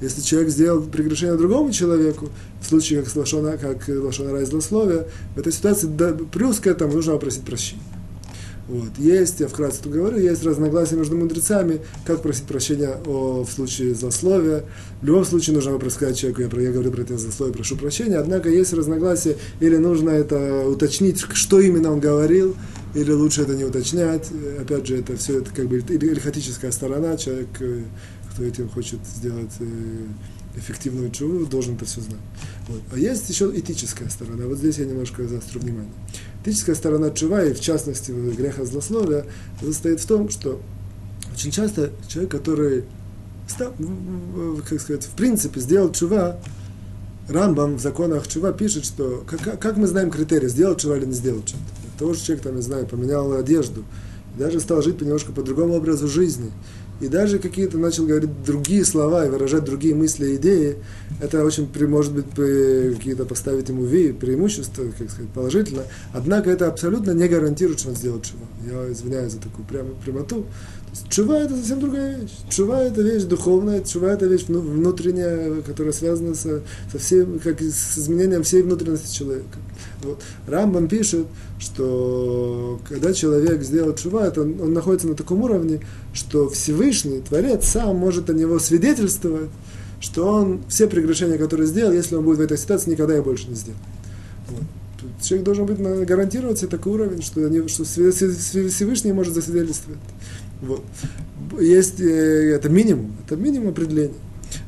Если 0.00 0.22
человек 0.22 0.50
сделал 0.50 0.82
прегрешение 0.82 1.36
другому 1.36 1.72
человеку, 1.72 2.30
в 2.60 2.66
случае 2.66 3.02
как 3.02 3.14
лошона, 3.16 3.58
как 3.58 3.88
лошона 3.88 4.44
злословия, 4.44 5.06
в 5.34 5.38
этой 5.38 5.52
ситуации 5.52 5.86
да, 5.86 6.16
плюс 6.32 6.60
к 6.60 6.66
этому 6.66 6.94
нужно 6.94 7.12
попросить 7.12 7.42
прощения. 7.42 7.82
Вот. 8.70 8.90
Есть, 8.98 9.40
я 9.40 9.48
вкратце 9.48 9.82
тут 9.82 9.92
говорю, 9.92 10.16
есть 10.16 10.44
разногласия 10.44 10.94
между 10.94 11.16
мудрецами, 11.16 11.80
как 12.06 12.22
просить 12.22 12.44
прощения 12.44 13.00
о, 13.04 13.42
в 13.42 13.50
случае 13.50 13.96
злословия. 13.96 14.64
В 15.02 15.06
любом 15.06 15.24
случае 15.24 15.56
нужно 15.56 15.90
сказать 15.90 16.16
человеку, 16.16 16.42
я, 16.42 16.62
я 16.62 16.70
говорю 16.70 16.92
про 16.92 17.02
это 17.02 17.18
злословие, 17.18 17.52
прошу 17.52 17.76
прощения, 17.76 18.16
однако 18.16 18.48
есть 18.48 18.72
разногласия, 18.72 19.36
или 19.58 19.76
нужно 19.76 20.10
это 20.10 20.68
уточнить, 20.68 21.20
что 21.32 21.58
именно 21.58 21.90
он 21.90 21.98
говорил, 21.98 22.54
или 22.94 23.10
лучше 23.10 23.42
это 23.42 23.56
не 23.56 23.64
уточнять. 23.64 24.28
Опять 24.60 24.86
же, 24.86 24.98
это 24.98 25.16
все 25.16 25.38
это 25.38 25.50
как 25.52 25.66
бы 25.66 25.78
ильхатическая 25.78 26.70
сторона, 26.70 27.16
человек 27.16 27.48
э, 27.58 27.82
кто 28.40 28.46
этим 28.46 28.70
хочет 28.70 29.00
сделать 29.04 29.52
э, 29.60 30.06
эффективную 30.56 31.10
чуву, 31.10 31.44
должен 31.44 31.74
это 31.74 31.84
все 31.84 32.00
знать. 32.00 32.20
Вот. 32.68 32.80
А 32.90 32.96
есть 32.96 33.28
еще 33.28 33.52
этическая 33.54 34.08
сторона. 34.08 34.46
Вот 34.46 34.56
здесь 34.56 34.78
я 34.78 34.86
немножко 34.86 35.28
заострю 35.28 35.60
внимание. 35.60 35.92
Этическая 36.42 36.74
сторона 36.74 37.10
чува, 37.10 37.44
и 37.44 37.52
в 37.52 37.60
частности 37.60 38.12
греха 38.12 38.64
злословия, 38.64 39.26
состоит 39.60 40.00
в 40.00 40.06
том, 40.06 40.30
что 40.30 40.58
очень 41.34 41.50
часто 41.50 41.90
человек, 42.08 42.30
который, 42.30 42.84
как 43.58 44.80
сказать, 44.80 45.04
в 45.04 45.10
принципе 45.16 45.60
сделал 45.60 45.92
чува, 45.92 46.40
Рамбам 47.28 47.76
в 47.76 47.80
законах 47.80 48.26
чува 48.26 48.54
пишет, 48.54 48.86
что 48.86 49.22
как, 49.28 49.60
как 49.60 49.76
мы 49.76 49.86
знаем 49.86 50.10
критерии, 50.10 50.48
сделал 50.48 50.76
чува 50.76 50.96
или 50.96 51.04
не 51.04 51.12
сделал 51.12 51.42
чува. 51.44 51.62
Того 51.98 52.14
же 52.14 52.22
человек, 52.22 52.42
там, 52.42 52.56
не 52.56 52.62
знаю, 52.62 52.86
поменял 52.86 53.34
одежду, 53.34 53.84
даже 54.38 54.60
стал 54.60 54.80
жить 54.80 54.98
немножко 55.02 55.30
по 55.30 55.42
другому 55.42 55.74
образу 55.74 56.08
жизни– 56.08 56.50
и 57.00 57.08
даже 57.08 57.38
какие-то 57.38 57.78
начал 57.78 58.06
говорить 58.06 58.42
другие 58.44 58.84
слова 58.84 59.26
и 59.26 59.30
выражать 59.30 59.64
другие 59.64 59.94
мысли 59.94 60.26
и 60.26 60.36
идеи, 60.36 60.76
это 61.20 61.44
очень 61.44 61.68
может 61.88 62.12
быть 62.12 62.26
какие-то 62.30 63.24
поставить 63.24 63.68
ему 63.68 63.84
ви, 63.84 64.12
преимущества, 64.12 64.84
как 64.98 65.10
сказать, 65.10 65.30
положительно. 65.32 65.82
Однако 66.12 66.50
это 66.50 66.68
абсолютно 66.68 67.12
не 67.12 67.26
гарантирует, 67.28 67.80
что 67.80 67.90
он 67.90 67.96
сделает 67.96 68.24
чува. 68.24 68.46
Я 68.66 68.92
извиняюсь 68.92 69.32
за 69.32 69.38
такую 69.40 69.66
прямо 69.66 69.90
прямоту. 70.04 70.46
Чува 71.08 71.38
это 71.38 71.56
совсем 71.56 71.80
другая 71.80 72.18
вещь. 72.18 72.32
Чува 72.48 72.82
это 72.82 73.02
вещь 73.02 73.22
духовная, 73.22 73.82
чува 73.82 74.08
это 74.12 74.26
вещь 74.26 74.46
внутренняя, 74.48 75.62
которая 75.62 75.92
связана 75.92 76.34
со, 76.34 76.62
со 76.90 76.98
всем, 76.98 77.38
как 77.38 77.60
с 77.60 77.98
изменением 77.98 78.42
всей 78.42 78.62
внутренности 78.62 79.16
человека. 79.16 79.58
Вот. 80.02 80.20
Рамбам 80.46 80.88
пишет, 80.88 81.26
что 81.60 82.80
когда 82.88 83.12
человек 83.12 83.62
сделал 83.62 83.94
чува, 83.94 84.26
это 84.26 84.42
он, 84.42 84.60
он 84.60 84.72
находится 84.72 85.06
на 85.06 85.14
таком 85.14 85.42
уровне, 85.42 85.80
что 86.12 86.48
Всевышний, 86.48 87.20
Творец, 87.20 87.66
сам 87.66 87.96
может 87.96 88.28
о 88.28 88.32
него 88.34 88.58
свидетельствовать, 88.58 89.50
что 90.00 90.26
он 90.26 90.62
все 90.68 90.88
прегрешения, 90.88 91.38
которые 91.38 91.66
сделал, 91.66 91.92
если 91.92 92.16
он 92.16 92.24
будет 92.24 92.38
в 92.38 92.42
этой 92.42 92.58
ситуации, 92.58 92.90
никогда 92.90 93.16
их 93.16 93.24
больше 93.24 93.48
не 93.48 93.54
сделает. 93.54 93.82
Вот. 94.48 94.64
Человек 95.22 95.44
должен 95.44 95.66
быть 95.66 95.78
гарантировать 95.78 96.58
себе 96.58 96.68
такой 96.68 96.92
уровень, 96.92 97.22
что, 97.22 97.44
они, 97.44 97.66
что 97.68 97.84
Всевышний 97.84 99.12
может 99.12 99.34
засвидетельствовать. 99.34 100.00
Вот. 100.62 100.82
Есть, 101.58 102.00
э, 102.00 102.54
это 102.54 102.68
минимум, 102.68 103.16
это 103.24 103.36
минимум 103.36 103.68
определения. 103.68 104.14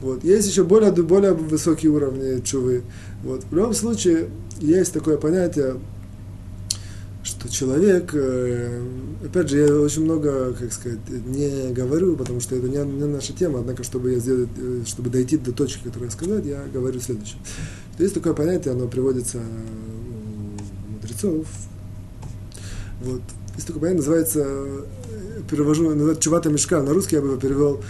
Вот. 0.00 0.24
Есть 0.24 0.48
еще 0.48 0.64
более, 0.64 0.92
более 0.92 1.34
высокие 1.34 1.90
уровни 1.90 2.40
чувы. 2.40 2.82
Вот. 3.22 3.44
В 3.50 3.54
любом 3.54 3.74
случае, 3.74 4.28
есть 4.60 4.92
такое 4.92 5.16
понятие, 5.16 5.76
что 7.22 7.48
человек, 7.48 8.10
э, 8.14 8.82
опять 9.24 9.48
же, 9.48 9.58
я 9.58 9.74
очень 9.76 10.04
много, 10.04 10.54
как 10.54 10.72
сказать, 10.72 10.98
не 11.08 11.72
говорю, 11.72 12.16
потому 12.16 12.40
что 12.40 12.56
это 12.56 12.68
не, 12.68 12.78
не 12.78 13.04
наша 13.04 13.32
тема, 13.32 13.60
однако, 13.60 13.84
чтобы 13.84 14.12
я 14.12 14.18
сделать, 14.18 14.48
э, 14.56 14.82
чтобы 14.86 15.10
дойти 15.10 15.36
до 15.36 15.52
точки, 15.52 15.84
которую 15.84 16.06
я 16.06 16.10
сказал, 16.10 16.38
я 16.42 16.64
говорю 16.72 17.00
следующее. 17.00 17.38
Есть 17.98 18.14
такое 18.14 18.32
понятие, 18.32 18.72
оно 18.72 18.88
приводится 18.88 19.38
у 19.38 20.92
мудрецов. 20.92 21.46
Вот. 23.02 23.22
Есть 23.54 23.66
такое 23.66 23.80
понятие, 23.82 23.98
называется 23.98 24.46
перевожу, 25.50 25.90
называют 25.90 26.20
чувата 26.20 26.50
мешка, 26.50 26.82
на 26.82 26.92
русский 26.92 27.16
я 27.16 27.22
бы 27.22 27.28
его 27.28 27.36
перевел 27.36 27.80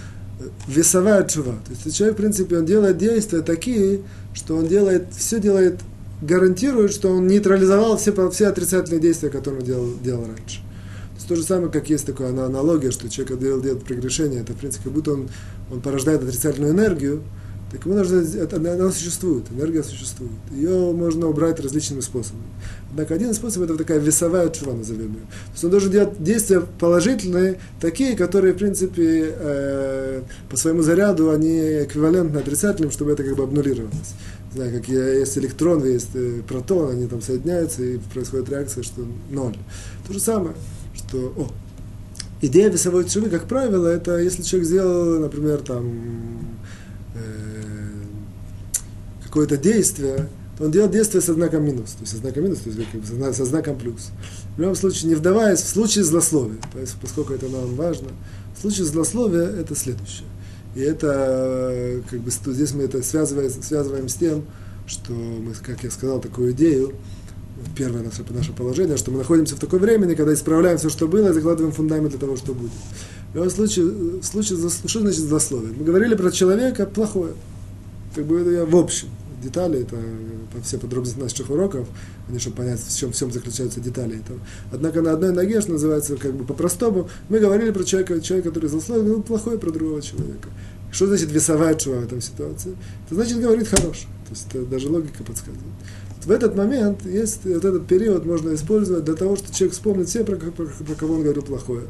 э, 0.40 0.44
весовая 0.66 1.26
чува. 1.26 1.54
То 1.66 1.72
есть 1.72 1.96
человек, 1.96 2.16
в 2.16 2.20
принципе, 2.20 2.58
он 2.58 2.66
делает 2.66 2.98
действия 2.98 3.42
такие, 3.42 4.00
что 4.34 4.56
он 4.56 4.66
делает, 4.66 5.06
все 5.16 5.40
делает, 5.40 5.80
гарантирует, 6.20 6.92
что 6.92 7.10
он 7.10 7.26
нейтрализовал 7.26 7.96
все, 7.96 8.12
все 8.30 8.46
отрицательные 8.48 9.00
действия, 9.00 9.28
которые 9.28 9.60
он 9.60 9.66
делал, 9.66 9.88
делал 10.02 10.26
раньше. 10.26 10.58
То 10.58 11.16
есть 11.16 11.28
то 11.28 11.36
же 11.36 11.42
самое, 11.42 11.70
как 11.70 11.90
есть 11.90 12.06
такая 12.06 12.30
аналогия, 12.30 12.90
что 12.90 13.08
человек 13.08 13.38
делает, 13.38 13.62
делает 13.62 13.84
прегрешение, 13.84 14.40
это, 14.40 14.52
в 14.54 14.56
принципе, 14.56 14.84
как 14.84 14.92
будто 14.92 15.12
он, 15.12 15.28
он 15.70 15.80
порождает 15.80 16.22
отрицательную 16.22 16.72
энергию, 16.72 17.22
так 17.72 17.86
ему 17.86 17.94
нужно, 17.94 18.16
это, 18.16 18.56
она 18.56 18.90
существует, 18.90 19.44
энергия 19.50 19.82
существует. 19.82 20.32
Ее 20.50 20.92
можно 20.92 21.28
убрать 21.28 21.58
различными 21.58 22.00
способами. 22.00 22.44
Однако 22.90 23.14
один 23.14 23.32
способ 23.32 23.62
это 23.62 23.78
такая 23.78 23.98
весовая 23.98 24.50
чува, 24.50 24.74
назовем 24.74 25.14
ее. 25.14 25.20
То 25.20 25.52
есть 25.52 25.64
он 25.64 25.70
должен 25.70 25.90
делать 25.90 26.22
действия 26.22 26.60
положительные, 26.60 27.58
такие, 27.80 28.14
которые, 28.14 28.52
в 28.52 28.58
принципе, 28.58 29.34
э, 29.34 30.22
по 30.50 30.56
своему 30.58 30.82
заряду, 30.82 31.30
они 31.30 31.84
эквивалентны 31.84 32.36
отрицательным, 32.36 32.90
чтобы 32.90 33.12
это 33.12 33.24
как 33.24 33.36
бы 33.36 33.44
обнулировалось. 33.44 34.12
Знаю, 34.54 34.78
как 34.78 34.88
есть 34.88 35.38
электрон, 35.38 35.82
есть 35.86 36.10
э, 36.12 36.42
протон, 36.46 36.90
они 36.90 37.06
там 37.08 37.22
соединяются, 37.22 37.82
и 37.82 37.96
происходит 38.12 38.50
реакция, 38.50 38.82
что 38.82 39.06
ноль. 39.30 39.56
То 40.06 40.12
же 40.12 40.20
самое, 40.20 40.54
что, 40.94 41.32
о, 41.38 41.48
идея 42.42 42.68
весовой 42.68 43.08
чувы, 43.08 43.30
как 43.30 43.48
правило, 43.48 43.86
это 43.86 44.18
если 44.18 44.42
человек 44.42 44.68
сделал, 44.68 45.20
например, 45.20 45.60
там, 45.60 46.58
какое-то 49.32 49.56
действие, 49.56 50.28
то 50.58 50.64
он 50.64 50.70
делает 50.70 50.92
действие 50.92 51.22
со 51.22 51.32
знаком 51.32 51.64
минус. 51.64 51.92
То 51.92 52.00
есть 52.00 52.12
со 52.12 52.18
знаком 52.18 52.44
минус, 52.44 52.58
то 52.58 52.68
есть 52.68 52.82
как 52.92 53.34
со 53.34 53.44
знаком 53.46 53.78
плюс. 53.78 54.10
В 54.56 54.60
любом 54.60 54.74
случае, 54.74 55.08
не 55.08 55.14
вдаваясь 55.14 55.60
в 55.60 55.68
случае 55.68 56.04
злословия, 56.04 56.58
поскольку 57.00 57.32
это 57.32 57.48
нам 57.48 57.74
важно, 57.74 58.08
в 58.54 58.60
случае 58.60 58.84
злословия 58.84 59.46
это 59.46 59.74
следующее. 59.74 60.26
И 60.74 60.80
это, 60.80 62.02
как 62.10 62.20
бы, 62.20 62.30
здесь 62.30 62.74
мы 62.74 62.82
это 62.82 63.02
связываем, 63.02 63.50
связываем 63.62 64.10
с 64.10 64.14
тем, 64.14 64.44
что 64.86 65.12
мы, 65.12 65.54
как 65.54 65.82
я 65.82 65.90
сказал, 65.90 66.20
такую 66.20 66.52
идею, 66.52 66.92
первое 67.74 68.02
наше, 68.02 68.24
наше 68.28 68.52
положение, 68.52 68.98
что 68.98 69.12
мы 69.12 69.18
находимся 69.18 69.56
в 69.56 69.60
такой 69.60 69.78
времени, 69.78 70.14
когда 70.14 70.34
исправляем 70.34 70.76
все, 70.76 70.90
что 70.90 71.08
было, 71.08 71.30
и 71.30 71.32
закладываем 71.32 71.72
фундамент 71.72 72.10
для 72.10 72.18
того, 72.18 72.36
что 72.36 72.52
будет. 72.52 72.72
В 73.32 73.36
любом 73.36 73.50
случае, 73.50 73.86
в 73.86 74.24
случае 74.24 74.58
что 74.68 75.00
значит 75.00 75.20
злословие? 75.20 75.72
Мы 75.74 75.86
говорили 75.86 76.14
про 76.16 76.30
человека 76.30 76.84
плохое. 76.84 77.32
Как 78.14 78.26
бы 78.26 78.40
это 78.40 78.50
я 78.50 78.66
в 78.66 78.76
общем 78.76 79.08
детали, 79.42 79.82
это 79.82 79.96
все 80.62 80.78
подробности 80.78 81.18
наших 81.18 81.50
уроков, 81.50 81.88
они, 82.28 82.38
чтобы 82.38 82.56
понять, 82.56 82.80
в 82.80 82.98
чем, 82.98 83.12
в 83.12 83.16
чем 83.16 83.32
заключаются 83.32 83.80
детали 83.80 84.20
этого. 84.20 84.38
Однако 84.70 85.02
на 85.02 85.12
одной 85.12 85.32
ноге, 85.32 85.60
что 85.60 85.72
называется, 85.72 86.16
как 86.16 86.34
бы 86.34 86.44
по-простому, 86.44 87.08
мы 87.28 87.38
говорили 87.38 87.70
про 87.70 87.84
человека, 87.84 88.20
человека 88.20 88.50
который 88.50 88.68
злословил, 88.68 89.16
ну, 89.16 89.22
плохой 89.22 89.58
про 89.58 89.70
другого 89.70 90.00
человека. 90.00 90.48
Что 90.90 91.06
значит 91.06 91.30
весовая 91.32 91.74
чува 91.74 91.96
в 91.96 92.04
этом 92.04 92.20
ситуации? 92.20 92.76
Это 93.06 93.14
значит 93.14 93.40
говорит 93.40 93.66
хороший. 93.66 94.06
То 94.28 94.30
есть 94.30 94.46
это 94.50 94.64
даже 94.66 94.88
логика 94.88 95.24
подсказывает. 95.24 95.72
В 96.24 96.30
этот 96.30 96.54
момент 96.54 97.04
есть 97.04 97.40
вот 97.44 97.64
этот 97.64 97.86
период 97.86 98.24
можно 98.24 98.54
использовать 98.54 99.04
для 99.04 99.14
того, 99.14 99.36
чтобы 99.36 99.52
человек 99.52 99.74
вспомнит 99.74 100.08
все, 100.08 100.22
про, 100.24 100.36
про, 100.36 100.50
про 100.66 100.94
кого 100.94 101.14
он 101.14 101.22
говорил 101.22 101.42
плохое. 101.42 101.82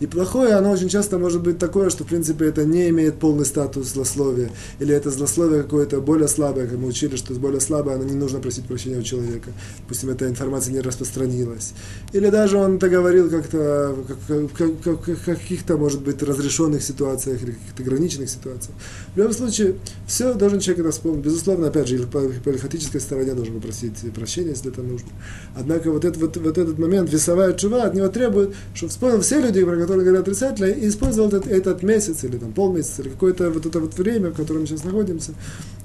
И 0.00 0.06
плохое, 0.06 0.54
оно 0.54 0.72
очень 0.72 0.88
часто 0.88 1.16
может 1.16 1.42
быть 1.42 1.58
такое, 1.58 1.88
что, 1.88 2.02
в 2.02 2.08
принципе, 2.08 2.46
это 2.46 2.64
не 2.64 2.88
имеет 2.88 3.20
полный 3.20 3.44
статус 3.44 3.92
злословия. 3.92 4.50
Или 4.80 4.94
это 4.94 5.10
злословие 5.10 5.62
какое-то 5.62 6.00
более 6.00 6.28
слабое, 6.28 6.66
как 6.66 6.76
мы 6.76 6.88
учили, 6.88 7.14
что 7.16 7.32
более 7.34 7.60
слабое, 7.60 7.94
оно 7.94 8.04
не 8.04 8.14
нужно 8.14 8.40
просить 8.40 8.66
прощения 8.66 8.98
у 8.98 9.02
человека. 9.02 9.50
Допустим, 9.82 10.10
эта 10.10 10.28
информация 10.28 10.74
не 10.74 10.80
распространилась. 10.80 11.72
Или 12.12 12.30
даже 12.30 12.58
он 12.58 12.76
это 12.76 12.88
говорил 12.88 13.30
как-то 13.30 13.94
в 13.96 14.48
как, 14.48 14.80
как, 14.82 15.04
как, 15.04 15.24
каких-то, 15.24 15.76
может 15.76 16.02
быть, 16.02 16.22
разрешенных 16.22 16.82
ситуациях 16.82 17.40
или 17.42 17.52
каких-то 17.52 17.82
ограниченных 17.82 18.28
ситуациях. 18.28 18.74
В 19.14 19.16
любом 19.16 19.32
случае, 19.32 19.76
все 20.08 20.34
должен 20.34 20.58
человек 20.58 20.80
это 20.80 20.90
вспомнить. 20.90 21.24
Безусловно, 21.24 21.68
опять 21.68 21.86
же, 21.86 21.98
по, 22.08 22.20
по 22.20 22.48
лихотической 22.48 23.00
стороне 23.00 23.34
должен 23.34 23.61
попросить 23.62 24.12
прощения, 24.12 24.50
если 24.50 24.70
это 24.70 24.82
нужно. 24.82 25.08
Однако 25.54 25.90
вот, 25.90 26.04
это, 26.04 26.18
вот, 26.18 26.36
вот 26.36 26.58
этот 26.58 26.78
момент, 26.78 27.12
весовая 27.12 27.52
чува 27.54 27.84
от 27.84 27.94
него 27.94 28.08
требует, 28.08 28.54
чтобы 28.74 28.90
вспомнил 28.90 29.20
все 29.20 29.40
люди, 29.40 29.64
про 29.64 29.76
которые 29.76 30.04
говорят 30.04 30.22
отрицательно, 30.22 30.66
и 30.66 30.88
использовал 30.88 31.28
этот, 31.28 31.46
этот 31.46 31.82
месяц 31.82 32.24
или 32.24 32.36
там 32.36 32.52
полмесяца, 32.52 33.02
или 33.02 33.10
какое-то 33.10 33.50
вот 33.50 33.64
это 33.64 33.80
вот 33.80 33.96
время, 33.96 34.30
в 34.30 34.34
котором 34.34 34.62
мы 34.62 34.66
сейчас 34.66 34.84
находимся, 34.84 35.32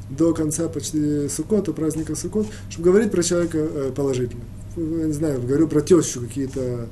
до 0.10 0.34
конца 0.34 0.68
почти 0.68 1.28
Сукота, 1.30 1.74
праздника 1.74 2.16
Сукот, 2.16 2.48
чтобы 2.70 2.90
говорить 2.90 3.12
про 3.12 3.24
человека 3.24 3.58
э, 3.60 3.92
положительно. 3.96 4.44
Я 4.76 5.08
не 5.08 5.14
знаю, 5.14 5.42
говорю 5.42 5.68
про 5.68 5.82
тещу 5.82 6.22
какие-то 6.22 6.88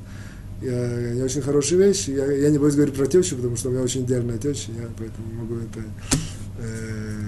я, 0.62 1.12
не 1.12 1.22
очень 1.22 1.42
хорошие 1.42 1.78
вещи. 1.78 2.10
Я, 2.10 2.30
я 2.32 2.50
не 2.50 2.58
боюсь 2.58 2.74
говорить 2.74 2.94
про 2.94 3.06
тещу, 3.06 3.36
потому 3.36 3.56
что 3.56 3.68
у 3.68 3.72
меня 3.72 3.82
очень 3.82 4.04
идеальная 4.04 4.38
теща, 4.38 4.72
я 4.72 4.88
поэтому 4.98 5.26
могу 5.34 5.54
это 5.56 5.84
э, 6.58 7.25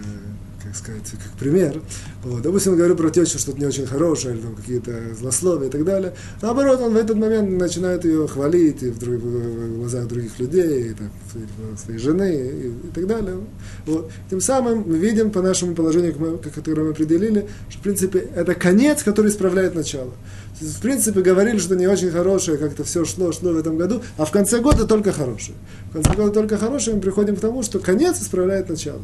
как 0.69 0.77
сказать, 0.77 1.03
как 1.11 1.33
пример. 1.39 1.81
Вот. 2.23 2.43
Допустим, 2.43 2.77
говорю 2.77 2.95
про 2.95 3.11
тещу 3.11 3.39
что-то 3.39 3.59
не 3.59 3.67
очень 3.67 3.87
хорошее, 3.87 4.35
или 4.35 4.43
там 4.43 4.55
какие-то 4.55 5.15
злословия 5.19 5.69
и 5.69 5.71
так 5.71 5.85
далее. 5.85 6.15
Наоборот, 6.43 6.81
он 6.81 6.93
в 6.93 6.97
этот 6.97 7.17
момент 7.17 7.51
начинает 7.51 8.05
ее 8.05 8.29
хвалить 8.29 8.83
и 8.83 8.91
в, 8.91 8.99
друг, 8.99 9.17
в 9.17 9.79
глазах 9.79 10.07
других 10.07 10.39
людей, 10.39 10.91
и, 10.91 10.95
так, 10.95 11.09
своей 11.79 11.99
жены 11.99 12.35
и, 12.35 12.69
и 12.69 12.91
так 12.95 13.07
далее. 13.07 13.37
Вот. 13.87 14.11
Тем 14.31 14.41
самым 14.41 14.85
мы 14.87 14.99
видим 14.99 15.31
по 15.31 15.41
нашему 15.41 15.75
положению, 15.75 16.39
которое 16.55 16.83
мы 16.83 16.91
определили, 16.91 17.49
что, 17.69 17.79
в 17.81 17.83
принципе, 17.83 18.29
это 18.35 18.55
конец, 18.55 19.03
который 19.03 19.31
исправляет 19.31 19.75
начало. 19.75 20.13
В 20.61 20.81
принципе, 20.81 21.21
говорили, 21.21 21.59
что 21.59 21.77
не 21.77 21.87
очень 21.87 22.11
хорошее, 22.11 22.59
как-то 22.59 22.83
все 22.83 23.05
шло, 23.05 23.31
шло 23.31 23.53
в 23.53 23.59
этом 23.59 23.79
году, 23.79 24.03
а 24.17 24.25
в 24.25 24.33
конце 24.33 24.59
года 24.59 24.87
только 24.87 25.13
хорошее. 25.13 25.57
В 25.91 25.93
конце 25.93 26.13
года 26.15 26.33
только 26.33 26.59
хорошее, 26.59 26.97
мы 26.97 27.03
приходим 27.03 27.37
к 27.37 27.41
тому, 27.41 27.63
что 27.63 27.79
конец 27.79 28.21
исправляет 28.21 28.69
начало. 28.69 29.01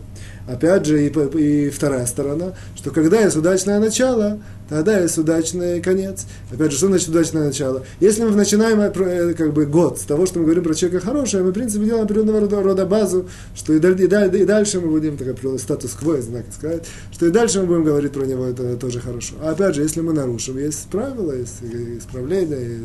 Опять 0.48 0.84
же, 0.84 1.06
и, 1.06 1.08
и 1.08 1.70
вторая 1.70 2.06
сторона, 2.06 2.54
что 2.74 2.90
когда 2.90 3.20
есть 3.20 3.36
удачное 3.36 3.78
начало, 3.78 4.40
тогда 4.68 4.98
есть 4.98 5.16
удачный 5.16 5.80
конец. 5.80 6.26
Опять 6.52 6.72
же, 6.72 6.78
что 6.78 6.88
значит 6.88 7.08
удачное 7.08 7.44
начало? 7.44 7.84
Если 8.00 8.24
мы 8.24 8.30
начинаем 8.32 8.80
э, 8.80 9.34
как 9.34 9.52
бы, 9.52 9.66
год 9.66 9.98
с 9.98 10.02
того, 10.02 10.26
что 10.26 10.40
мы 10.40 10.46
говорим 10.46 10.64
про 10.64 10.74
человека 10.74 11.06
хорошее, 11.06 11.44
мы, 11.44 11.50
в 11.50 11.54
принципе, 11.54 11.84
делаем 11.84 12.04
определенного 12.04 12.40
рода, 12.40 12.62
рода 12.62 12.86
базу, 12.86 13.28
что 13.54 13.72
и, 13.72 13.78
и, 13.78 14.04
и, 14.04 14.44
дальше 14.44 14.80
мы 14.80 14.90
будем, 14.90 15.16
так 15.16 15.28
определенный 15.28 15.60
статус-кво, 15.60 16.20
знак 16.20 16.46
сказать, 16.56 16.84
что 17.12 17.26
и 17.26 17.30
дальше 17.30 17.60
мы 17.60 17.66
будем 17.66 17.84
говорить 17.84 18.12
про 18.12 18.24
него, 18.24 18.44
это 18.44 18.76
тоже 18.76 19.00
хорошо. 19.00 19.34
А 19.42 19.50
опять 19.50 19.76
же, 19.76 19.82
если 19.82 20.00
мы 20.00 20.12
нарушим, 20.12 20.58
есть 20.58 20.88
правила, 20.88 21.32
исправления, 21.44 22.60
и 22.60 22.80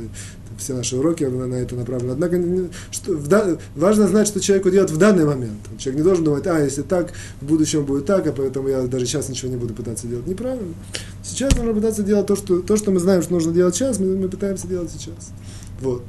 все 0.58 0.74
наши 0.74 0.96
уроки 0.96 1.24
на 1.24 1.56
это 1.56 1.76
направлены. 1.76 2.12
Однако 2.12 2.42
что, 2.92 3.14
в, 3.14 3.60
важно 3.76 4.08
знать, 4.08 4.28
что 4.28 4.40
человеку 4.40 4.70
делать 4.70 4.92
в 4.92 4.98
данный 4.98 5.26
момент. 5.26 5.60
Человек 5.78 6.00
не 6.00 6.04
должен 6.04 6.24
думать, 6.24 6.48
а, 6.48 6.60
если 6.60 6.82
так, 6.82 7.14
в 7.42 7.46
будущем 7.46 7.86
будет 7.86 8.06
так, 8.06 8.28
а 8.28 8.32
поэтому 8.32 8.68
я 8.68 8.82
даже 8.84 9.06
сейчас 9.06 9.30
ничего 9.30 9.52
не 9.52 9.58
буду 9.58 9.74
пытаться 9.74 10.08
делать. 10.08 10.28
Неправильно. 10.28 10.74
Сейчас 11.24 11.56
нужно 11.56 11.74
пытаться 11.74 12.04
делать 12.04 12.28
то, 12.28 12.36
что, 12.36 12.62
то, 12.62 12.78
что 12.78 12.92
мы 12.92 13.00
знаем, 13.00 13.22
что 13.22 13.34
нужно 13.34 13.54
делать 13.54 13.76
сейчас, 13.76 14.00
мы, 14.00 14.16
мы 14.16 14.28
пытаемся 14.28 14.68
делать 14.68 14.92
сейчас. 14.92 15.32
Вот. 15.82 16.04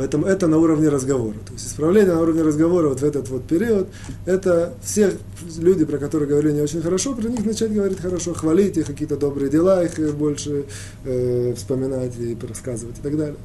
Поэтому 0.00 0.24
это 0.24 0.46
на 0.46 0.56
уровне 0.56 0.88
разговора. 0.88 1.36
То 1.46 1.52
есть 1.52 1.66
исправление 1.66 2.14
на 2.14 2.22
уровне 2.22 2.40
разговора 2.40 2.88
вот 2.88 3.00
в 3.00 3.04
этот 3.04 3.28
вот 3.28 3.44
период, 3.44 3.86
это 4.24 4.72
все 4.82 5.12
люди, 5.58 5.84
про 5.84 5.98
которых 5.98 6.30
говорили 6.30 6.54
не 6.54 6.62
очень 6.62 6.80
хорошо, 6.80 7.14
про 7.14 7.28
них 7.28 7.44
начать 7.44 7.70
говорить 7.70 8.00
хорошо, 8.00 8.32
хвалить 8.32 8.78
их, 8.78 8.86
какие-то 8.86 9.18
добрые 9.18 9.50
дела 9.50 9.84
их 9.84 10.16
больше 10.16 10.64
э, 11.04 11.52
вспоминать 11.54 12.18
и 12.18 12.34
рассказывать 12.48 12.96
и 12.98 13.02
так 13.02 13.14
далее. 13.14 13.36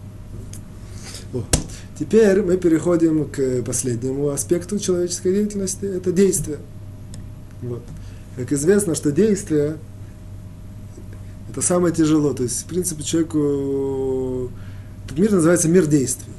О. 1.34 1.44
Теперь 2.00 2.42
мы 2.42 2.56
переходим 2.56 3.26
к 3.26 3.62
последнему 3.64 4.30
аспекту 4.30 4.80
человеческой 4.80 5.34
деятельности, 5.34 5.84
это 5.84 6.14
действие. 6.14 6.60
Вот. 7.64 7.82
Как 8.38 8.54
известно, 8.54 8.96
что 8.96 9.12
действие 9.12 9.76
это 11.52 11.62
самое 11.62 11.94
тяжело. 11.94 12.34
То 12.34 12.44
есть, 12.44 12.62
в 12.62 12.66
принципе, 12.68 13.04
человеку... 13.04 14.52
Этот 15.04 15.20
мир 15.20 15.34
называется 15.34 15.68
мир 15.68 15.86
действий. 15.86 16.32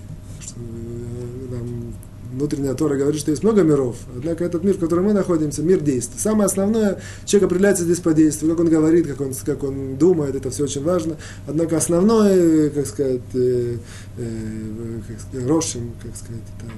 Внутренняя 2.36 2.74
Тора 2.74 2.96
говорит, 2.96 3.18
что 3.18 3.30
есть 3.30 3.42
много 3.42 3.62
миров. 3.62 3.96
Однако 4.14 4.44
этот 4.44 4.62
мир, 4.62 4.74
в 4.74 4.78
котором 4.78 5.06
мы 5.06 5.14
находимся, 5.14 5.62
мир 5.62 5.80
действий. 5.80 6.18
Самое 6.18 6.46
основное, 6.46 7.00
человек 7.24 7.46
определяется 7.46 7.84
здесь 7.84 7.98
по 8.00 8.12
действию. 8.12 8.50
Как 8.50 8.60
он 8.60 8.68
говорит, 8.68 9.06
как 9.06 9.22
он, 9.22 9.32
как 9.32 9.64
он 9.64 9.96
думает, 9.96 10.36
это 10.36 10.50
все 10.50 10.64
очень 10.64 10.82
важно. 10.82 11.16
Однако 11.46 11.78
основное, 11.78 12.68
как 12.68 12.86
сказать, 12.86 13.22
э, 13.32 13.78
э, 14.18 15.00
как 15.32 15.48
рошим, 15.48 15.92
как 16.02 16.14
сказать, 16.14 16.42
это, 16.58 16.72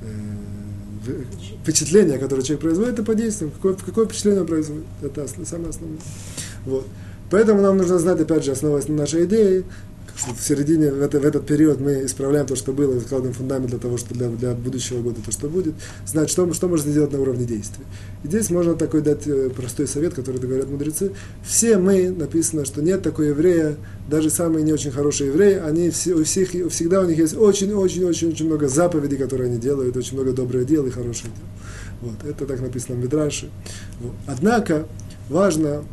э, 0.00 1.22
впечатление, 1.62 2.16
которое 2.16 2.42
человек 2.42 2.62
производит, 2.62 2.94
это 2.94 3.02
по 3.02 3.14
действиям. 3.14 3.50
Какое, 3.50 3.74
какое 3.74 4.06
впечатление 4.06 4.40
он 4.40 4.46
производит. 4.46 4.86
Это 5.02 5.26
самое 5.44 5.68
основное. 5.68 6.00
Вот. 6.64 6.86
Поэтому 7.30 7.60
нам 7.60 7.76
нужно 7.76 7.98
знать, 7.98 8.18
опять 8.20 8.46
же, 8.46 8.54
на 8.62 8.78
нашей 8.96 9.26
что 9.26 9.64
в 10.16 10.42
середине, 10.42 10.90
в, 10.90 11.02
это, 11.02 11.20
в 11.20 11.24
этот 11.24 11.46
период 11.46 11.80
мы 11.80 12.04
исправляем 12.04 12.46
то, 12.46 12.56
что 12.56 12.72
было, 12.72 12.96
и 12.96 12.98
закладываем 12.98 13.34
фундамент 13.34 13.70
для 13.70 13.78
того, 13.78 13.98
что 13.98 14.14
для, 14.14 14.28
для 14.28 14.54
будущего 14.54 15.02
года 15.02 15.20
то, 15.24 15.30
что 15.30 15.48
будет, 15.48 15.74
знать, 16.06 16.30
что, 16.30 16.52
что 16.54 16.68
можно 16.68 16.90
сделать 16.90 17.12
на 17.12 17.20
уровне 17.20 17.44
действий. 17.44 17.84
И 18.24 18.28
здесь 18.28 18.50
можно 18.50 18.74
такой 18.74 19.02
дать 19.02 19.26
э, 19.26 19.50
простой 19.50 19.86
совет, 19.86 20.14
который 20.14 20.40
говорят 20.40 20.68
мудрецы. 20.68 21.12
Все 21.46 21.76
мы, 21.76 22.10
написано, 22.10 22.64
что 22.64 22.82
нет 22.82 23.02
такой 23.02 23.28
еврея, 23.28 23.76
даже 24.08 24.30
самые 24.30 24.64
не 24.64 24.72
очень 24.72 24.90
хорошие 24.90 25.28
евреи, 25.28 25.58
они 25.58 25.90
все, 25.90 26.14
у 26.14 26.24
всех, 26.24 26.50
всегда 26.50 27.00
у 27.00 27.04
них 27.04 27.18
есть 27.18 27.36
очень-очень-очень-очень 27.36 28.46
много 28.46 28.68
заповедей, 28.68 29.18
которые 29.18 29.50
они 29.50 29.58
делают, 29.58 29.96
очень 29.96 30.14
много 30.14 30.32
добрых 30.32 30.66
дел 30.66 30.86
и 30.86 30.90
хороших 30.90 31.26
дел. 31.26 31.44
Вот, 32.00 32.24
это 32.28 32.46
так 32.46 32.60
написано 32.60 32.96
в 32.96 33.02
Мидраше. 33.02 33.50
Вот. 34.00 34.14
Однако, 34.26 34.86
важно 35.28 35.84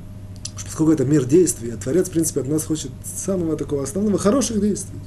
поскольку 0.61 0.91
это 0.91 1.05
мир 1.05 1.25
действий, 1.25 1.71
а 1.71 1.77
Творец, 1.77 2.07
в 2.07 2.11
принципе, 2.11 2.41
от 2.41 2.47
нас 2.47 2.63
хочет 2.65 2.91
самого 3.15 3.57
такого 3.57 3.83
основного 3.83 4.17
хороших 4.17 4.59
действий. 4.61 4.99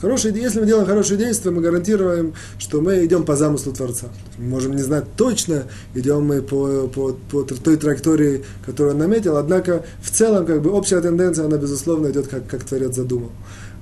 Хорошие, 0.00 0.34
если 0.34 0.60
мы 0.60 0.66
делаем 0.66 0.86
хорошие 0.86 1.18
действия, 1.18 1.50
мы 1.50 1.60
гарантируем, 1.60 2.32
что 2.58 2.80
мы 2.80 3.04
идем 3.04 3.24
по 3.24 3.36
замыслу 3.36 3.72
Творца. 3.72 4.06
Мы 4.38 4.46
можем 4.46 4.74
не 4.74 4.82
знать 4.82 5.04
точно, 5.14 5.64
идем 5.94 6.24
мы 6.24 6.40
по, 6.40 6.88
по, 6.88 7.12
по 7.30 7.42
той 7.42 7.76
траектории, 7.76 8.44
которую 8.64 8.94
он 8.94 8.98
наметил, 8.98 9.36
однако 9.36 9.84
в 10.02 10.10
целом 10.10 10.46
как 10.46 10.62
бы 10.62 10.70
общая 10.70 11.02
тенденция, 11.02 11.44
она 11.44 11.58
безусловно 11.58 12.10
идет, 12.10 12.28
как, 12.28 12.46
как 12.46 12.64
Творец 12.64 12.96
задумал. 12.96 13.30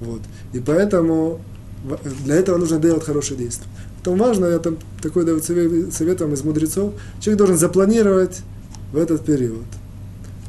Вот. 0.01 0.21
И 0.53 0.59
поэтому 0.59 1.41
для 2.25 2.35
этого 2.35 2.59
нужно 2.59 2.79
делать 2.79 3.05
хорошие 3.05 3.39
действия. 3.39 3.69
Потом 3.99 4.19
важно, 4.19 4.47
я 4.47 4.59
там 4.59 4.77
такой 5.01 5.25
даю 5.25 5.41
совет 5.41 6.21
вам 6.21 6.35
из 6.35 6.43
мудрецов, 6.43 6.95
человек 7.21 7.39
должен 7.39 7.59
запланировать 7.59 8.41
в 8.93 8.97
этот 8.97 9.25
период 9.25 9.65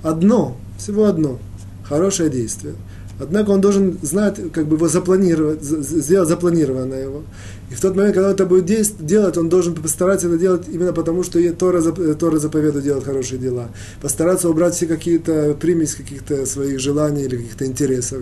одно 0.03 0.57
всего 0.77 1.05
одно. 1.05 1.39
Хорошее 1.83 2.29
действие. 2.29 2.75
Однако 3.21 3.49
он 3.49 3.59
должен 3.59 3.97
знать, 4.01 4.39
как 4.53 4.67
бы 4.67 4.77
его 4.77 4.87
запланировать, 4.87 5.61
сделать 5.61 6.29
запланированное 6.29 7.03
его. 7.03 7.23
И 7.69 7.73
в 7.73 7.81
тот 7.81 7.95
момент, 7.95 8.15
когда 8.15 8.29
он 8.29 8.33
это 8.33 8.45
будет 8.45 8.65
делать, 9.05 9.37
он 9.37 9.49
должен 9.49 9.75
постараться 9.75 10.27
это 10.27 10.37
делать 10.37 10.67
именно 10.69 10.93
потому, 10.93 11.23
что 11.23 11.37
Тора, 11.53 11.81
Тора 11.81 12.39
заповедует 12.39 12.85
делать 12.85 13.03
хорошие 13.03 13.37
дела. 13.37 13.71
Постараться 14.01 14.49
убрать 14.49 14.73
все 14.73 14.87
какие-то 14.87 15.55
примесь 15.59 15.95
каких-то 15.95 16.45
своих 16.45 16.79
желаний 16.79 17.23
или 17.23 17.35
каких-то 17.35 17.65
интересов 17.65 18.19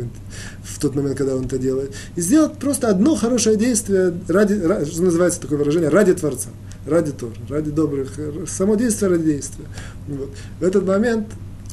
в 0.64 0.80
тот 0.80 0.96
момент, 0.96 1.16
когда 1.16 1.36
он 1.36 1.46
это 1.46 1.60
делает. 1.60 1.92
И 2.16 2.22
сделать 2.22 2.58
просто 2.58 2.90
одно 2.90 3.16
хорошее 3.16 3.56
действие 3.56 4.16
ради, 4.28 4.56
что 4.86 5.04
называется 5.04 5.40
такое 5.40 5.60
выражение, 5.60 5.90
ради 5.90 6.16
Творца, 6.16 6.50
ради 6.88 7.12
Тора, 7.12 7.34
ради 7.50 7.70
добрых, 7.70 8.10
само 8.48 8.76
действие 8.76 9.12
ради 9.12 9.26
действия. 9.26 9.66
Вот. 10.08 10.32
В 10.60 10.64
этот 10.64 10.88
момент 10.88 11.28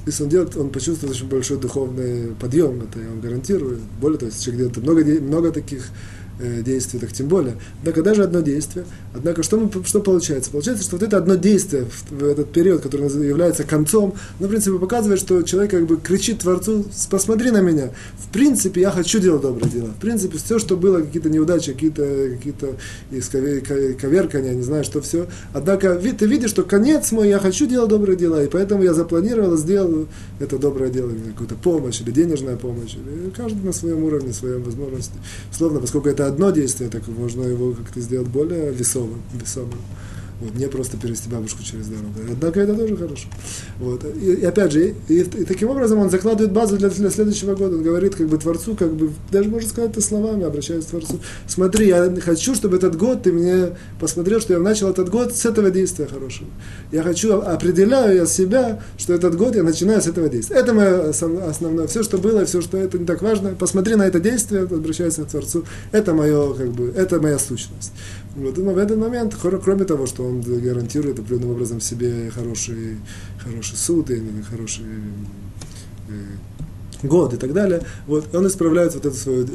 если 0.07 0.25
он 0.25 0.29
делает, 0.29 0.57
он 0.57 0.71
почувствует 0.71 1.15
очень 1.15 1.29
большой 1.29 1.59
духовный 1.59 2.35
подъем, 2.39 2.83
это 2.83 3.01
я 3.01 3.09
вам 3.09 3.21
гарантирую. 3.21 3.81
Более 4.01 4.19
того, 4.19 4.31
если 4.31 4.45
человек 4.45 4.73
делает 4.75 5.07
много, 5.07 5.21
много 5.23 5.51
таких 5.51 5.87
э, 6.39 6.81
так 7.01 7.13
тем 7.13 7.29
более. 7.29 7.57
Однако 7.81 8.03
даже 8.03 8.23
одно 8.23 8.41
действие. 8.41 8.85
Однако 9.15 9.43
что, 9.43 9.59
мы, 9.59 9.71
что 9.85 10.01
получается? 10.01 10.51
Получается, 10.51 10.85
что 10.85 10.97
вот 10.97 11.03
это 11.03 11.17
одно 11.17 11.35
действие 11.35 11.85
в, 11.85 12.13
в 12.13 12.25
этот 12.25 12.53
период, 12.53 12.83
который 12.83 13.09
является 13.27 13.65
концом, 13.65 14.15
ну, 14.41 14.47
в 14.47 14.51
принципе, 14.51 14.79
показывает, 14.79 15.21
что 15.21 15.43
человек 15.43 15.71
как 15.71 15.87
бы 15.87 15.97
кричит 15.97 16.41
Творцу, 16.41 16.85
посмотри 17.11 17.51
на 17.51 17.61
меня. 17.61 17.91
В 18.19 18.33
принципе, 18.33 18.81
я 18.81 18.91
хочу 18.91 19.21
делать 19.21 19.43
добрые 19.43 19.71
дела. 19.71 19.89
В 19.97 20.01
принципе, 20.01 20.39
все, 20.39 20.59
что 20.59 20.77
было, 20.77 21.01
какие-то 21.01 21.31
неудачи, 21.31 21.73
какие-то 21.73 22.05
какие-то 22.37 22.77
коверкания, 24.01 24.55
не 24.55 24.63
знаю, 24.63 24.85
что 24.85 25.01
все. 25.01 25.27
Однако 25.53 25.95
ты 25.97 26.27
видишь, 26.27 26.51
что 26.51 26.63
конец 26.63 27.13
мой, 27.13 27.29
я 27.29 27.39
хочу 27.39 27.67
делать 27.67 27.91
добрые 27.91 28.17
дела, 28.17 28.43
и 28.43 28.49
поэтому 28.49 28.83
я 28.83 28.95
запланировал, 28.95 29.57
сделал 29.57 30.07
это 30.41 30.59
доброе 30.59 30.91
дело, 30.91 31.13
какую-то 31.31 31.55
помощь 31.57 32.01
или 32.01 32.11
денежная 32.11 32.57
помощь. 32.57 32.95
Или 32.95 33.31
каждый 33.31 33.63
на 33.65 33.73
своем 33.73 34.05
уровне, 34.05 34.33
своем 34.33 34.63
возможности. 34.63 35.15
Словно, 35.53 35.81
поскольку 35.81 36.09
это 36.09 36.24
одно 36.27 36.51
действие, 36.51 36.91
так 36.91 37.07
можно 37.09 37.43
его 37.43 37.73
как-то 37.73 38.01
сделать 38.01 38.29
более 38.29 38.73
весомым. 38.73 39.23
весомым. 39.33 39.79
Вот, 40.41 40.55
не 40.57 40.67
просто 40.67 40.97
перевести 40.97 41.31
бабушку 41.31 41.63
через 41.63 41.87
дорогу. 41.87 42.13
Однако 42.31 42.61
это 42.61 42.75
тоже 42.75 42.97
хорошо. 42.97 43.29
Вот. 43.79 44.05
И, 44.21 44.33
и 44.33 44.45
опять 44.45 44.73
же, 44.73 44.95
и, 45.09 45.21
и, 45.21 45.45
таким 45.45 45.71
образом 45.71 46.01
он 46.01 46.11
закладывает 46.11 46.53
базу 46.53 46.77
для, 46.77 46.89
для 46.89 47.11
следующего 47.11 47.55
года. 47.55 47.77
Он 47.77 47.83
говорит 47.83 48.17
как 48.17 48.27
бы 48.29 48.37
Творцу, 48.37 48.75
как 48.75 48.93
бы, 48.95 49.13
даже 49.31 49.49
можно 49.49 49.69
сказать 49.69 49.93
это 49.93 50.01
словами, 50.01 50.45
обращаясь 50.45 50.87
к 50.87 50.89
Творцу. 50.89 51.21
Смотри, 51.47 51.89
я 51.89 52.13
хочу, 52.21 52.55
чтобы 52.55 52.77
этот 52.79 52.97
год 52.97 53.23
ты 53.23 53.33
мне 53.33 53.77
посмотрел, 54.01 54.41
что 54.41 54.55
я 54.55 54.59
начал 54.59 54.91
этот 54.91 55.09
год 55.09 55.35
с 55.35 55.47
этого 55.47 55.71
действия 55.71 56.07
хорошего. 56.07 56.51
Я 56.91 57.05
хочу, 57.05 57.41
определяю 57.41 58.17
я 58.17 58.27
себя, 58.27 58.83
что 58.99 59.15
этот 59.15 59.37
год 59.37 59.55
я 59.55 59.63
начинаю 59.63 60.03
с 60.03 60.09
этого 60.09 60.29
действия. 60.29 60.57
Это 60.57 60.75
мое 60.75 61.11
основное. 61.11 61.87
Все, 61.87 62.03
что 62.03 62.19
было, 62.19 62.45
все, 62.45 62.61
что 62.61 62.77
это 62.77 62.99
не 62.99 63.07
так 63.07 63.23
важно. 63.23 63.51
Посмотри 63.51 63.95
на 63.95 64.03
это 64.03 64.19
действие, 64.19 64.63
обращаясь 64.63 65.15
к 65.15 65.27
Творцу. 65.27 65.65
Это 65.93 66.13
мое, 66.13 66.55
как 66.55 66.73
бы, 66.73 66.93
это 66.97 67.21
моя 67.21 67.39
сущность. 67.39 67.93
Вот, 68.37 68.59
но 68.59 68.73
в 68.73 68.79
этот 68.79 68.99
момент, 68.99 69.37
кроме 69.37 69.85
того, 69.85 70.07
что 70.07 70.25
он 70.25 70.41
гарантирует 70.41 71.21
определенным 71.21 71.53
образом 71.53 71.81
себе 71.81 72.31
хороший, 72.31 72.99
хороший 73.39 73.77
суд 73.77 74.11
и 74.11 74.21
хороший 74.43 74.85
э, 76.09 76.13
год 77.07 77.35
и 77.35 77.37
так 77.37 77.53
далее, 77.53 77.83
вот, 78.07 78.35
он 78.35 78.47
исправляет 78.47 78.95
вот 78.95 79.07
эту 79.07 79.17
свою 79.17 79.47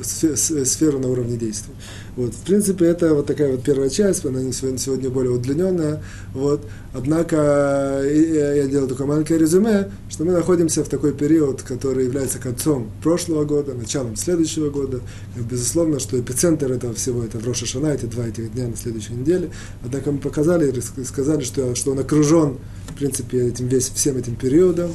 сферу 0.65 0.99
на 0.99 1.07
уровне 1.07 1.37
действия. 1.37 1.73
Вот, 2.15 2.33
в 2.33 2.41
принципе, 2.41 2.85
это 2.85 3.13
вот 3.13 3.25
такая 3.25 3.51
вот 3.51 3.63
первая 3.63 3.89
часть, 3.89 4.25
она 4.25 4.39
сегодня, 4.51 4.77
сегодня 4.77 5.09
более 5.09 5.31
удлиненная, 5.31 6.03
вот, 6.33 6.65
однако 6.93 8.01
я 8.05 8.67
делаю 8.67 8.87
такое 8.87 9.07
маленькое 9.07 9.39
резюме, 9.39 9.91
что 10.09 10.25
мы 10.25 10.33
находимся 10.33 10.83
в 10.83 10.89
такой 10.89 11.13
период, 11.13 11.61
который 11.61 12.05
является 12.05 12.39
концом 12.39 12.91
прошлого 13.01 13.45
года, 13.45 13.73
началом 13.73 14.15
следующего 14.15 14.69
года, 14.69 15.01
и, 15.37 15.41
безусловно, 15.41 15.99
что 15.99 16.19
эпицентр 16.19 16.71
этого 16.71 16.93
всего, 16.93 17.23
это 17.23 17.39
в 17.39 17.47
Роша 17.47 17.65
эти 17.89 18.05
два 18.05 18.27
этих 18.27 18.53
дня 18.53 18.67
на 18.67 18.75
следующей 18.75 19.13
неделе, 19.13 19.51
однако 19.83 20.11
мы 20.11 20.19
показали, 20.19 20.73
сказали, 21.05 21.43
что, 21.43 21.75
что 21.75 21.91
он 21.91 21.99
окружен, 21.99 22.57
в 22.89 22.93
принципе, 22.95 23.47
этим, 23.47 23.67
весь, 23.67 23.89
всем 23.89 24.17
этим 24.17 24.35
периодом, 24.35 24.91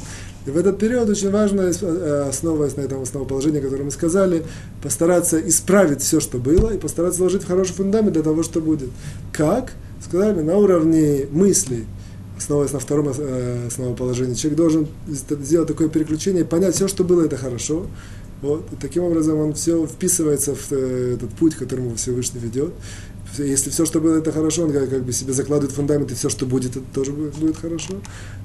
и 0.46 0.50
в 0.50 0.56
этот 0.58 0.78
период 0.78 1.08
очень 1.08 1.30
важно, 1.30 1.62
э, 1.62 2.26
основываясь 2.28 2.76
на 2.76 2.82
этом 2.82 3.02
основоположении, 3.02 3.60
которое 3.60 3.84
мы 3.84 3.90
сказали, 3.90 4.44
постараться 4.82 5.40
исправить 5.48 6.02
все, 6.02 6.20
что 6.20 6.38
было, 6.38 6.70
и 6.70 6.78
постараться 6.78 7.18
сложить 7.18 7.44
в 7.44 7.46
хороший 7.46 7.72
фундамент 7.72 8.12
для 8.12 8.22
того, 8.22 8.42
что 8.42 8.60
будет. 8.60 8.90
Как? 9.32 9.72
Сказали, 10.04 10.42
на 10.42 10.56
уровне 10.58 11.26
мыслей, 11.30 11.86
основываясь 12.36 12.72
на 12.72 12.78
втором 12.78 13.08
э, 13.16 13.66
основоположении, 13.68 14.34
человек 14.34 14.58
должен 14.58 14.88
сделать 15.08 15.68
такое 15.68 15.88
переключение, 15.88 16.44
понять 16.44 16.74
все, 16.74 16.88
что 16.88 17.04
было, 17.04 17.24
это 17.24 17.38
хорошо. 17.38 17.86
Вот. 18.42 18.66
И 18.70 18.76
таким 18.76 19.04
образом 19.04 19.38
он 19.38 19.54
все 19.54 19.86
вписывается 19.86 20.54
в 20.54 20.72
э, 20.72 21.14
этот 21.14 21.30
путь, 21.30 21.54
к 21.54 21.60
которому 21.60 21.94
Всевышний 21.94 22.40
ведет 22.40 22.74
если 23.38 23.70
все, 23.70 23.84
что 23.84 24.00
было, 24.00 24.16
это 24.16 24.32
хорошо, 24.32 24.64
он 24.64 24.72
как, 24.72 24.88
как 24.90 25.04
бы 25.04 25.12
себе 25.12 25.32
закладывает 25.32 25.74
фундамент, 25.74 26.10
и 26.10 26.14
все, 26.14 26.28
что 26.28 26.46
будет, 26.46 26.76
это 26.76 26.84
тоже 26.92 27.12
будет, 27.12 27.34
будет 27.34 27.56
хорошо. 27.56 27.94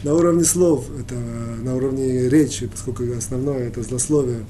На 0.04 0.14
уровне 0.14 0.44
слов, 0.44 0.86
это 1.00 1.16
на 1.16 1.76
уровне 1.76 2.30
речи, 2.30 2.68
поскольку 2.68 3.04
основное 3.18 3.68
это 3.68 3.84
злословие, 3.84 4.46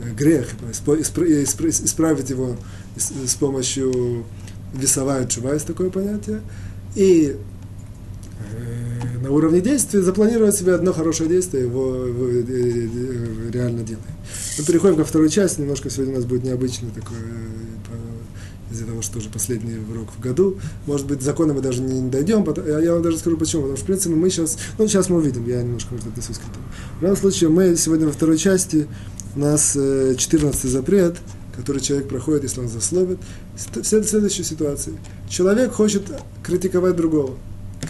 э, 0.00 0.12
грех, 0.12 0.48
исправить 0.72 2.30
его 2.30 2.56
с 2.96 3.34
помощью 3.34 4.24
весовая 4.74 5.26
чува, 5.26 5.54
есть 5.54 5.66
такое 5.66 5.90
понятие. 5.90 6.40
И 6.94 7.36
э, 8.52 9.18
на 9.22 9.30
уровне 9.30 9.60
действия 9.60 10.02
запланировать 10.02 10.56
себе 10.56 10.74
одно 10.74 10.92
хорошее 10.92 11.28
действие, 11.28 11.64
его, 11.64 12.06
его 12.06 12.26
э, 12.28 13.50
реально 13.52 13.82
делаем. 13.82 14.06
Мы 14.58 14.64
переходим 14.64 14.96
ко 14.96 15.04
второй 15.04 15.28
части, 15.28 15.60
немножко 15.60 15.90
сегодня 15.90 16.14
у 16.14 16.16
нас 16.16 16.24
будет 16.24 16.44
необычный 16.44 16.90
такой 16.90 17.16
что 19.06 19.18
уже 19.18 19.30
последний 19.30 19.78
урок 19.90 20.08
в 20.16 20.20
году. 20.20 20.58
Может 20.86 21.06
быть, 21.06 21.22
законы 21.22 21.54
мы 21.54 21.60
даже 21.60 21.80
не 21.80 22.10
дойдем. 22.10 22.46
Я 22.66 22.92
вам 22.92 23.02
даже 23.02 23.18
скажу 23.18 23.36
почему. 23.36 23.62
Потому 23.62 23.76
что, 23.76 23.84
в 23.84 23.86
принципе, 23.86 24.14
мы 24.14 24.30
сейчас... 24.30 24.58
Ну, 24.78 24.86
сейчас 24.86 25.08
мы 25.08 25.16
увидим, 25.16 25.46
я 25.46 25.62
немножко, 25.62 25.94
может, 25.94 26.08
отнесусь 26.08 26.38
к 26.38 26.40
этому. 26.40 26.64
В 26.98 27.02
любом 27.02 27.16
случае, 27.16 27.50
мы 27.50 27.76
сегодня 27.76 28.06
во 28.06 28.12
второй 28.12 28.36
части, 28.36 28.86
у 29.34 29.38
нас 29.38 29.72
14 29.72 30.64
э, 30.64 30.68
запрет, 30.68 31.16
который 31.56 31.80
человек 31.80 32.08
проходит, 32.08 32.42
если 32.42 32.60
он 32.60 32.68
засловит. 32.68 33.18
В 33.54 33.84
следующей 33.84 34.44
ситуации. 34.44 34.94
Человек 35.28 35.72
хочет 35.72 36.02
критиковать 36.42 36.96
другого. 36.96 37.34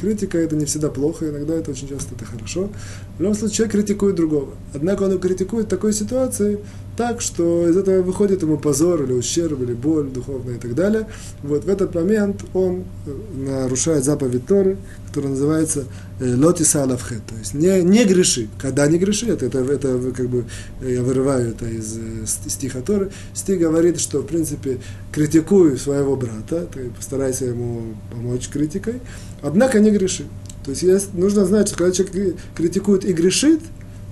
Критика 0.01 0.39
это 0.39 0.57
не 0.57 0.67
всегда 0.67 0.91
плохо, 0.91 1.29
иногда 1.31 1.55
это 1.55 1.71
очень 1.71 1.89
часто 1.89 2.15
это 2.15 2.25
хорошо. 2.25 2.71
В 3.17 3.21
любом 3.21 3.35
случае, 3.35 3.57
человек 3.57 3.73
критикует 3.73 4.17
другого. 4.17 4.55
Однако 4.75 5.05
он 5.05 5.19
критикует 5.19 5.67
в 5.67 5.71
такой 5.71 5.93
ситуации 5.93 6.59
так, 6.97 7.21
что 7.21 7.69
из 7.69 7.77
этого 7.77 8.03
выходит 8.03 8.43
ему 8.43 8.57
позор 8.59 9.03
или 9.03 9.13
ущерб, 9.13 9.61
или 9.61 9.75
боль 9.75 10.09
духовная 10.09 10.57
и 10.57 10.59
так 10.59 10.75
далее. 10.75 11.07
Вот 11.43 11.65
в 11.65 11.69
этот 11.69 11.95
момент 11.95 12.45
он 12.55 12.85
э, 13.07 13.11
нарушает 13.35 14.05
заповедь 14.05 14.47
Торы, 14.47 14.77
которая 15.09 15.31
называется 15.31 15.85
э, 16.21 16.35
лотиса 16.35 16.83
алавхет, 16.83 17.23
то 17.27 17.35
есть 17.39 17.55
не, 17.55 17.83
не 17.83 18.05
греши. 18.05 18.49
Когда 18.59 18.87
не 18.87 18.99
греши, 18.99 19.27
это, 19.27 19.47
это, 19.47 19.59
это 19.59 20.13
как 20.17 20.29
бы 20.29 20.45
я 20.81 21.03
вырываю 21.03 21.51
это 21.51 21.67
из 21.67 21.97
э, 21.97 22.27
стиха 22.49 22.81
Торы. 22.81 23.11
Стих 23.35 23.59
говорит, 23.59 24.01
что 24.01 24.21
в 24.21 24.27
принципе 24.27 24.79
критикую 25.13 25.77
своего 25.79 26.17
брата, 26.17 26.67
ты 26.73 26.91
постарайся 26.91 27.47
ему 27.47 27.95
помочь 28.11 28.49
критикой, 28.49 29.01
однако 29.43 29.81
не 29.81 29.91
греши. 29.91 30.25
То 30.65 30.71
есть 30.71 30.83
есть, 30.83 31.15
нужно 31.15 31.45
знать, 31.45 31.69
что 31.69 31.77
когда 31.77 31.93
человек 31.93 32.37
критикует 32.57 33.05
и 33.05 33.13
грешит, 33.13 33.61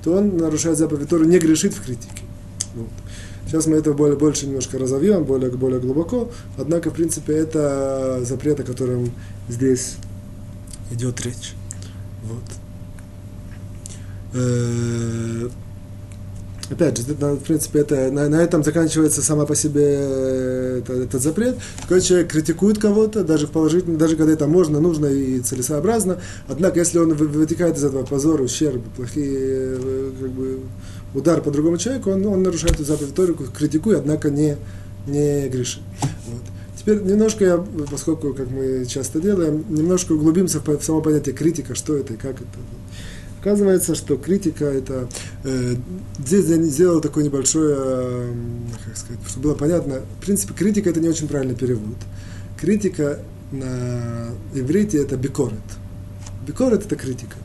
то 0.04 0.12
он 0.12 0.36
нарушает 0.36 0.78
заповедь 0.78 1.08
Торы, 1.08 1.26
не 1.26 1.38
грешит 1.38 1.72
в 1.72 1.82
критике. 1.82 2.23
Сейчас 3.54 3.66
мы 3.68 3.76
это 3.76 3.92
более, 3.92 4.18
больше 4.18 4.46
немножко 4.46 4.78
разовьем, 4.80 5.22
более, 5.22 5.48
более 5.48 5.78
глубоко. 5.78 6.28
Однако, 6.58 6.90
в 6.90 6.94
принципе, 6.94 7.34
это 7.34 8.18
запрет, 8.24 8.58
о 8.58 8.64
котором 8.64 9.12
здесь 9.48 9.94
идет 10.90 11.20
речь. 11.20 11.54
Вот. 12.24 12.42
Э, 14.34 15.48
опять 16.68 16.98
же, 16.98 17.04
в 17.14 17.44
принципе, 17.44 17.78
это, 17.78 18.10
на, 18.10 18.28
на 18.28 18.42
этом 18.42 18.64
заканчивается 18.64 19.22
сама 19.22 19.46
по 19.46 19.54
себе 19.54 19.84
э, 19.86 20.80
это, 20.82 20.94
этот 20.94 21.22
запрет. 21.22 21.56
Когда 21.88 22.00
человек 22.00 22.32
критикует 22.32 22.80
кого-то, 22.80 23.22
даже 23.22 23.46
в 23.46 23.52
положительном, 23.52 23.98
даже 23.98 24.16
когда 24.16 24.32
это 24.32 24.48
можно, 24.48 24.80
нужно 24.80 25.06
и 25.06 25.38
целесообразно, 25.38 26.18
однако, 26.48 26.80
если 26.80 26.98
он 26.98 27.14
вытекает 27.14 27.76
из 27.76 27.84
этого 27.84 28.04
позор, 28.04 28.40
ущерб, 28.40 28.82
плохие 28.96 29.78
э, 29.78 30.10
как 30.20 30.30
бы, 30.32 30.58
удар 31.14 31.40
по 31.40 31.50
другому 31.50 31.78
человеку, 31.78 32.10
он, 32.10 32.26
он 32.26 32.42
нарушает 32.42 32.74
эту 32.74 32.84
заповедь 32.84 33.14
Тору, 33.14 33.34
критикует, 33.34 34.00
однако 34.00 34.30
не, 34.30 34.56
не 35.06 35.48
грешит. 35.48 35.82
Вот. 36.26 36.42
Теперь 36.76 37.02
немножко 37.02 37.44
я, 37.44 37.64
поскольку, 37.90 38.34
как 38.34 38.50
мы 38.50 38.84
часто 38.84 39.20
делаем, 39.20 39.64
немножко 39.70 40.12
углубимся 40.12 40.60
в 40.60 40.82
само 40.82 41.00
понятие 41.00 41.34
критика, 41.34 41.74
что 41.74 41.96
это 41.96 42.14
и 42.14 42.16
как 42.16 42.36
это. 42.36 42.58
Оказывается, 43.40 43.94
что 43.94 44.16
критика 44.16 44.64
это... 44.64 45.08
Э, 45.44 45.74
здесь 46.18 46.46
я 46.46 46.56
сделал 46.62 47.00
такое 47.00 47.24
небольшое, 47.24 47.76
э, 47.78 48.32
как 48.86 48.96
сказать, 48.96 49.20
чтобы 49.28 49.48
было 49.48 49.54
понятно. 49.54 50.00
В 50.18 50.24
принципе, 50.24 50.54
критика 50.54 50.88
это 50.88 51.00
не 51.00 51.08
очень 51.08 51.28
правильный 51.28 51.54
перевод. 51.54 51.96
Критика 52.58 53.20
на 53.52 54.30
иврите 54.54 54.98
это 54.98 55.16
бикорет. 55.16 55.58
Бикорет 56.46 56.86
это 56.86 56.96
критика. 56.96 57.36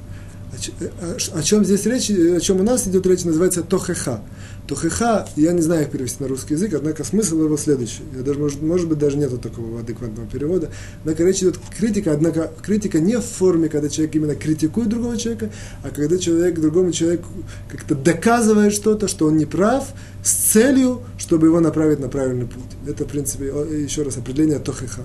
О, 1.34 1.42
чем 1.42 1.66
здесь 1.66 1.86
речь, 1.86 2.10
о 2.10 2.40
чем 2.40 2.60
у 2.60 2.64
нас 2.64 2.88
идет 2.88 3.06
речь, 3.06 3.24
называется 3.24 3.62
тохеха. 3.62 4.22
Тохеха, 4.68 5.28
я 5.36 5.54
не 5.54 5.62
знаю, 5.62 5.84
как 5.84 5.94
перевести 5.94 6.22
на 6.22 6.30
русский 6.30 6.54
язык, 6.54 6.74
однако 6.74 7.04
смысл 7.04 7.44
его 7.44 7.58
следующий. 7.58 8.04
Я 8.16 8.22
даже, 8.22 8.40
может, 8.40 8.62
может 8.62 8.88
быть, 8.88 9.00
даже 9.00 9.18
нету 9.18 9.38
такого 9.38 9.80
адекватного 9.80 10.28
перевода. 10.28 10.70
Однако 11.02 11.24
речь 11.24 11.40
идет 11.40 11.58
критика, 11.76 12.14
однако 12.14 12.52
критика 12.62 13.00
не 13.00 13.18
в 13.18 13.26
форме, 13.26 13.70
когда 13.70 13.90
человек 13.90 14.16
именно 14.16 14.36
критикует 14.36 14.90
другого 14.90 15.18
человека, 15.18 15.50
а 15.84 15.90
когда 15.90 16.18
человек 16.18 16.60
другому 16.60 16.92
человеку 16.92 17.28
как-то 17.70 17.96
доказывает 17.96 18.74
что-то, 18.74 19.08
что 19.08 19.28
он 19.28 19.38
не 19.38 19.46
прав, 19.46 19.88
с 20.24 20.32
целью, 20.32 21.02
чтобы 21.18 21.48
его 21.48 21.60
направить 21.60 22.00
на 22.00 22.10
правильный 22.10 22.46
путь. 22.46 22.64
Это, 22.86 23.06
в 23.06 23.08
принципе, 23.08 23.46
еще 23.46 24.04
раз 24.04 24.18
определение 24.18 24.60
тохеха. 24.60 25.02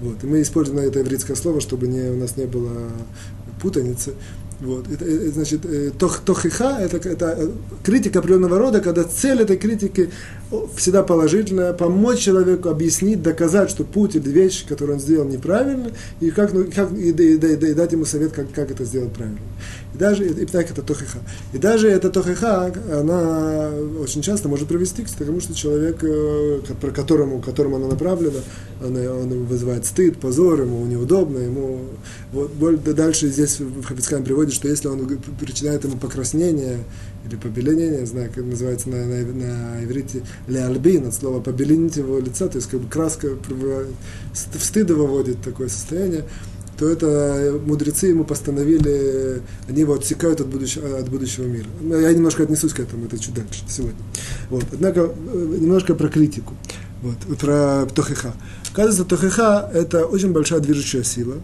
Вот. 0.00 0.22
И 0.22 0.26
мы 0.26 0.42
используем 0.42 0.78
это 0.80 0.98
еврейское 0.98 1.36
слово, 1.36 1.60
чтобы 1.60 1.88
не, 1.88 2.10
у 2.10 2.16
нас 2.16 2.36
не 2.36 2.46
было 2.46 2.90
путаницы. 3.60 4.12
Вот. 4.60 4.90
Это, 4.90 5.04
это, 5.04 5.30
значит, 5.32 5.66
э, 5.66 5.90
тох, 5.98 6.20
тохиха 6.20 6.78
это, 6.80 6.96
это 6.96 7.50
критика 7.84 8.20
определенного 8.20 8.58
рода, 8.58 8.80
когда 8.80 9.04
цель 9.04 9.42
этой 9.42 9.58
критики 9.58 10.10
всегда 10.76 11.02
положительная, 11.02 11.74
помочь 11.74 12.20
человеку 12.20 12.70
объяснить, 12.70 13.22
доказать, 13.22 13.68
что 13.68 13.84
путь 13.84 14.16
или 14.16 14.30
вещь, 14.30 14.66
которую 14.66 14.96
он 14.96 15.02
сделал, 15.02 15.26
неправильно, 15.26 15.90
и, 16.20 16.30
как, 16.30 16.54
ну, 16.54 16.64
как, 16.74 16.90
и, 16.92 17.10
и, 17.10 17.34
и, 17.34 17.70
и 17.70 17.74
дать 17.74 17.92
ему 17.92 18.06
совет, 18.06 18.32
как, 18.32 18.50
как 18.52 18.70
это 18.70 18.84
сделать 18.84 19.12
правильно. 19.12 19.38
И 19.96 19.98
даже 19.98 20.26
и, 20.26 20.44
так 20.44 20.70
это 20.70 20.82
тохиха. 20.82 21.20
И 21.54 21.58
даже 21.58 21.88
эта 21.88 22.10
тохиха, 22.10 22.70
она 22.92 23.70
очень 23.98 24.20
часто 24.20 24.46
может 24.46 24.68
привести 24.68 25.02
к 25.02 25.10
тому, 25.10 25.40
что 25.40 25.54
человек, 25.54 26.04
э, 26.04 26.60
про 26.78 26.90
которому, 26.90 27.40
которому 27.40 27.76
она 27.76 27.88
направлена, 27.88 28.40
он, 28.84 28.94
он 28.94 29.44
вызывает 29.46 29.86
стыд, 29.86 30.18
позор, 30.18 30.60
ему 30.60 30.84
неудобно, 30.84 31.38
ему 31.38 31.80
вот, 32.32 32.84
дальше 32.94 33.28
здесь 33.28 33.58
в 33.58 33.84
Хабицкам 33.84 34.22
приводит, 34.22 34.52
что 34.52 34.68
если 34.68 34.88
он 34.88 35.18
причиняет 35.40 35.84
ему 35.84 35.96
покраснение 35.96 36.84
или 37.26 37.36
побеленение, 37.36 38.00
не 38.00 38.06
знаю, 38.06 38.30
как 38.34 38.44
называется 38.44 38.90
на, 38.90 39.02
на, 39.06 39.24
на 39.24 39.84
иврите, 39.84 40.22
леальбин, 40.46 41.06
от 41.06 41.14
слова 41.14 41.40
побеленить 41.40 41.96
его 41.96 42.18
лица, 42.18 42.48
то 42.48 42.56
есть 42.56 42.68
как 42.68 42.80
бы 42.80 42.88
краска 42.90 43.30
в 43.30 44.58
стыд 44.60 44.90
выводит 44.90 45.40
такое 45.40 45.68
состояние, 45.68 46.24
то 46.78 46.88
это 46.88 47.58
мудрецы 47.64 48.08
ему 48.08 48.24
постановили, 48.24 49.40
они 49.68 49.80
его 49.80 49.94
отсекают 49.94 50.40
от 50.40 50.48
будущего, 50.48 50.98
от 50.98 51.08
будущего 51.08 51.44
мира. 51.44 51.66
Я 51.82 52.12
немножко 52.12 52.42
отнесусь 52.42 52.72
к 52.72 52.80
этому, 52.80 53.06
это 53.06 53.18
чуть 53.18 53.34
дальше 53.34 53.62
сегодня. 53.68 53.98
Вот. 54.50 54.64
Однако 54.72 55.00
э, 55.00 55.56
немножко 55.60 55.94
про 55.94 56.08
критику, 56.08 56.54
вот, 57.02 57.38
про 57.38 57.86
Тохиха. 57.86 58.34
Оказывается, 58.72 59.04
Тохиха– 59.04 59.70
это 59.74 60.04
очень 60.04 60.32
большая 60.32 60.60
движущая 60.60 61.02
сила, 61.02 61.36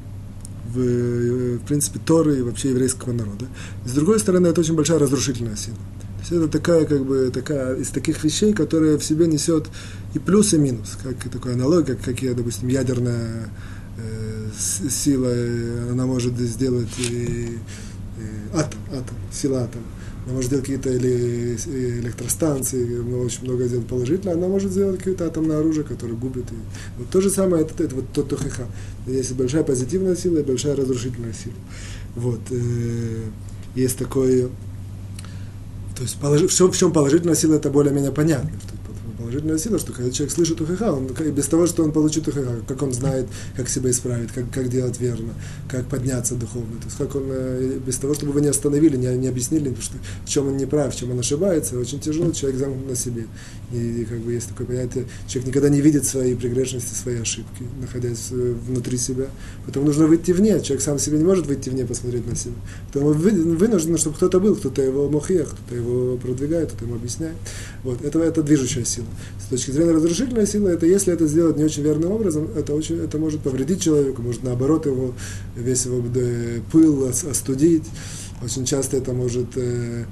в, 0.74 0.78
э, 0.78 1.58
в 1.58 1.66
принципе, 1.66 1.98
Торы 2.04 2.38
и 2.38 2.42
вообще 2.42 2.70
еврейского 2.70 3.12
народа. 3.12 3.46
И 3.86 3.88
с 3.88 3.92
другой 3.92 4.20
стороны, 4.20 4.48
это 4.48 4.60
очень 4.60 4.74
большая 4.74 4.98
разрушительная 4.98 5.56
сила. 5.56 5.76
То 5.76 6.20
есть 6.20 6.32
это 6.32 6.48
такая, 6.48 6.84
как 6.84 7.04
бы, 7.04 7.30
такая 7.32 7.76
из 7.76 7.88
таких 7.88 8.22
вещей, 8.22 8.52
которые 8.52 8.96
в 8.96 9.04
себе 9.04 9.26
несет 9.26 9.66
и 10.14 10.18
плюс, 10.18 10.54
и 10.54 10.58
минус. 10.58 10.96
Как 11.02 11.30
такой 11.32 11.54
аналог, 11.54 11.86
как, 11.86 12.00
какие, 12.00 12.32
допустим, 12.32 12.68
ядерная 12.68 13.48
сила, 14.58 15.32
она 15.90 16.06
может 16.06 16.38
сделать 16.38 16.98
и, 16.98 17.58
и 18.18 18.54
атом, 18.54 18.80
атом, 18.90 19.16
сила 19.32 19.62
атома 19.64 19.84
она 20.24 20.34
может 20.34 20.48
сделать 20.48 20.66
какие-то 20.66 20.90
или 20.90 21.56
электростанции, 21.98 23.00
мы 23.00 23.24
очень 23.24 23.42
много 23.42 23.66
сделать 23.66 23.86
положительно, 23.86 24.32
она 24.32 24.46
может 24.46 24.70
сделать 24.70 24.98
какое-то 24.98 25.26
атомное 25.26 25.58
оружие, 25.58 25.84
которое 25.84 26.14
губит. 26.14 26.50
И... 26.52 26.54
Вот 26.98 27.08
то 27.10 27.20
же 27.20 27.28
самое, 27.28 27.64
это, 27.64 27.82
это 27.82 27.94
вот 27.96 28.04
тот 28.12 28.28
тохиха. 28.28 28.66
Есть 29.06 29.32
большая 29.32 29.64
позитивная 29.64 30.14
сила 30.14 30.38
и 30.38 30.42
большая 30.44 30.76
разрушительная 30.76 31.32
сила. 31.32 31.54
Вот. 32.14 32.40
Э, 32.50 33.24
есть 33.74 33.98
такой... 33.98 34.48
То 35.96 36.02
есть 36.02 36.16
положи, 36.20 36.46
все, 36.46 36.70
в 36.70 36.76
чем 36.76 36.92
положительная 36.92 37.34
сила, 37.34 37.54
это 37.54 37.70
более-менее 37.70 38.12
понятно 38.12 38.50
положительная 39.22 39.58
сила, 39.58 39.78
что 39.78 39.92
когда 39.92 40.10
человек 40.10 40.34
слышит 40.34 40.60
ухаха, 40.60 40.92
он 40.92 41.06
без 41.06 41.46
того, 41.46 41.66
что 41.66 41.82
он 41.84 41.92
получит 41.92 42.28
ухаха, 42.28 42.56
как 42.66 42.82
он 42.82 42.92
знает, 42.92 43.26
как 43.56 43.68
себя 43.68 43.90
исправить, 43.90 44.30
как, 44.32 44.50
как 44.50 44.68
делать 44.68 45.00
верно, 45.00 45.32
как 45.68 45.86
подняться 45.86 46.34
духовно. 46.34 46.76
То 46.78 46.86
есть 46.86 46.98
как 46.98 47.14
он, 47.14 47.24
э, 47.28 47.78
без 47.84 47.96
того, 47.96 48.14
чтобы 48.14 48.32
вы 48.32 48.40
не 48.40 48.48
остановили, 48.48 48.96
не, 48.96 49.06
не 49.16 49.28
объяснили, 49.28 49.74
что, 49.80 49.94
в 50.24 50.28
чем 50.28 50.48
он 50.48 50.56
не 50.56 50.66
прав, 50.66 50.94
в 50.94 50.98
чем 50.98 51.12
он 51.12 51.18
ошибается, 51.18 51.78
очень 51.78 52.00
тяжело, 52.00 52.32
человек 52.32 52.58
замкнут 52.58 52.90
на 52.90 52.96
себе. 52.96 53.26
И, 53.72 54.02
и 54.02 54.04
как 54.04 54.18
бы 54.18 54.32
есть 54.32 54.48
такое 54.48 54.66
понятие, 54.66 55.06
человек 55.26 55.48
никогда 55.48 55.68
не 55.68 55.80
видит 55.80 56.04
свои 56.04 56.34
прегрешности, 56.34 56.94
свои 56.94 57.20
ошибки, 57.20 57.64
находясь 57.80 58.28
э, 58.30 58.54
внутри 58.66 58.98
себя. 58.98 59.26
Поэтому 59.64 59.86
нужно 59.86 60.06
выйти 60.06 60.32
вне, 60.32 60.60
человек 60.60 60.82
сам 60.82 60.98
себе 60.98 61.18
не 61.18 61.24
может 61.24 61.46
выйти 61.46 61.70
вне, 61.70 61.86
посмотреть 61.86 62.26
на 62.26 62.36
себя. 62.36 62.54
Поэтому 62.92 63.12
вынужден, 63.12 63.96
чтобы 63.96 64.16
кто-то 64.16 64.40
был, 64.40 64.56
кто-то 64.56 64.82
его 64.82 65.08
мухия, 65.08 65.44
кто-то 65.44 65.74
его 65.74 66.16
продвигает, 66.16 66.68
кто-то 66.68 66.84
ему 66.84 66.96
объясняет. 66.96 67.36
Вот. 67.82 68.02
Это, 68.02 68.18
это 68.20 68.42
движущая 68.42 68.84
сила. 68.84 69.06
С 69.40 69.48
точки 69.48 69.70
зрения 69.70 69.92
разрушительной 69.92 70.46
силы, 70.46 70.70
это 70.70 70.86
если 70.86 71.12
это 71.12 71.26
сделать 71.26 71.56
не 71.56 71.64
очень 71.64 71.82
верным 71.82 72.12
образом, 72.12 72.48
это, 72.56 72.74
очень, 72.74 72.96
это 72.96 73.18
может 73.18 73.40
повредить 73.40 73.82
человеку, 73.82 74.22
может 74.22 74.42
наоборот 74.42 74.86
его, 74.86 75.14
весь 75.56 75.84
его 75.84 76.02
э, 76.14 76.60
пыл 76.70 77.08
остудить. 77.08 77.84
Очень 78.42 78.64
часто 78.64 78.96
это 78.96 79.12
может 79.12 79.56
э, 79.56 80.04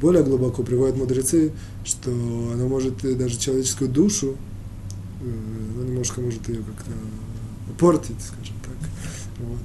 более 0.00 0.22
глубоко 0.22 0.62
приводят 0.62 0.96
мудрецы, 0.96 1.52
что 1.84 2.10
оно 2.10 2.68
может 2.68 3.02
даже 3.16 3.38
человеческую 3.38 3.90
душу, 3.90 4.36
э, 5.22 5.84
немножко 5.84 6.20
может 6.20 6.48
ее 6.48 6.58
как-то 6.58 6.92
портить, 7.78 8.20
скажем 8.20 8.56
так. 8.62 8.88
Вот 9.38 9.58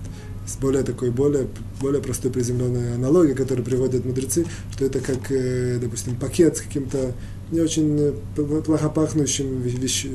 с 0.47 0.57
более 0.57 0.84
такой, 0.84 1.09
более, 1.09 1.47
более 1.82 2.01
простой 2.01 2.32
приземленной 2.32 2.95
аналогией, 2.95 3.36
которую 3.36 3.65
приводят 3.65 4.05
мудрецы, 4.05 4.45
что 4.71 4.86
это 4.86 4.99
как, 4.99 5.32
допустим, 5.82 6.15
пакет 6.17 6.57
с 6.57 6.61
каким-то 6.61 7.13
не 7.51 7.61
очень 7.61 7.97
э, 7.99 8.61
плохо 8.63 8.89
пахнущим 8.89 9.61
вещь, 9.61 10.07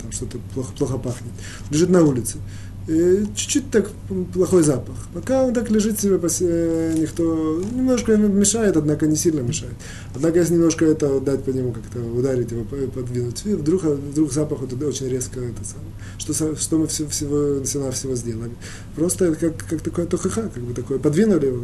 там 0.00 0.12
что-то 0.12 0.38
плохо, 0.54 0.72
плохо 0.76 0.98
пахнет. 0.98 1.32
Лежит 1.70 1.90
на 1.90 2.02
улице 2.02 2.38
чуть-чуть 2.86 3.70
так 3.70 3.90
плохой 4.32 4.62
запах. 4.62 4.94
Пока 5.14 5.44
он 5.44 5.54
так 5.54 5.70
лежит 5.70 6.00
себе, 6.00 6.18
э, 6.18 6.94
никто 6.98 7.60
немножко 7.72 8.16
мешает, 8.16 8.76
однако 8.76 9.06
не 9.06 9.16
сильно 9.16 9.40
мешает. 9.40 9.74
Однако 10.14 10.40
если 10.40 10.54
немножко 10.54 10.84
это 10.84 11.20
дать 11.20 11.44
по 11.44 11.50
нему, 11.50 11.72
как-то 11.72 12.00
ударить 12.00 12.50
его, 12.50 12.64
подвинуть, 12.64 13.42
и 13.44 13.54
вдруг, 13.54 13.84
вдруг 13.84 14.32
запах 14.32 14.60
вот 14.60 14.82
очень 14.82 15.08
резко 15.08 15.40
это 15.40 15.64
самое. 15.64 15.92
Что, 16.18 16.56
что 16.56 16.78
мы 16.78 16.86
все, 16.88 17.06
всего, 17.06 17.62
всего, 17.62 17.90
всего 17.92 18.16
сделали? 18.16 18.52
Просто 18.96 19.34
как, 19.34 19.56
как 19.68 19.80
такое 19.80 20.06
тохаха, 20.06 20.50
как 20.52 20.62
бы 20.62 20.74
такое, 20.74 20.98
подвинули 20.98 21.46
его, 21.46 21.60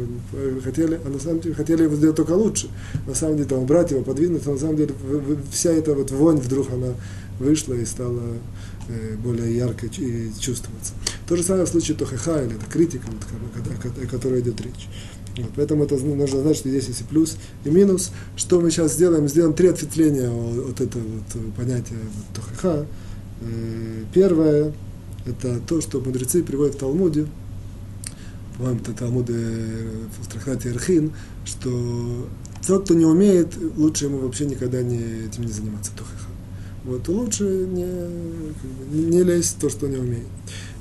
хотели, 0.63 0.99
а 1.03 1.09
на 1.09 1.19
самом 1.19 1.41
деле 1.41 1.55
хотели 1.55 1.83
его 1.83 1.95
сделать 1.95 2.15
только 2.15 2.31
лучше. 2.31 2.69
На 3.07 3.13
самом 3.13 3.35
деле 3.35 3.49
там 3.49 3.59
убрать 3.59 3.91
его, 3.91 4.01
подвинуть, 4.03 4.47
а 4.47 4.51
на 4.51 4.57
самом 4.57 4.77
деле 4.77 4.93
вся 5.51 5.71
эта 5.71 5.93
вот 5.93 6.11
вонь 6.11 6.37
вдруг 6.37 6.71
она 6.71 6.93
вышла 7.39 7.73
и 7.73 7.85
стала 7.85 8.21
Э, 8.21 8.37
более 9.23 9.55
ярко 9.55 9.87
чувствоваться. 9.89 10.93
То 11.27 11.35
же 11.35 11.43
самое 11.43 11.65
в 11.65 11.69
случае 11.69 11.97
Тохеха, 11.97 12.43
или 12.43 12.55
это 12.55 12.65
критика, 12.65 13.05
вот, 13.07 14.03
о 14.03 14.07
которой 14.07 14.41
идет 14.41 14.59
речь. 14.61 14.87
Вот, 15.37 15.51
поэтому 15.55 15.83
это 15.83 15.95
нужно 15.97 16.41
знать, 16.41 16.57
что 16.57 16.69
здесь 16.69 16.87
есть 16.87 17.01
и 17.01 17.03
плюс, 17.03 17.37
и 17.63 17.69
минус. 17.69 18.11
Что 18.35 18.59
мы 18.59 18.71
сейчас 18.71 18.93
сделаем? 18.93 19.27
Сделаем 19.27 19.53
три 19.53 19.67
ответвления 19.69 20.29
от 20.29 20.81
этого 20.81 21.03
вот 21.03 21.55
понятия 21.55 21.95
вот, 21.95 22.43
Тохеха. 22.43 22.85
Э, 23.41 24.03
первое– 24.13 24.73
это 25.25 25.59
то, 25.59 25.81
что 25.81 26.01
мудрецы 26.01 26.43
приводят 26.43 26.75
в 26.75 26.79
Талмуде, 26.79 27.27
по-моему, 28.57 28.81
это 28.81 28.93
Талмуды 28.93 29.87
в 30.19 30.27
трактате 30.29 30.69
Эрхин, 30.69 31.13
что 31.45 32.27
тот, 32.67 32.83
кто 32.83 32.93
не 32.93 33.05
умеет, 33.05 33.55
лучше 33.77 34.05
ему 34.05 34.17
вообще 34.17 34.45
никогда 34.45 34.81
не, 34.81 35.25
этим 35.27 35.43
не 35.45 35.51
заниматься, 35.51 35.91
Тохеха. 35.95 36.28
Вот, 36.85 37.07
лучше 37.07 37.43
не, 37.43 37.85
не 38.91 39.23
лезть 39.23 39.57
в 39.57 39.59
то, 39.59 39.69
что 39.69 39.87
не 39.87 39.97
умеет. 39.97 40.27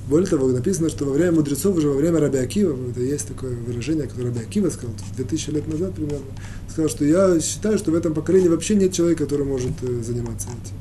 Более 0.09 0.27
того, 0.27 0.49
написано, 0.49 0.89
что 0.89 1.05
во 1.05 1.13
время 1.13 1.33
мудрецов, 1.33 1.77
уже 1.77 1.89
во 1.89 1.95
время 1.95 2.19
Раби 2.19 2.39
Акива, 2.39 2.75
это 2.91 3.01
есть 3.01 3.29
такое 3.29 3.55
выражение, 3.55 4.07
которое 4.07 4.29
Раби 4.29 4.41
Акива 4.41 4.71
сказал 4.71 4.95
2000 5.17 5.51
лет 5.51 5.69
назад 5.69 5.95
примерно, 5.95 6.25
сказал, 6.71 6.89
что 6.89 7.05
я 7.05 7.39
считаю, 7.41 7.77
что 7.77 7.91
в 7.91 7.95
этом 7.95 8.15
поколении 8.15 8.49
вообще 8.49 8.75
нет 8.75 8.95
человека, 8.95 9.25
который 9.25 9.45
может 9.45 9.73
э, 9.83 10.03
заниматься 10.03 10.49
этим. 10.49 10.77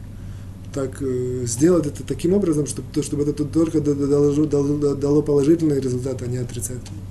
Так 0.73 1.01
э, 1.01 1.43
сделать 1.45 1.87
это 1.87 2.03
таким 2.03 2.33
образом, 2.33 2.67
чтобы, 2.67 3.03
чтобы 3.03 3.23
это 3.23 3.43
только 3.43 3.81
дало, 3.81 4.45
дало, 4.45 4.95
дало 4.95 5.21
положительный 5.21 5.81
результат, 5.81 6.21
а 6.21 6.27
не 6.27 6.37
отрицательный. 6.37 7.01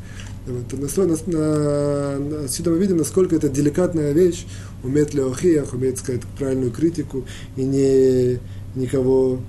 Вот. 0.47 0.73
На, 0.73 1.07
на, 1.07 2.19
на, 2.19 2.45
отсюда 2.45 2.71
мы 2.71 2.79
видим, 2.79 2.99
насколько 2.99 3.35
это 3.35 3.49
деликатная 3.49 4.13
вещь, 4.13 4.47
уметь 4.85 5.13
леохиях, 5.13 5.73
уметь 5.73 5.99
сказать 5.99 6.23
правильную 6.39 6.71
критику 6.71 7.25
и 7.57 7.65
не, 7.65 8.39
никого, 8.77 9.41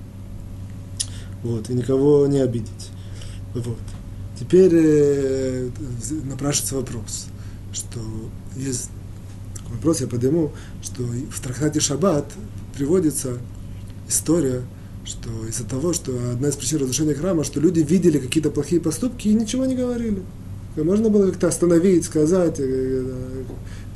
вот, 1.44 1.70
и 1.70 1.74
никого 1.74 2.26
не 2.26 2.40
обидеть. 2.40 2.90
Вот. 3.54 3.78
Теперь 4.38 4.72
э, 4.72 5.70
напрашивается 6.24 6.76
вопрос, 6.76 7.26
что 7.72 8.00
есть 8.56 8.90
такой 9.56 9.76
вопрос, 9.76 10.00
я 10.00 10.08
подниму, 10.08 10.52
что 10.82 11.02
в 11.02 11.40
трактате 11.40 11.78
Шаббат 11.80 12.26
приводится 12.74 13.38
история, 14.08 14.62
что 15.04 15.30
из-за 15.48 15.64
того, 15.64 15.92
что 15.92 16.12
одна 16.32 16.48
из 16.48 16.56
причин 16.56 16.80
разрушения 16.80 17.14
храма, 17.14 17.44
что 17.44 17.60
люди 17.60 17.80
видели 17.80 18.18
какие-то 18.18 18.50
плохие 18.50 18.80
поступки 18.80 19.28
и 19.28 19.34
ничего 19.34 19.64
не 19.64 19.74
говорили. 19.74 20.22
Можно 20.84 21.10
было 21.10 21.30
как-то 21.30 21.48
остановить, 21.48 22.04
сказать, 22.04 22.56
э, 22.58 23.04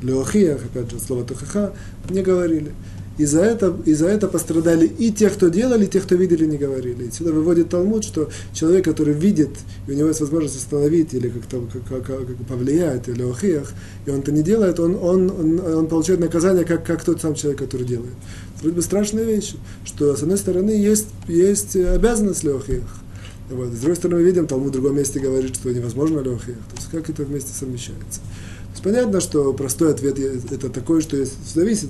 Леохиях, 0.01 0.65
опять 0.65 0.91
же, 0.91 0.99
слово 0.99 1.23
Тухаха, 1.23 1.73
не 2.09 2.21
говорили. 2.21 2.71
И 3.17 3.25
за 3.25 3.41
это, 3.41 3.75
и 3.85 3.93
за 3.93 4.07
это 4.07 4.27
пострадали 4.27 4.87
и 4.87 5.11
те, 5.11 5.29
кто 5.29 5.49
делали, 5.49 5.85
и 5.85 5.87
те, 5.87 5.99
кто 5.99 6.15
видели, 6.15 6.45
не 6.45 6.57
говорили. 6.57 7.05
И 7.05 7.11
сюда 7.11 7.31
выводит 7.31 7.69
Талмуд, 7.69 8.03
что 8.03 8.29
человек, 8.53 8.85
который 8.85 9.13
видит, 9.13 9.51
и 9.87 9.91
у 9.91 9.93
него 9.93 10.07
есть 10.07 10.19
возможность 10.19 10.57
остановить 10.57 11.13
или 11.13 11.29
как-то 11.29 11.61
как, 11.71 12.05
как, 12.05 12.27
как 12.27 12.37
повлиять, 12.47 13.07
или 13.07 13.21
охиях, 13.21 13.71
и 14.07 14.09
он 14.09 14.21
это 14.21 14.31
не 14.31 14.41
делает, 14.41 14.79
он, 14.79 14.95
он, 14.95 15.29
он, 15.29 15.59
он 15.59 15.87
получает 15.87 16.21
наказание, 16.21 16.65
как, 16.65 16.85
как 16.85 17.03
тот 17.03 17.21
сам 17.21 17.35
человек, 17.35 17.59
который 17.59 17.85
делает. 17.85 18.13
Вроде 18.61 18.77
бы 18.77 18.81
страшная 18.81 19.25
вещь, 19.25 19.53
что 19.85 20.15
с 20.15 20.23
одной 20.23 20.39
стороны 20.39 20.71
есть, 20.71 21.07
есть 21.27 21.75
обязанность 21.75 22.43
леохиях, 22.43 23.02
вот. 23.49 23.69
С 23.69 23.79
другой 23.79 23.95
стороны, 23.95 24.21
мы 24.21 24.25
видим, 24.25 24.47
Талмуд 24.47 24.69
в 24.69 24.71
другом 24.71 24.95
месте 24.95 25.19
говорит, 25.19 25.55
что 25.55 25.71
невозможно 25.71 26.19
леохиях. 26.19 26.57
То 26.57 26.75
есть 26.75 26.89
как 26.89 27.09
это 27.09 27.23
вместе 27.23 27.53
совмещается. 27.53 28.19
То 28.19 28.71
есть 28.71 28.83
понятно, 28.83 29.21
что 29.21 29.53
простой 29.53 29.91
ответ 29.91 30.17
это 30.19 30.69
такой, 30.69 31.01
что 31.01 31.17
зависит, 31.53 31.89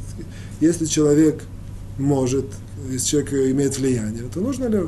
если 0.59 0.85
человек 0.85 1.43
может, 1.97 2.45
если 2.89 3.07
человек 3.07 3.33
имеет 3.33 3.77
влияние, 3.77 4.23
то 4.33 4.39
нужно 4.39 4.65
ли 4.65 4.79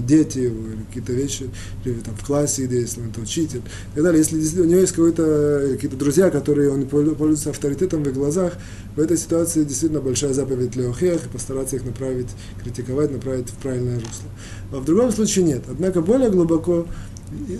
дети 0.00 0.38
его, 0.38 0.66
или 0.68 0.82
какие-то 0.88 1.12
вещи, 1.12 1.50
или 1.84 2.00
там 2.00 2.14
в 2.14 2.24
классе, 2.24 2.68
если 2.70 3.00
он 3.00 3.08
это 3.08 3.20
учитель, 3.20 3.60
и 3.92 3.94
так 3.94 4.04
далее. 4.04 4.18
Если 4.18 4.60
у 4.60 4.64
него 4.64 4.80
есть 4.80 4.92
какие-то 4.92 5.96
друзья, 5.96 6.30
которые 6.30 6.70
он 6.70 6.86
пользуется 6.86 7.50
авторитетом 7.50 8.04
в 8.04 8.08
их 8.08 8.14
глазах, 8.14 8.54
в 8.96 9.00
этой 9.00 9.16
ситуации 9.16 9.64
действительно 9.64 10.00
большая 10.00 10.34
заповедь 10.34 10.76
Леохех, 10.76 11.24
и 11.24 11.28
постараться 11.28 11.76
их 11.76 11.84
направить, 11.84 12.28
критиковать, 12.62 13.10
направить 13.10 13.48
в 13.48 13.54
правильное 13.54 13.96
русло. 13.96 14.28
А 14.72 14.76
в 14.76 14.84
другом 14.84 15.12
случае 15.12 15.44
нет. 15.46 15.62
Однако 15.68 16.02
более 16.02 16.30
глубоко 16.30 16.86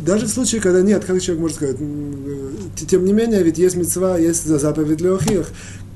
даже 0.05 0.27
в 0.27 0.31
случае, 0.31 0.61
когда 0.61 0.83
нет, 0.83 1.05
как 1.05 1.21
человек 1.21 1.43
может 1.43 1.57
сказать, 1.57 1.77
э, 1.79 2.51
тем 2.89 3.05
не 3.05 3.13
менее, 3.13 3.43
ведь 3.43 3.59
есть 3.59 3.77
мецва, 3.77 4.19
есть 4.19 4.45
заповедь 4.45 5.01
Леохиях, 5.01 5.47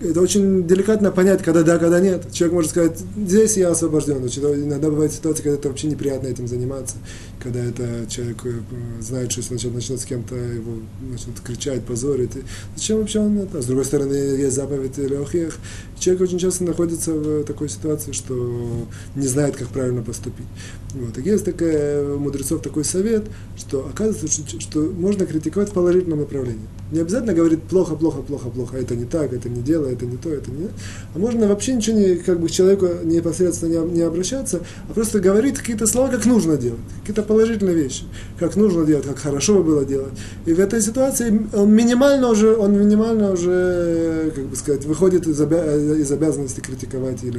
это 0.00 0.20
очень 0.20 0.66
деликатно 0.66 1.10
понять, 1.10 1.42
когда 1.42 1.62
да, 1.62 1.78
когда 1.78 2.00
нет. 2.00 2.32
Человек 2.32 2.54
может 2.54 2.70
сказать, 2.70 2.98
здесь 3.16 3.56
я 3.56 3.70
освобожден. 3.70 4.18
Иногда 4.18 4.90
бывает 4.90 5.12
ситуация, 5.12 5.42
когда 5.42 5.58
это 5.58 5.68
вообще 5.68 5.86
неприятно 5.86 6.26
этим 6.26 6.48
заниматься, 6.48 6.96
когда 7.42 7.64
это 7.64 8.06
человек 8.08 8.38
э, 8.44 8.60
знает, 9.00 9.32
что 9.32 9.40
если 9.40 9.54
начнет, 9.54 9.74
начнет 9.74 10.00
с 10.00 10.04
кем-то 10.04 10.34
его 10.34 10.72
начнет 11.10 11.40
кричать, 11.40 11.84
позорить. 11.84 12.32
Зачем 12.76 12.98
вообще 12.98 13.20
он 13.20 13.38
это? 13.38 13.62
С 13.62 13.66
другой 13.66 13.84
стороны, 13.84 14.14
есть 14.14 14.54
заповедь 14.54 14.98
Леохиях. 14.98 15.56
Человек 15.98 16.22
очень 16.22 16.38
часто 16.38 16.64
находится 16.64 17.12
в 17.12 17.44
такой 17.44 17.68
ситуации, 17.68 18.12
что 18.12 18.86
не 19.14 19.26
знает, 19.26 19.56
как 19.56 19.68
правильно 19.68 20.02
поступить. 20.02 20.46
Вот. 20.94 21.18
И 21.18 21.22
есть 21.22 21.44
такая, 21.44 22.04
у 22.14 22.18
мудрецов 22.18 22.62
такой 22.62 22.84
совет, 22.84 23.24
что 23.56 23.86
оказывается, 23.86 24.28
что, 24.28 24.60
что 24.60 24.80
можно 24.80 25.26
критиковать 25.26 25.70
в 25.70 25.72
положительном 25.72 26.20
направлении. 26.20 26.66
Не 26.92 27.00
обязательно 27.00 27.34
говорить 27.34 27.62
плохо, 27.62 27.96
плохо, 27.96 28.22
плохо, 28.22 28.48
плохо, 28.50 28.76
это 28.76 28.94
не 28.94 29.04
так, 29.04 29.32
это 29.32 29.48
не 29.48 29.62
дело, 29.62 29.86
это 29.86 30.06
не 30.06 30.16
то, 30.16 30.30
это 30.30 30.50
не... 30.50 30.68
А 31.14 31.18
можно 31.18 31.48
вообще 31.48 31.74
ничего 31.74 31.98
не, 31.98 32.14
как 32.16 32.38
бы 32.38 32.46
к 32.46 32.50
человеку 32.52 32.86
непосредственно 33.02 33.70
не, 33.70 33.92
не 33.94 34.00
обращаться, 34.02 34.60
а 34.88 34.92
просто 34.92 35.18
говорить 35.18 35.58
какие-то 35.58 35.86
слова, 35.86 36.08
как 36.08 36.24
нужно 36.26 36.56
делать, 36.56 36.80
какие-то 37.00 37.23
положительные 37.26 37.74
вещи, 37.74 38.04
как 38.38 38.56
нужно 38.56 38.84
делать, 38.84 39.06
как 39.06 39.18
хорошо 39.18 39.54
бы 39.54 39.64
было 39.64 39.84
делать. 39.84 40.12
И 40.46 40.52
в 40.52 40.60
этой 40.60 40.80
ситуации 40.80 41.46
он 41.52 41.72
минимально 41.72 42.28
уже, 42.28 42.56
он 42.56 42.78
минимально 42.78 43.32
уже, 43.32 44.32
как 44.34 44.44
бы 44.46 44.56
сказать, 44.56 44.84
выходит 44.84 45.26
из, 45.26 45.40
обя- 45.40 45.98
из 45.98 46.10
обязанности 46.12 46.60
критиковать 46.60 47.22
или 47.24 47.38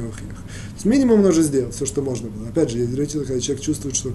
есть 0.74 0.84
минимум 0.84 1.20
он 1.20 1.26
уже 1.26 1.42
сделал, 1.42 1.70
все, 1.70 1.86
что 1.86 2.02
можно 2.02 2.28
было. 2.28 2.48
Опять 2.48 2.70
же, 2.70 2.86
речь, 2.86 3.12
когда 3.12 3.40
человек 3.40 3.64
чувствует, 3.64 3.96
что 3.96 4.12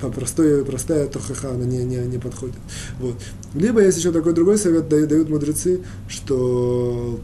по 0.00 0.08
простой, 0.08 0.64
простая 0.64 1.06
тохаха, 1.06 1.50
она 1.50 1.64
не, 1.64 1.84
не, 1.84 1.96
не 1.96 2.18
подходит. 2.18 2.56
Вот. 3.00 3.14
Либо 3.54 3.82
есть 3.82 3.98
еще 3.98 4.12
такой 4.12 4.32
другой 4.32 4.58
совет, 4.58 4.88
дают 4.88 5.28
мудрецы, 5.28 5.80
что 6.08 7.20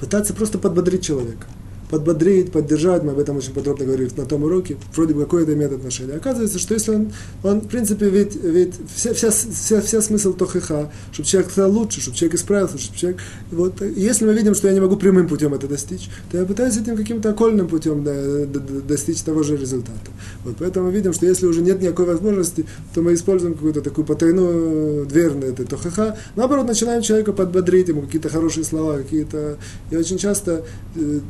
пытаться 0.00 0.34
просто 0.34 0.58
подбодрить 0.58 1.04
человека 1.04 1.46
подбодрить, 1.94 2.50
поддержать, 2.50 3.04
мы 3.04 3.12
об 3.12 3.20
этом 3.20 3.36
очень 3.36 3.52
подробно 3.52 3.84
говорили 3.84 4.10
на 4.16 4.26
том 4.26 4.42
уроке, 4.42 4.76
вроде 4.96 5.14
бы 5.14 5.22
какой 5.22 5.44
это 5.44 5.54
имеет 5.54 5.72
отношение. 5.72 6.16
Оказывается, 6.16 6.58
что 6.58 6.74
если 6.74 6.92
он, 6.92 7.12
он 7.44 7.60
в 7.60 7.68
принципе, 7.68 8.08
ведь, 8.08 8.34
ведь 8.34 8.74
вся, 8.92 9.14
вся, 9.14 9.30
вся, 9.30 9.80
вся 9.80 10.02
смысл 10.02 10.32
тохиха, 10.32 10.90
чтобы 11.12 11.28
человек 11.28 11.52
стал 11.52 11.70
лучше, 11.70 12.00
чтобы 12.00 12.16
человек 12.16 12.36
исправился, 12.36 12.78
чтобы 12.78 12.98
человек... 12.98 13.20
Вот, 13.52 13.80
если 13.80 14.26
мы 14.26 14.34
видим, 14.34 14.54
что 14.54 14.66
я 14.66 14.74
не 14.74 14.80
могу 14.80 14.96
прямым 14.96 15.28
путем 15.28 15.54
это 15.54 15.68
достичь, 15.68 16.10
то 16.32 16.38
я 16.38 16.44
пытаюсь 16.44 16.76
этим 16.76 16.96
каким-то 16.96 17.30
окольным 17.30 17.68
путем 17.68 18.02
до, 18.02 18.44
до, 18.46 18.58
до, 18.58 18.80
достичь 18.80 19.22
того 19.22 19.44
же 19.44 19.56
результата. 19.56 20.10
Вот, 20.44 20.56
поэтому 20.58 20.90
видим, 20.90 21.12
что 21.12 21.26
если 21.26 21.46
уже 21.46 21.62
нет 21.62 21.80
никакой 21.80 22.06
возможности, 22.06 22.66
то 22.92 23.02
мы 23.02 23.14
используем 23.14 23.54
какую-то 23.54 23.82
такую 23.82 24.04
потайную 24.04 25.06
дверь 25.06 25.34
на 25.34 25.44
это 25.44 25.64
тохиха, 25.64 26.18
наоборот, 26.34 26.66
начинаем 26.66 27.02
человека 27.02 27.32
подбодрить, 27.32 27.86
ему 27.86 28.02
какие-то 28.02 28.30
хорошие 28.30 28.64
слова, 28.64 28.96
какие-то... 28.96 29.58
И 29.92 29.96
очень 29.96 30.18
часто 30.18 30.64
э, 30.96 31.20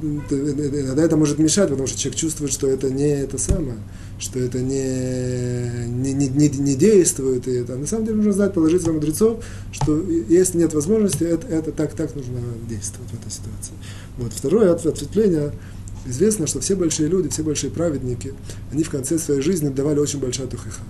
иногда 0.54 1.02
это 1.02 1.16
может 1.16 1.38
мешать, 1.38 1.68
потому 1.68 1.86
что 1.86 1.98
человек 1.98 2.18
чувствует, 2.18 2.52
что 2.52 2.68
это 2.68 2.90
не 2.90 3.08
это 3.08 3.38
самое, 3.38 3.78
что 4.18 4.38
это 4.38 4.60
не, 4.60 5.86
не, 5.86 6.12
не, 6.12 6.28
не, 6.28 6.48
не 6.48 6.74
действует. 6.74 7.46
И 7.48 7.52
это. 7.52 7.76
На 7.76 7.86
самом 7.86 8.06
деле 8.06 8.16
нужно 8.16 8.32
знать 8.32 8.54
положительных 8.54 8.94
мудрецов, 8.94 9.44
что 9.72 10.00
если 10.28 10.58
нет 10.58 10.74
возможности, 10.74 11.24
это, 11.24 11.46
это 11.46 11.72
так, 11.72 11.94
так 11.94 12.14
нужно 12.14 12.38
действовать 12.68 13.10
в 13.10 13.14
этой 13.14 13.30
ситуации. 13.30 13.74
Вот. 14.18 14.32
Второе 14.32 14.72
ответвление. 14.72 15.52
Известно, 16.06 16.46
что 16.46 16.60
все 16.60 16.76
большие 16.76 17.08
люди, 17.08 17.30
все 17.30 17.42
большие 17.42 17.70
праведники, 17.70 18.34
они 18.70 18.84
в 18.84 18.90
конце 18.90 19.18
своей 19.18 19.40
жизни 19.40 19.70
давали 19.70 19.98
очень 19.98 20.20
большая 20.20 20.46
тухиха. 20.46 20.82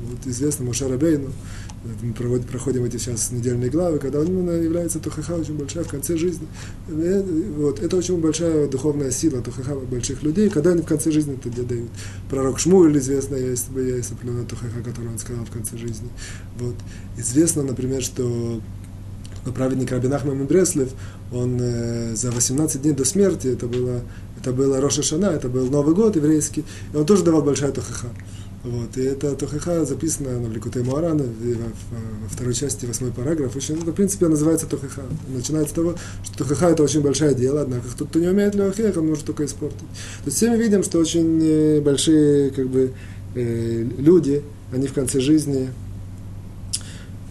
Вот 0.00 0.26
известно 0.26 0.64
Моше 0.64 0.86
Рабейну, 0.86 1.30
мы 2.02 2.12
проводим, 2.12 2.46
проходим 2.46 2.84
эти 2.84 2.98
сейчас 2.98 3.32
недельные 3.32 3.70
главы, 3.70 3.98
когда 3.98 4.22
именно 4.22 4.50
является 4.50 4.98
тухаха 4.98 5.32
очень 5.32 5.56
большая 5.56 5.84
в 5.84 5.88
конце 5.88 6.16
жизни. 6.16 6.46
Э, 6.88 7.22
вот, 7.56 7.80
это 7.80 7.96
очень 7.96 8.20
большая 8.20 8.68
духовная 8.68 9.10
сила 9.10 9.40
тухаха 9.40 9.74
больших 9.76 10.22
людей, 10.22 10.50
когда 10.50 10.70
они 10.70 10.82
в 10.82 10.86
конце 10.86 11.10
жизни 11.10 11.38
это 11.42 11.50
дают. 11.62 11.88
Пророк 12.28 12.58
Шмуэль 12.58 12.98
известно, 12.98 13.36
есть, 13.36 13.68
есть 13.74 14.12
определенная 14.12 14.44
тухаха, 14.44 14.82
которую 14.84 15.12
он 15.12 15.18
сказал 15.18 15.44
в 15.44 15.50
конце 15.50 15.78
жизни. 15.78 16.10
Вот. 16.58 16.74
Известно, 17.16 17.62
например, 17.62 18.02
что 18.02 18.60
праведник 19.54 19.90
Рабин 19.90 20.12
Ахман 20.12 20.44
Бреслев, 20.46 20.90
он 21.32 21.58
э, 21.60 22.14
за 22.14 22.30
18 22.30 22.82
дней 22.82 22.92
до 22.92 23.06
смерти, 23.06 23.48
это 23.48 23.66
было, 23.66 24.02
это 24.38 24.52
было 24.52 24.80
Роша 24.80 25.02
Шана, 25.02 25.26
это 25.26 25.48
был 25.48 25.70
Новый 25.70 25.94
год 25.94 26.16
еврейский, 26.16 26.64
и 26.92 26.96
он 26.96 27.06
тоже 27.06 27.24
давал 27.24 27.42
большая 27.42 27.72
тухаха. 27.72 28.08
Вот, 28.62 28.94
и 28.98 29.02
это 29.02 29.34
Тохаха 29.36 29.86
записано 29.86 30.38
на 30.38 30.48
Влекуте 30.48 30.82
Муарана 30.82 31.24
во 31.24 32.28
второй 32.28 32.52
части, 32.52 32.84
восьмой 32.84 33.10
параграф. 33.10 33.56
Очень, 33.56 33.76
это, 33.76 33.90
в 33.90 33.94
принципе, 33.94 34.28
называется 34.28 34.66
Тохаха. 34.66 35.02
Начинается 35.28 35.72
с 35.72 35.74
того, 35.74 35.94
что 36.22 36.38
Тохаха 36.38 36.68
это 36.68 36.82
очень 36.82 37.00
большое 37.00 37.34
дело, 37.34 37.62
однако 37.62 37.84
тот, 37.96 38.08
кто 38.08 38.18
не 38.18 38.28
умеет 38.28 38.54
Леохех, 38.54 38.98
он 38.98 39.08
может 39.08 39.24
только 39.24 39.46
испортить. 39.46 39.78
То 39.78 40.26
есть 40.26 40.36
все 40.36 40.50
мы 40.50 40.58
видим, 40.58 40.82
что 40.82 40.98
очень 40.98 41.40
э, 41.42 41.80
большие 41.80 42.50
как 42.50 42.68
бы, 42.68 42.92
э, 43.34 43.86
люди, 43.96 44.42
они 44.72 44.88
в 44.88 44.92
конце 44.92 45.20
жизни 45.20 45.70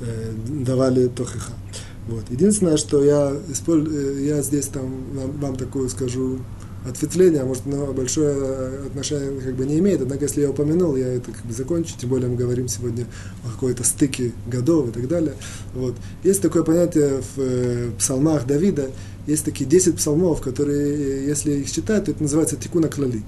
э, 0.01 0.31
давали 0.65 1.09
Тохаха. 1.09 1.53
Вот. 2.07 2.23
Единственное, 2.31 2.77
что 2.77 3.03
я, 3.03 3.37
использ... 3.51 3.87
Я 4.19 4.41
здесь 4.41 4.65
там 4.65 4.91
вам, 5.13 5.31
вам 5.39 5.55
такую 5.57 5.89
скажу 5.89 6.39
ответвление, 6.87 7.41
а 7.41 7.45
может, 7.45 7.65
оно 7.65 7.93
большое 7.93 8.85
отношение 8.87 9.41
как 9.41 9.55
бы 9.55 9.65
не 9.65 9.79
имеет. 9.79 10.01
Однако, 10.01 10.25
если 10.25 10.41
я 10.41 10.49
упомянул, 10.49 10.95
я 10.95 11.07
это 11.07 11.31
как 11.31 11.45
бы 11.45 11.53
закончу, 11.53 11.93
тем 11.97 12.09
более 12.09 12.29
мы 12.29 12.35
говорим 12.35 12.67
сегодня 12.67 13.05
о 13.45 13.51
какой-то 13.51 13.83
стыке 13.83 14.31
годов 14.47 14.89
и 14.89 14.91
так 14.91 15.07
далее. 15.07 15.33
Вот. 15.73 15.95
Есть 16.23 16.41
такое 16.41 16.63
понятие 16.63 17.21
в 17.35 17.39
э, 17.39 17.91
псалмах 17.97 18.45
Давида, 18.47 18.89
есть 19.27 19.45
такие 19.45 19.69
10 19.69 19.97
псалмов, 19.97 20.41
которые, 20.41 21.27
если 21.27 21.51
их 21.51 21.71
читать, 21.71 22.05
то 22.05 22.11
это 22.11 22.23
называется 22.23 22.55
тикуна 22.55 22.87
клали. 22.87 23.21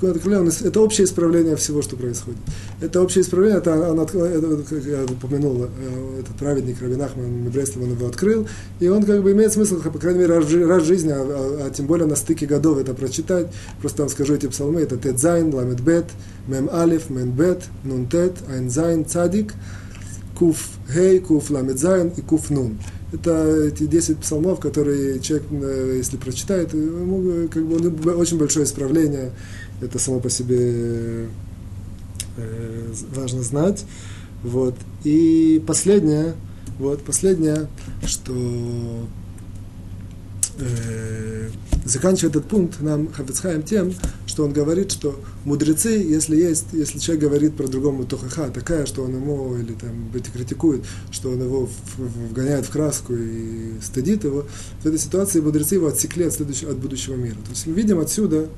Это 0.00 0.80
общее 0.80 1.06
исправление 1.06 1.56
всего, 1.56 1.82
что 1.82 1.96
происходит. 1.96 2.38
Это 2.80 3.02
общее 3.02 3.22
исправление, 3.22 3.58
это, 3.58 3.90
он, 3.90 3.98
это, 3.98 4.62
как 4.68 4.84
я 4.84 5.04
упомянул, 5.04 5.64
э, 5.64 6.20
этот 6.20 6.36
праведник 6.36 6.80
Равин 6.80 7.02
Ахман 7.02 7.50
Бреслов, 7.50 7.84
он 7.84 7.90
его 7.92 8.06
открыл, 8.06 8.46
и 8.78 8.88
он 8.88 9.02
как 9.02 9.22
бы 9.22 9.32
имеет 9.32 9.52
смысл, 9.52 9.80
по 9.80 9.98
крайней 9.98 10.20
мере, 10.20 10.38
раз, 10.38 10.52
раз 10.52 10.82
в 10.82 10.86
жизни, 10.86 11.10
а, 11.10 11.20
а, 11.20 11.66
а 11.66 11.70
тем 11.70 11.86
более 11.86 12.06
на 12.06 12.14
стыке 12.14 12.46
годов 12.46 12.78
это 12.78 12.94
прочитать. 12.94 13.48
Просто 13.80 14.02
вам 14.02 14.08
скажу 14.08 14.34
эти 14.34 14.46
псалмы, 14.46 14.82
это 14.82 14.96
Тет 14.96 15.18
Зайн, 15.18 15.52
Ламет 15.52 15.80
Бет, 15.80 16.06
Мем 16.46 16.70
Алиф, 16.72 17.10
Мем 17.10 17.32
Бет, 17.32 17.64
Нун 17.82 18.08
Тет, 18.08 18.34
Айн 18.48 18.70
Зайн, 18.70 19.04
Цадик, 19.04 19.54
Куф 20.38 20.68
Хей, 20.92 21.18
Куф 21.18 21.50
Ламед 21.50 21.78
Зайн 21.78 22.12
и 22.16 22.20
Куф 22.20 22.50
Нун. 22.50 22.78
Это 23.12 23.64
эти 23.64 23.84
10 23.84 24.18
псалмов, 24.18 24.60
которые 24.60 25.18
человек, 25.20 25.46
э, 25.50 25.94
если 25.96 26.18
прочитает, 26.18 26.74
ему 26.74 27.48
как 27.48 27.64
бы 27.64 28.12
очень 28.12 28.38
большое 28.38 28.66
исправление 28.66 29.32
это 29.80 29.98
само 29.98 30.20
по 30.20 30.30
себе 30.30 31.28
э, 32.36 32.92
важно 33.14 33.42
знать. 33.42 33.84
Вот. 34.42 34.74
И 35.04 35.62
последнее, 35.66 36.34
вот, 36.78 37.04
последнее, 37.04 37.68
что 38.04 38.34
э, 40.58 41.48
заканчивает 41.84 42.36
этот 42.36 42.48
пункт 42.48 42.80
нам 42.80 43.12
Хафицхайм 43.12 43.62
тем, 43.62 43.92
что 44.26 44.44
он 44.44 44.52
говорит, 44.52 44.92
что 44.92 45.20
мудрецы, 45.44 45.90
если 45.90 46.36
есть, 46.36 46.66
если 46.72 46.98
человек 46.98 47.24
говорит 47.24 47.56
про 47.56 47.66
другому 47.66 48.04
тухаха 48.04 48.50
такая, 48.50 48.86
что 48.86 49.02
он 49.02 49.14
ему 49.16 49.56
или 49.56 49.72
там 49.72 50.08
быть 50.12 50.30
критикует, 50.30 50.84
что 51.10 51.30
он 51.30 51.42
его 51.42 51.68
вгоняет 51.96 52.66
в 52.66 52.70
краску 52.70 53.14
и 53.14 53.80
стыдит 53.82 54.24
его, 54.24 54.46
в 54.82 54.86
этой 54.86 54.98
ситуации 54.98 55.40
мудрецы 55.40 55.76
его 55.76 55.88
отсекли 55.88 56.24
от, 56.24 56.34
следующего, 56.34 56.70
от 56.70 56.78
будущего 56.78 57.14
мира. 57.14 57.36
То 57.36 57.50
есть 57.50 57.66
мы 57.66 57.72
видим 57.72 57.98
отсюда, 57.98 58.48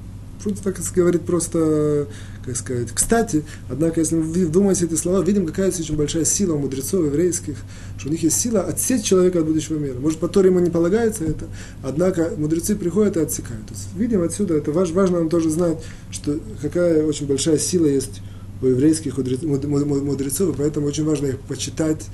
Шут 0.42 0.58
так 0.60 0.80
говорит 0.94 1.22
просто, 1.22 2.06
как 2.46 2.56
сказать, 2.56 2.88
кстати, 2.92 3.44
однако, 3.68 4.00
если 4.00 4.16
мы 4.16 4.46
вдумаемся 4.46 4.86
эти 4.86 4.94
слова, 4.94 5.22
видим, 5.22 5.46
какая 5.46 5.68
очень 5.68 5.96
большая 5.96 6.24
сила 6.24 6.54
у 6.54 6.58
мудрецов 6.58 7.04
еврейских, 7.04 7.56
что 7.98 8.08
у 8.08 8.12
них 8.12 8.22
есть 8.22 8.40
сила 8.40 8.62
отсечь 8.62 9.02
человека 9.02 9.40
от 9.40 9.46
будущего 9.46 9.78
мира. 9.78 9.98
Может, 9.98 10.18
по 10.18 10.28
Торе 10.28 10.48
ему 10.48 10.60
не 10.60 10.70
полагается 10.70 11.24
это, 11.24 11.44
однако 11.82 12.32
мудрецы 12.38 12.74
приходят 12.74 13.18
и 13.18 13.20
отсекают. 13.20 13.66
То 13.66 13.74
есть, 13.74 13.88
видим 13.96 14.22
отсюда, 14.22 14.54
это 14.54 14.72
важно 14.72 15.18
нам 15.18 15.28
тоже 15.28 15.50
знать, 15.50 15.78
что 16.10 16.40
какая 16.62 17.04
очень 17.04 17.26
большая 17.26 17.58
сила 17.58 17.86
есть 17.86 18.22
у 18.62 18.66
еврейских 18.66 19.18
мудрецов, 19.18 20.54
и 20.54 20.58
поэтому 20.58 20.86
очень 20.86 21.04
важно 21.04 21.26
их 21.26 21.38
почитать, 21.40 22.06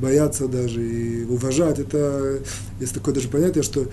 бояться 0.00 0.48
даже 0.48 0.82
и 0.82 1.24
уважать. 1.24 1.78
Это 1.78 2.40
есть 2.80 2.94
такое 2.94 3.14
даже 3.14 3.28
понятие, 3.28 3.62
что 3.62 3.86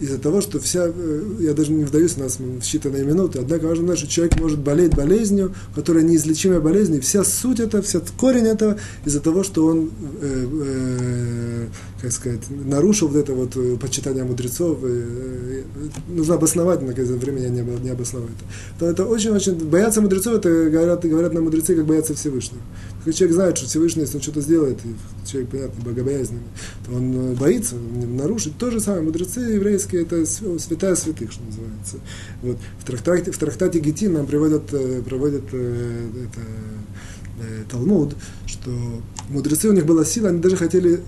из-за 0.00 0.18
того, 0.18 0.40
что 0.40 0.58
вся, 0.60 0.86
э, 0.86 1.22
я 1.40 1.54
даже 1.54 1.72
не 1.72 1.84
вдаюсь 1.84 2.16
у 2.16 2.20
нас 2.20 2.38
считанные 2.60 3.04
минуты, 3.04 3.38
однако 3.40 3.66
важно 3.66 3.86
знать, 3.86 3.98
что 3.98 4.08
человек 4.08 4.40
может 4.40 4.58
болеть 4.58 4.94
болезнью, 4.94 5.54
которая 5.74 6.04
неизлечимая 6.04 6.60
болезнь, 6.60 6.96
и 6.96 7.00
вся 7.00 7.24
суть 7.24 7.60
этого, 7.60 7.82
вся 7.82 8.00
корень 8.16 8.46
этого 8.46 8.76
из-за 9.04 9.20
того, 9.20 9.42
что 9.42 9.66
он, 9.66 9.90
э, 10.20 10.46
э, 10.62 11.66
как 12.00 12.12
сказать, 12.12 12.40
нарушил 12.50 13.08
вот 13.08 13.16
это 13.16 13.32
вот 13.32 13.56
э, 13.56 13.76
почитание 13.80 14.24
мудрецов, 14.24 14.78
э, 14.82 15.62
нужно 16.08 16.34
обосновать, 16.34 16.82
но 16.82 16.92
из-за 16.92 17.14
времени 17.16 17.44
я 17.44 17.50
не, 17.50 17.62
не 17.62 17.90
обосновал 17.90 18.28
это. 18.28 18.78
То 18.78 18.86
это 18.90 19.04
очень-очень, 19.04 19.54
бояться 19.54 20.00
мудрецов, 20.00 20.34
это 20.34 20.70
говорят, 20.70 21.04
говорят 21.04 21.32
на 21.32 21.40
мудрецы, 21.40 21.74
как 21.74 21.86
бояться 21.86 22.14
Всевышнего. 22.14 22.62
Когда 23.08 23.16
человек 23.20 23.36
знает, 23.36 23.56
что 23.56 23.66
Всевышний, 23.66 24.02
если 24.02 24.16
он 24.16 24.22
что-то 24.22 24.42
сделает, 24.42 24.80
и 24.84 25.26
человек, 25.26 25.48
понятно, 25.48 25.82
богобоязненный, 25.82 26.42
то 26.84 26.92
он 26.92 27.14
э, 27.14 27.34
боится 27.36 27.74
нарушить. 27.76 28.58
То 28.58 28.70
же 28.70 28.80
самое, 28.80 29.02
мудрецы 29.02 29.40
еврейские, 29.40 30.02
это 30.02 30.26
святая 30.26 30.94
святых, 30.94 31.32
что 31.32 31.42
называется. 31.42 31.96
Вот. 32.42 32.58
В, 32.78 32.84
трактате, 32.84 33.30
в 33.30 33.38
трактате 33.38 33.78
Гетин 33.78 34.12
нам 34.12 34.26
приводят, 34.26 34.74
э, 34.74 35.00
проводят 35.00 35.44
э, 35.52 36.10
это, 36.26 37.70
Талмуд, 37.70 38.14
что 38.44 38.70
мудрецы, 39.30 39.70
у 39.70 39.72
них 39.72 39.86
была 39.86 40.04
сила, 40.04 40.28
они 40.28 40.40
даже 40.40 40.56
хотели 40.56 41.00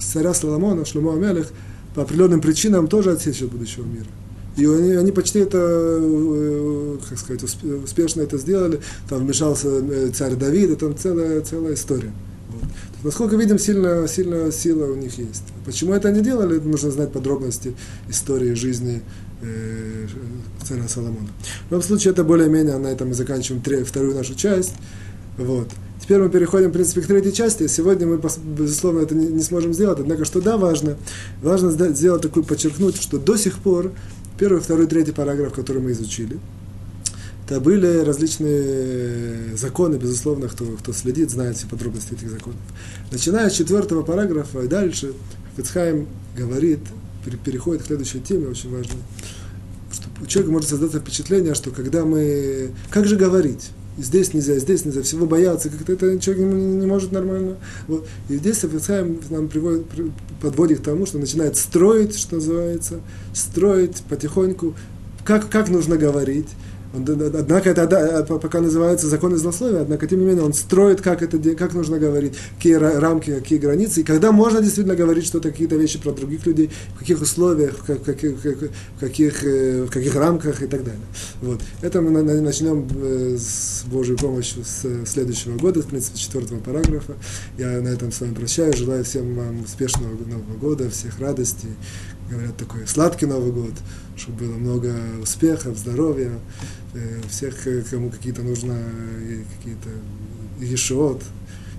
царя 0.00 0.34
Соломона, 0.34 0.84
Шлюмо 0.84 1.14
Амелех, 1.14 1.52
по 1.94 2.02
определенным 2.02 2.40
причинам 2.40 2.88
тоже 2.88 3.12
отсечь 3.12 3.42
от 3.42 3.52
будущего 3.52 3.84
мира. 3.84 4.08
И 4.56 4.64
они, 4.66 4.92
они 4.92 5.12
почти 5.12 5.40
это, 5.40 5.58
э, 5.60 6.96
как 7.08 7.18
сказать, 7.18 7.42
успешно 7.42 8.22
это 8.22 8.38
сделали. 8.38 8.80
Там 9.08 9.24
вмешался 9.24 9.68
э, 9.68 10.10
царь 10.14 10.34
Давид, 10.36 10.70
и 10.70 10.76
там 10.76 10.96
целая, 10.96 11.40
целая 11.40 11.74
история. 11.74 12.12
Вот. 12.50 12.64
Насколько 13.02 13.36
видим, 13.36 13.58
сильная, 13.58 14.06
сильная 14.06 14.52
сила 14.52 14.90
у 14.92 14.94
них 14.94 15.18
есть. 15.18 15.44
Почему 15.64 15.92
это 15.92 16.08
они 16.08 16.20
делали, 16.20 16.58
нужно 16.58 16.90
знать 16.90 17.12
подробности 17.12 17.74
истории 18.08 18.54
жизни 18.54 19.02
э, 19.42 20.06
царя 20.62 20.86
Соломона. 20.88 21.28
В 21.68 21.72
любом 21.72 21.82
случае, 21.82 22.12
это 22.12 22.22
более-менее, 22.22 22.78
на 22.78 22.88
этом 22.88 23.08
мы 23.08 23.14
заканчиваем 23.14 23.62
вторую 23.84 24.14
нашу 24.14 24.34
часть. 24.34 24.74
Вот. 25.36 25.68
Теперь 26.00 26.18
мы 26.18 26.28
переходим, 26.28 26.68
в 26.68 26.72
принципе, 26.72 27.00
к 27.00 27.06
третьей 27.06 27.32
части. 27.32 27.66
Сегодня 27.66 28.06
мы, 28.06 28.20
безусловно, 28.44 29.00
это 29.00 29.14
не, 29.14 29.26
не 29.26 29.42
сможем 29.42 29.72
сделать. 29.72 29.98
Однако, 29.98 30.24
что 30.24 30.40
да, 30.40 30.58
важно, 30.58 30.96
важно 31.42 31.70
сделать 31.70 32.22
такую, 32.22 32.44
подчеркнуть, 32.44 33.00
что 33.00 33.18
до 33.18 33.36
сих 33.36 33.58
пор 33.58 33.90
Первый, 34.38 34.60
второй, 34.60 34.86
третий 34.86 35.12
параграф, 35.12 35.52
который 35.52 35.80
мы 35.80 35.92
изучили, 35.92 36.38
это 37.46 37.60
были 37.60 37.98
различные 37.98 39.56
законы, 39.56 39.96
безусловно, 39.96 40.48
кто, 40.48 40.64
кто 40.64 40.92
следит, 40.92 41.30
знает 41.30 41.56
все 41.56 41.66
подробности 41.66 42.14
этих 42.14 42.30
законов. 42.30 42.60
Начиная 43.12 43.50
с 43.50 43.52
четвертого 43.52 44.02
параграфа 44.02 44.60
и 44.62 44.66
дальше, 44.68 45.12
Фицхайм 45.56 46.08
говорит, 46.36 46.80
переходит 47.44 47.82
к 47.82 47.86
следующей 47.86 48.20
теме, 48.20 48.48
очень 48.48 48.70
важной, 48.70 48.96
что 49.92 50.08
у 50.20 50.26
человека 50.26 50.52
может 50.52 50.70
создаться 50.70 50.98
впечатление, 50.98 51.54
что 51.54 51.70
когда 51.70 52.04
мы... 52.04 52.70
Как 52.90 53.06
же 53.06 53.16
говорить? 53.16 53.70
Здесь 53.98 54.34
нельзя, 54.34 54.58
здесь 54.58 54.84
нельзя, 54.84 55.02
всего 55.02 55.26
бояться, 55.26 55.68
как-то 55.68 55.92
это 55.92 56.18
человек 56.18 56.44
не, 56.44 56.76
не 56.76 56.86
может 56.86 57.12
нормально. 57.12 57.56
Вот. 57.86 58.06
И 58.28 58.36
здесь 58.36 58.58
Сафицхайм 58.58 59.20
нам 59.30 59.48
приводит, 59.48 59.84
подводит 60.40 60.80
к 60.80 60.84
тому, 60.84 61.06
что 61.06 61.18
начинает 61.18 61.56
строить, 61.56 62.16
что 62.16 62.36
называется, 62.36 63.00
строить 63.32 64.02
потихоньку, 64.08 64.74
как, 65.24 65.48
как 65.48 65.68
нужно 65.68 65.96
говорить, 65.96 66.48
Однако 66.94 67.70
это 67.70 67.86
да, 67.86 68.22
пока 68.22 68.60
называется 68.60 69.08
законы 69.08 69.36
злословия, 69.36 69.82
однако 69.82 70.06
тем 70.06 70.20
не 70.20 70.26
менее 70.26 70.44
он 70.44 70.52
строит, 70.52 71.00
как, 71.00 71.22
это, 71.22 71.38
как 71.56 71.74
нужно 71.74 71.98
говорить, 71.98 72.34
какие 72.56 72.74
рамки, 72.74 73.34
какие 73.34 73.58
границы, 73.58 74.02
и 74.02 74.04
когда 74.04 74.30
можно 74.30 74.60
действительно 74.60 74.94
говорить 74.94 75.26
что-то, 75.26 75.50
какие-то 75.50 75.74
вещи 75.76 75.98
про 75.98 76.12
других 76.12 76.46
людей, 76.46 76.70
в 76.94 76.98
каких 77.00 77.20
условиях, 77.20 77.78
в 77.78 78.04
каких, 78.04 78.36
в 78.36 79.00
каких, 79.00 79.44
э, 79.44 79.84
в 79.84 79.90
каких 79.90 80.14
рамках 80.14 80.62
и 80.62 80.66
так 80.66 80.84
далее. 80.84 81.00
Вот. 81.42 81.60
Это 81.82 82.00
мы 82.00 82.22
начнем 82.22 82.86
э, 82.94 83.36
с 83.38 83.84
Божьей 83.86 84.16
помощью 84.16 84.64
с 84.64 85.06
следующего 85.06 85.58
года, 85.58 85.82
в 85.82 85.86
принципе, 85.86 86.18
четвертого 86.18 86.60
параграфа. 86.60 87.14
Я 87.58 87.80
на 87.80 87.88
этом 87.88 88.12
с 88.12 88.20
вами 88.20 88.34
прощаюсь, 88.34 88.76
желаю 88.76 89.04
всем 89.04 89.34
вам 89.34 89.62
успешного 89.64 90.10
Нового 90.10 90.56
года, 90.60 90.88
всех 90.90 91.18
радостей, 91.18 91.70
говорят, 92.30 92.56
такой 92.56 92.86
сладкий 92.86 93.26
Новый 93.26 93.52
год, 93.52 93.72
чтобы 94.16 94.46
было 94.46 94.56
много 94.56 94.94
успехов, 95.22 95.76
здоровья, 95.76 96.30
э, 96.30 96.83
всех, 97.28 97.56
кому 97.90 98.10
какие-то 98.10 98.42
нужно, 98.42 98.74
э, 98.74 99.42
какие-то 99.58 99.90
ешот, 100.60 101.22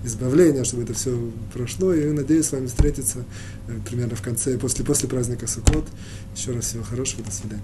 избавления, 0.04 0.64
чтобы 0.64 0.84
это 0.84 0.94
все 0.94 1.32
прошло. 1.52 1.92
И 1.94 2.10
надеюсь 2.12 2.46
с 2.46 2.52
вами 2.52 2.66
встретиться 2.66 3.24
э, 3.68 3.78
примерно 3.88 4.16
в 4.16 4.22
конце, 4.22 4.58
после, 4.58 4.84
после 4.84 5.08
праздника 5.08 5.46
Суккот. 5.46 5.86
Еще 6.34 6.52
раз 6.52 6.66
всего 6.66 6.84
хорошего, 6.84 7.24
до 7.24 7.32
свидания. 7.32 7.62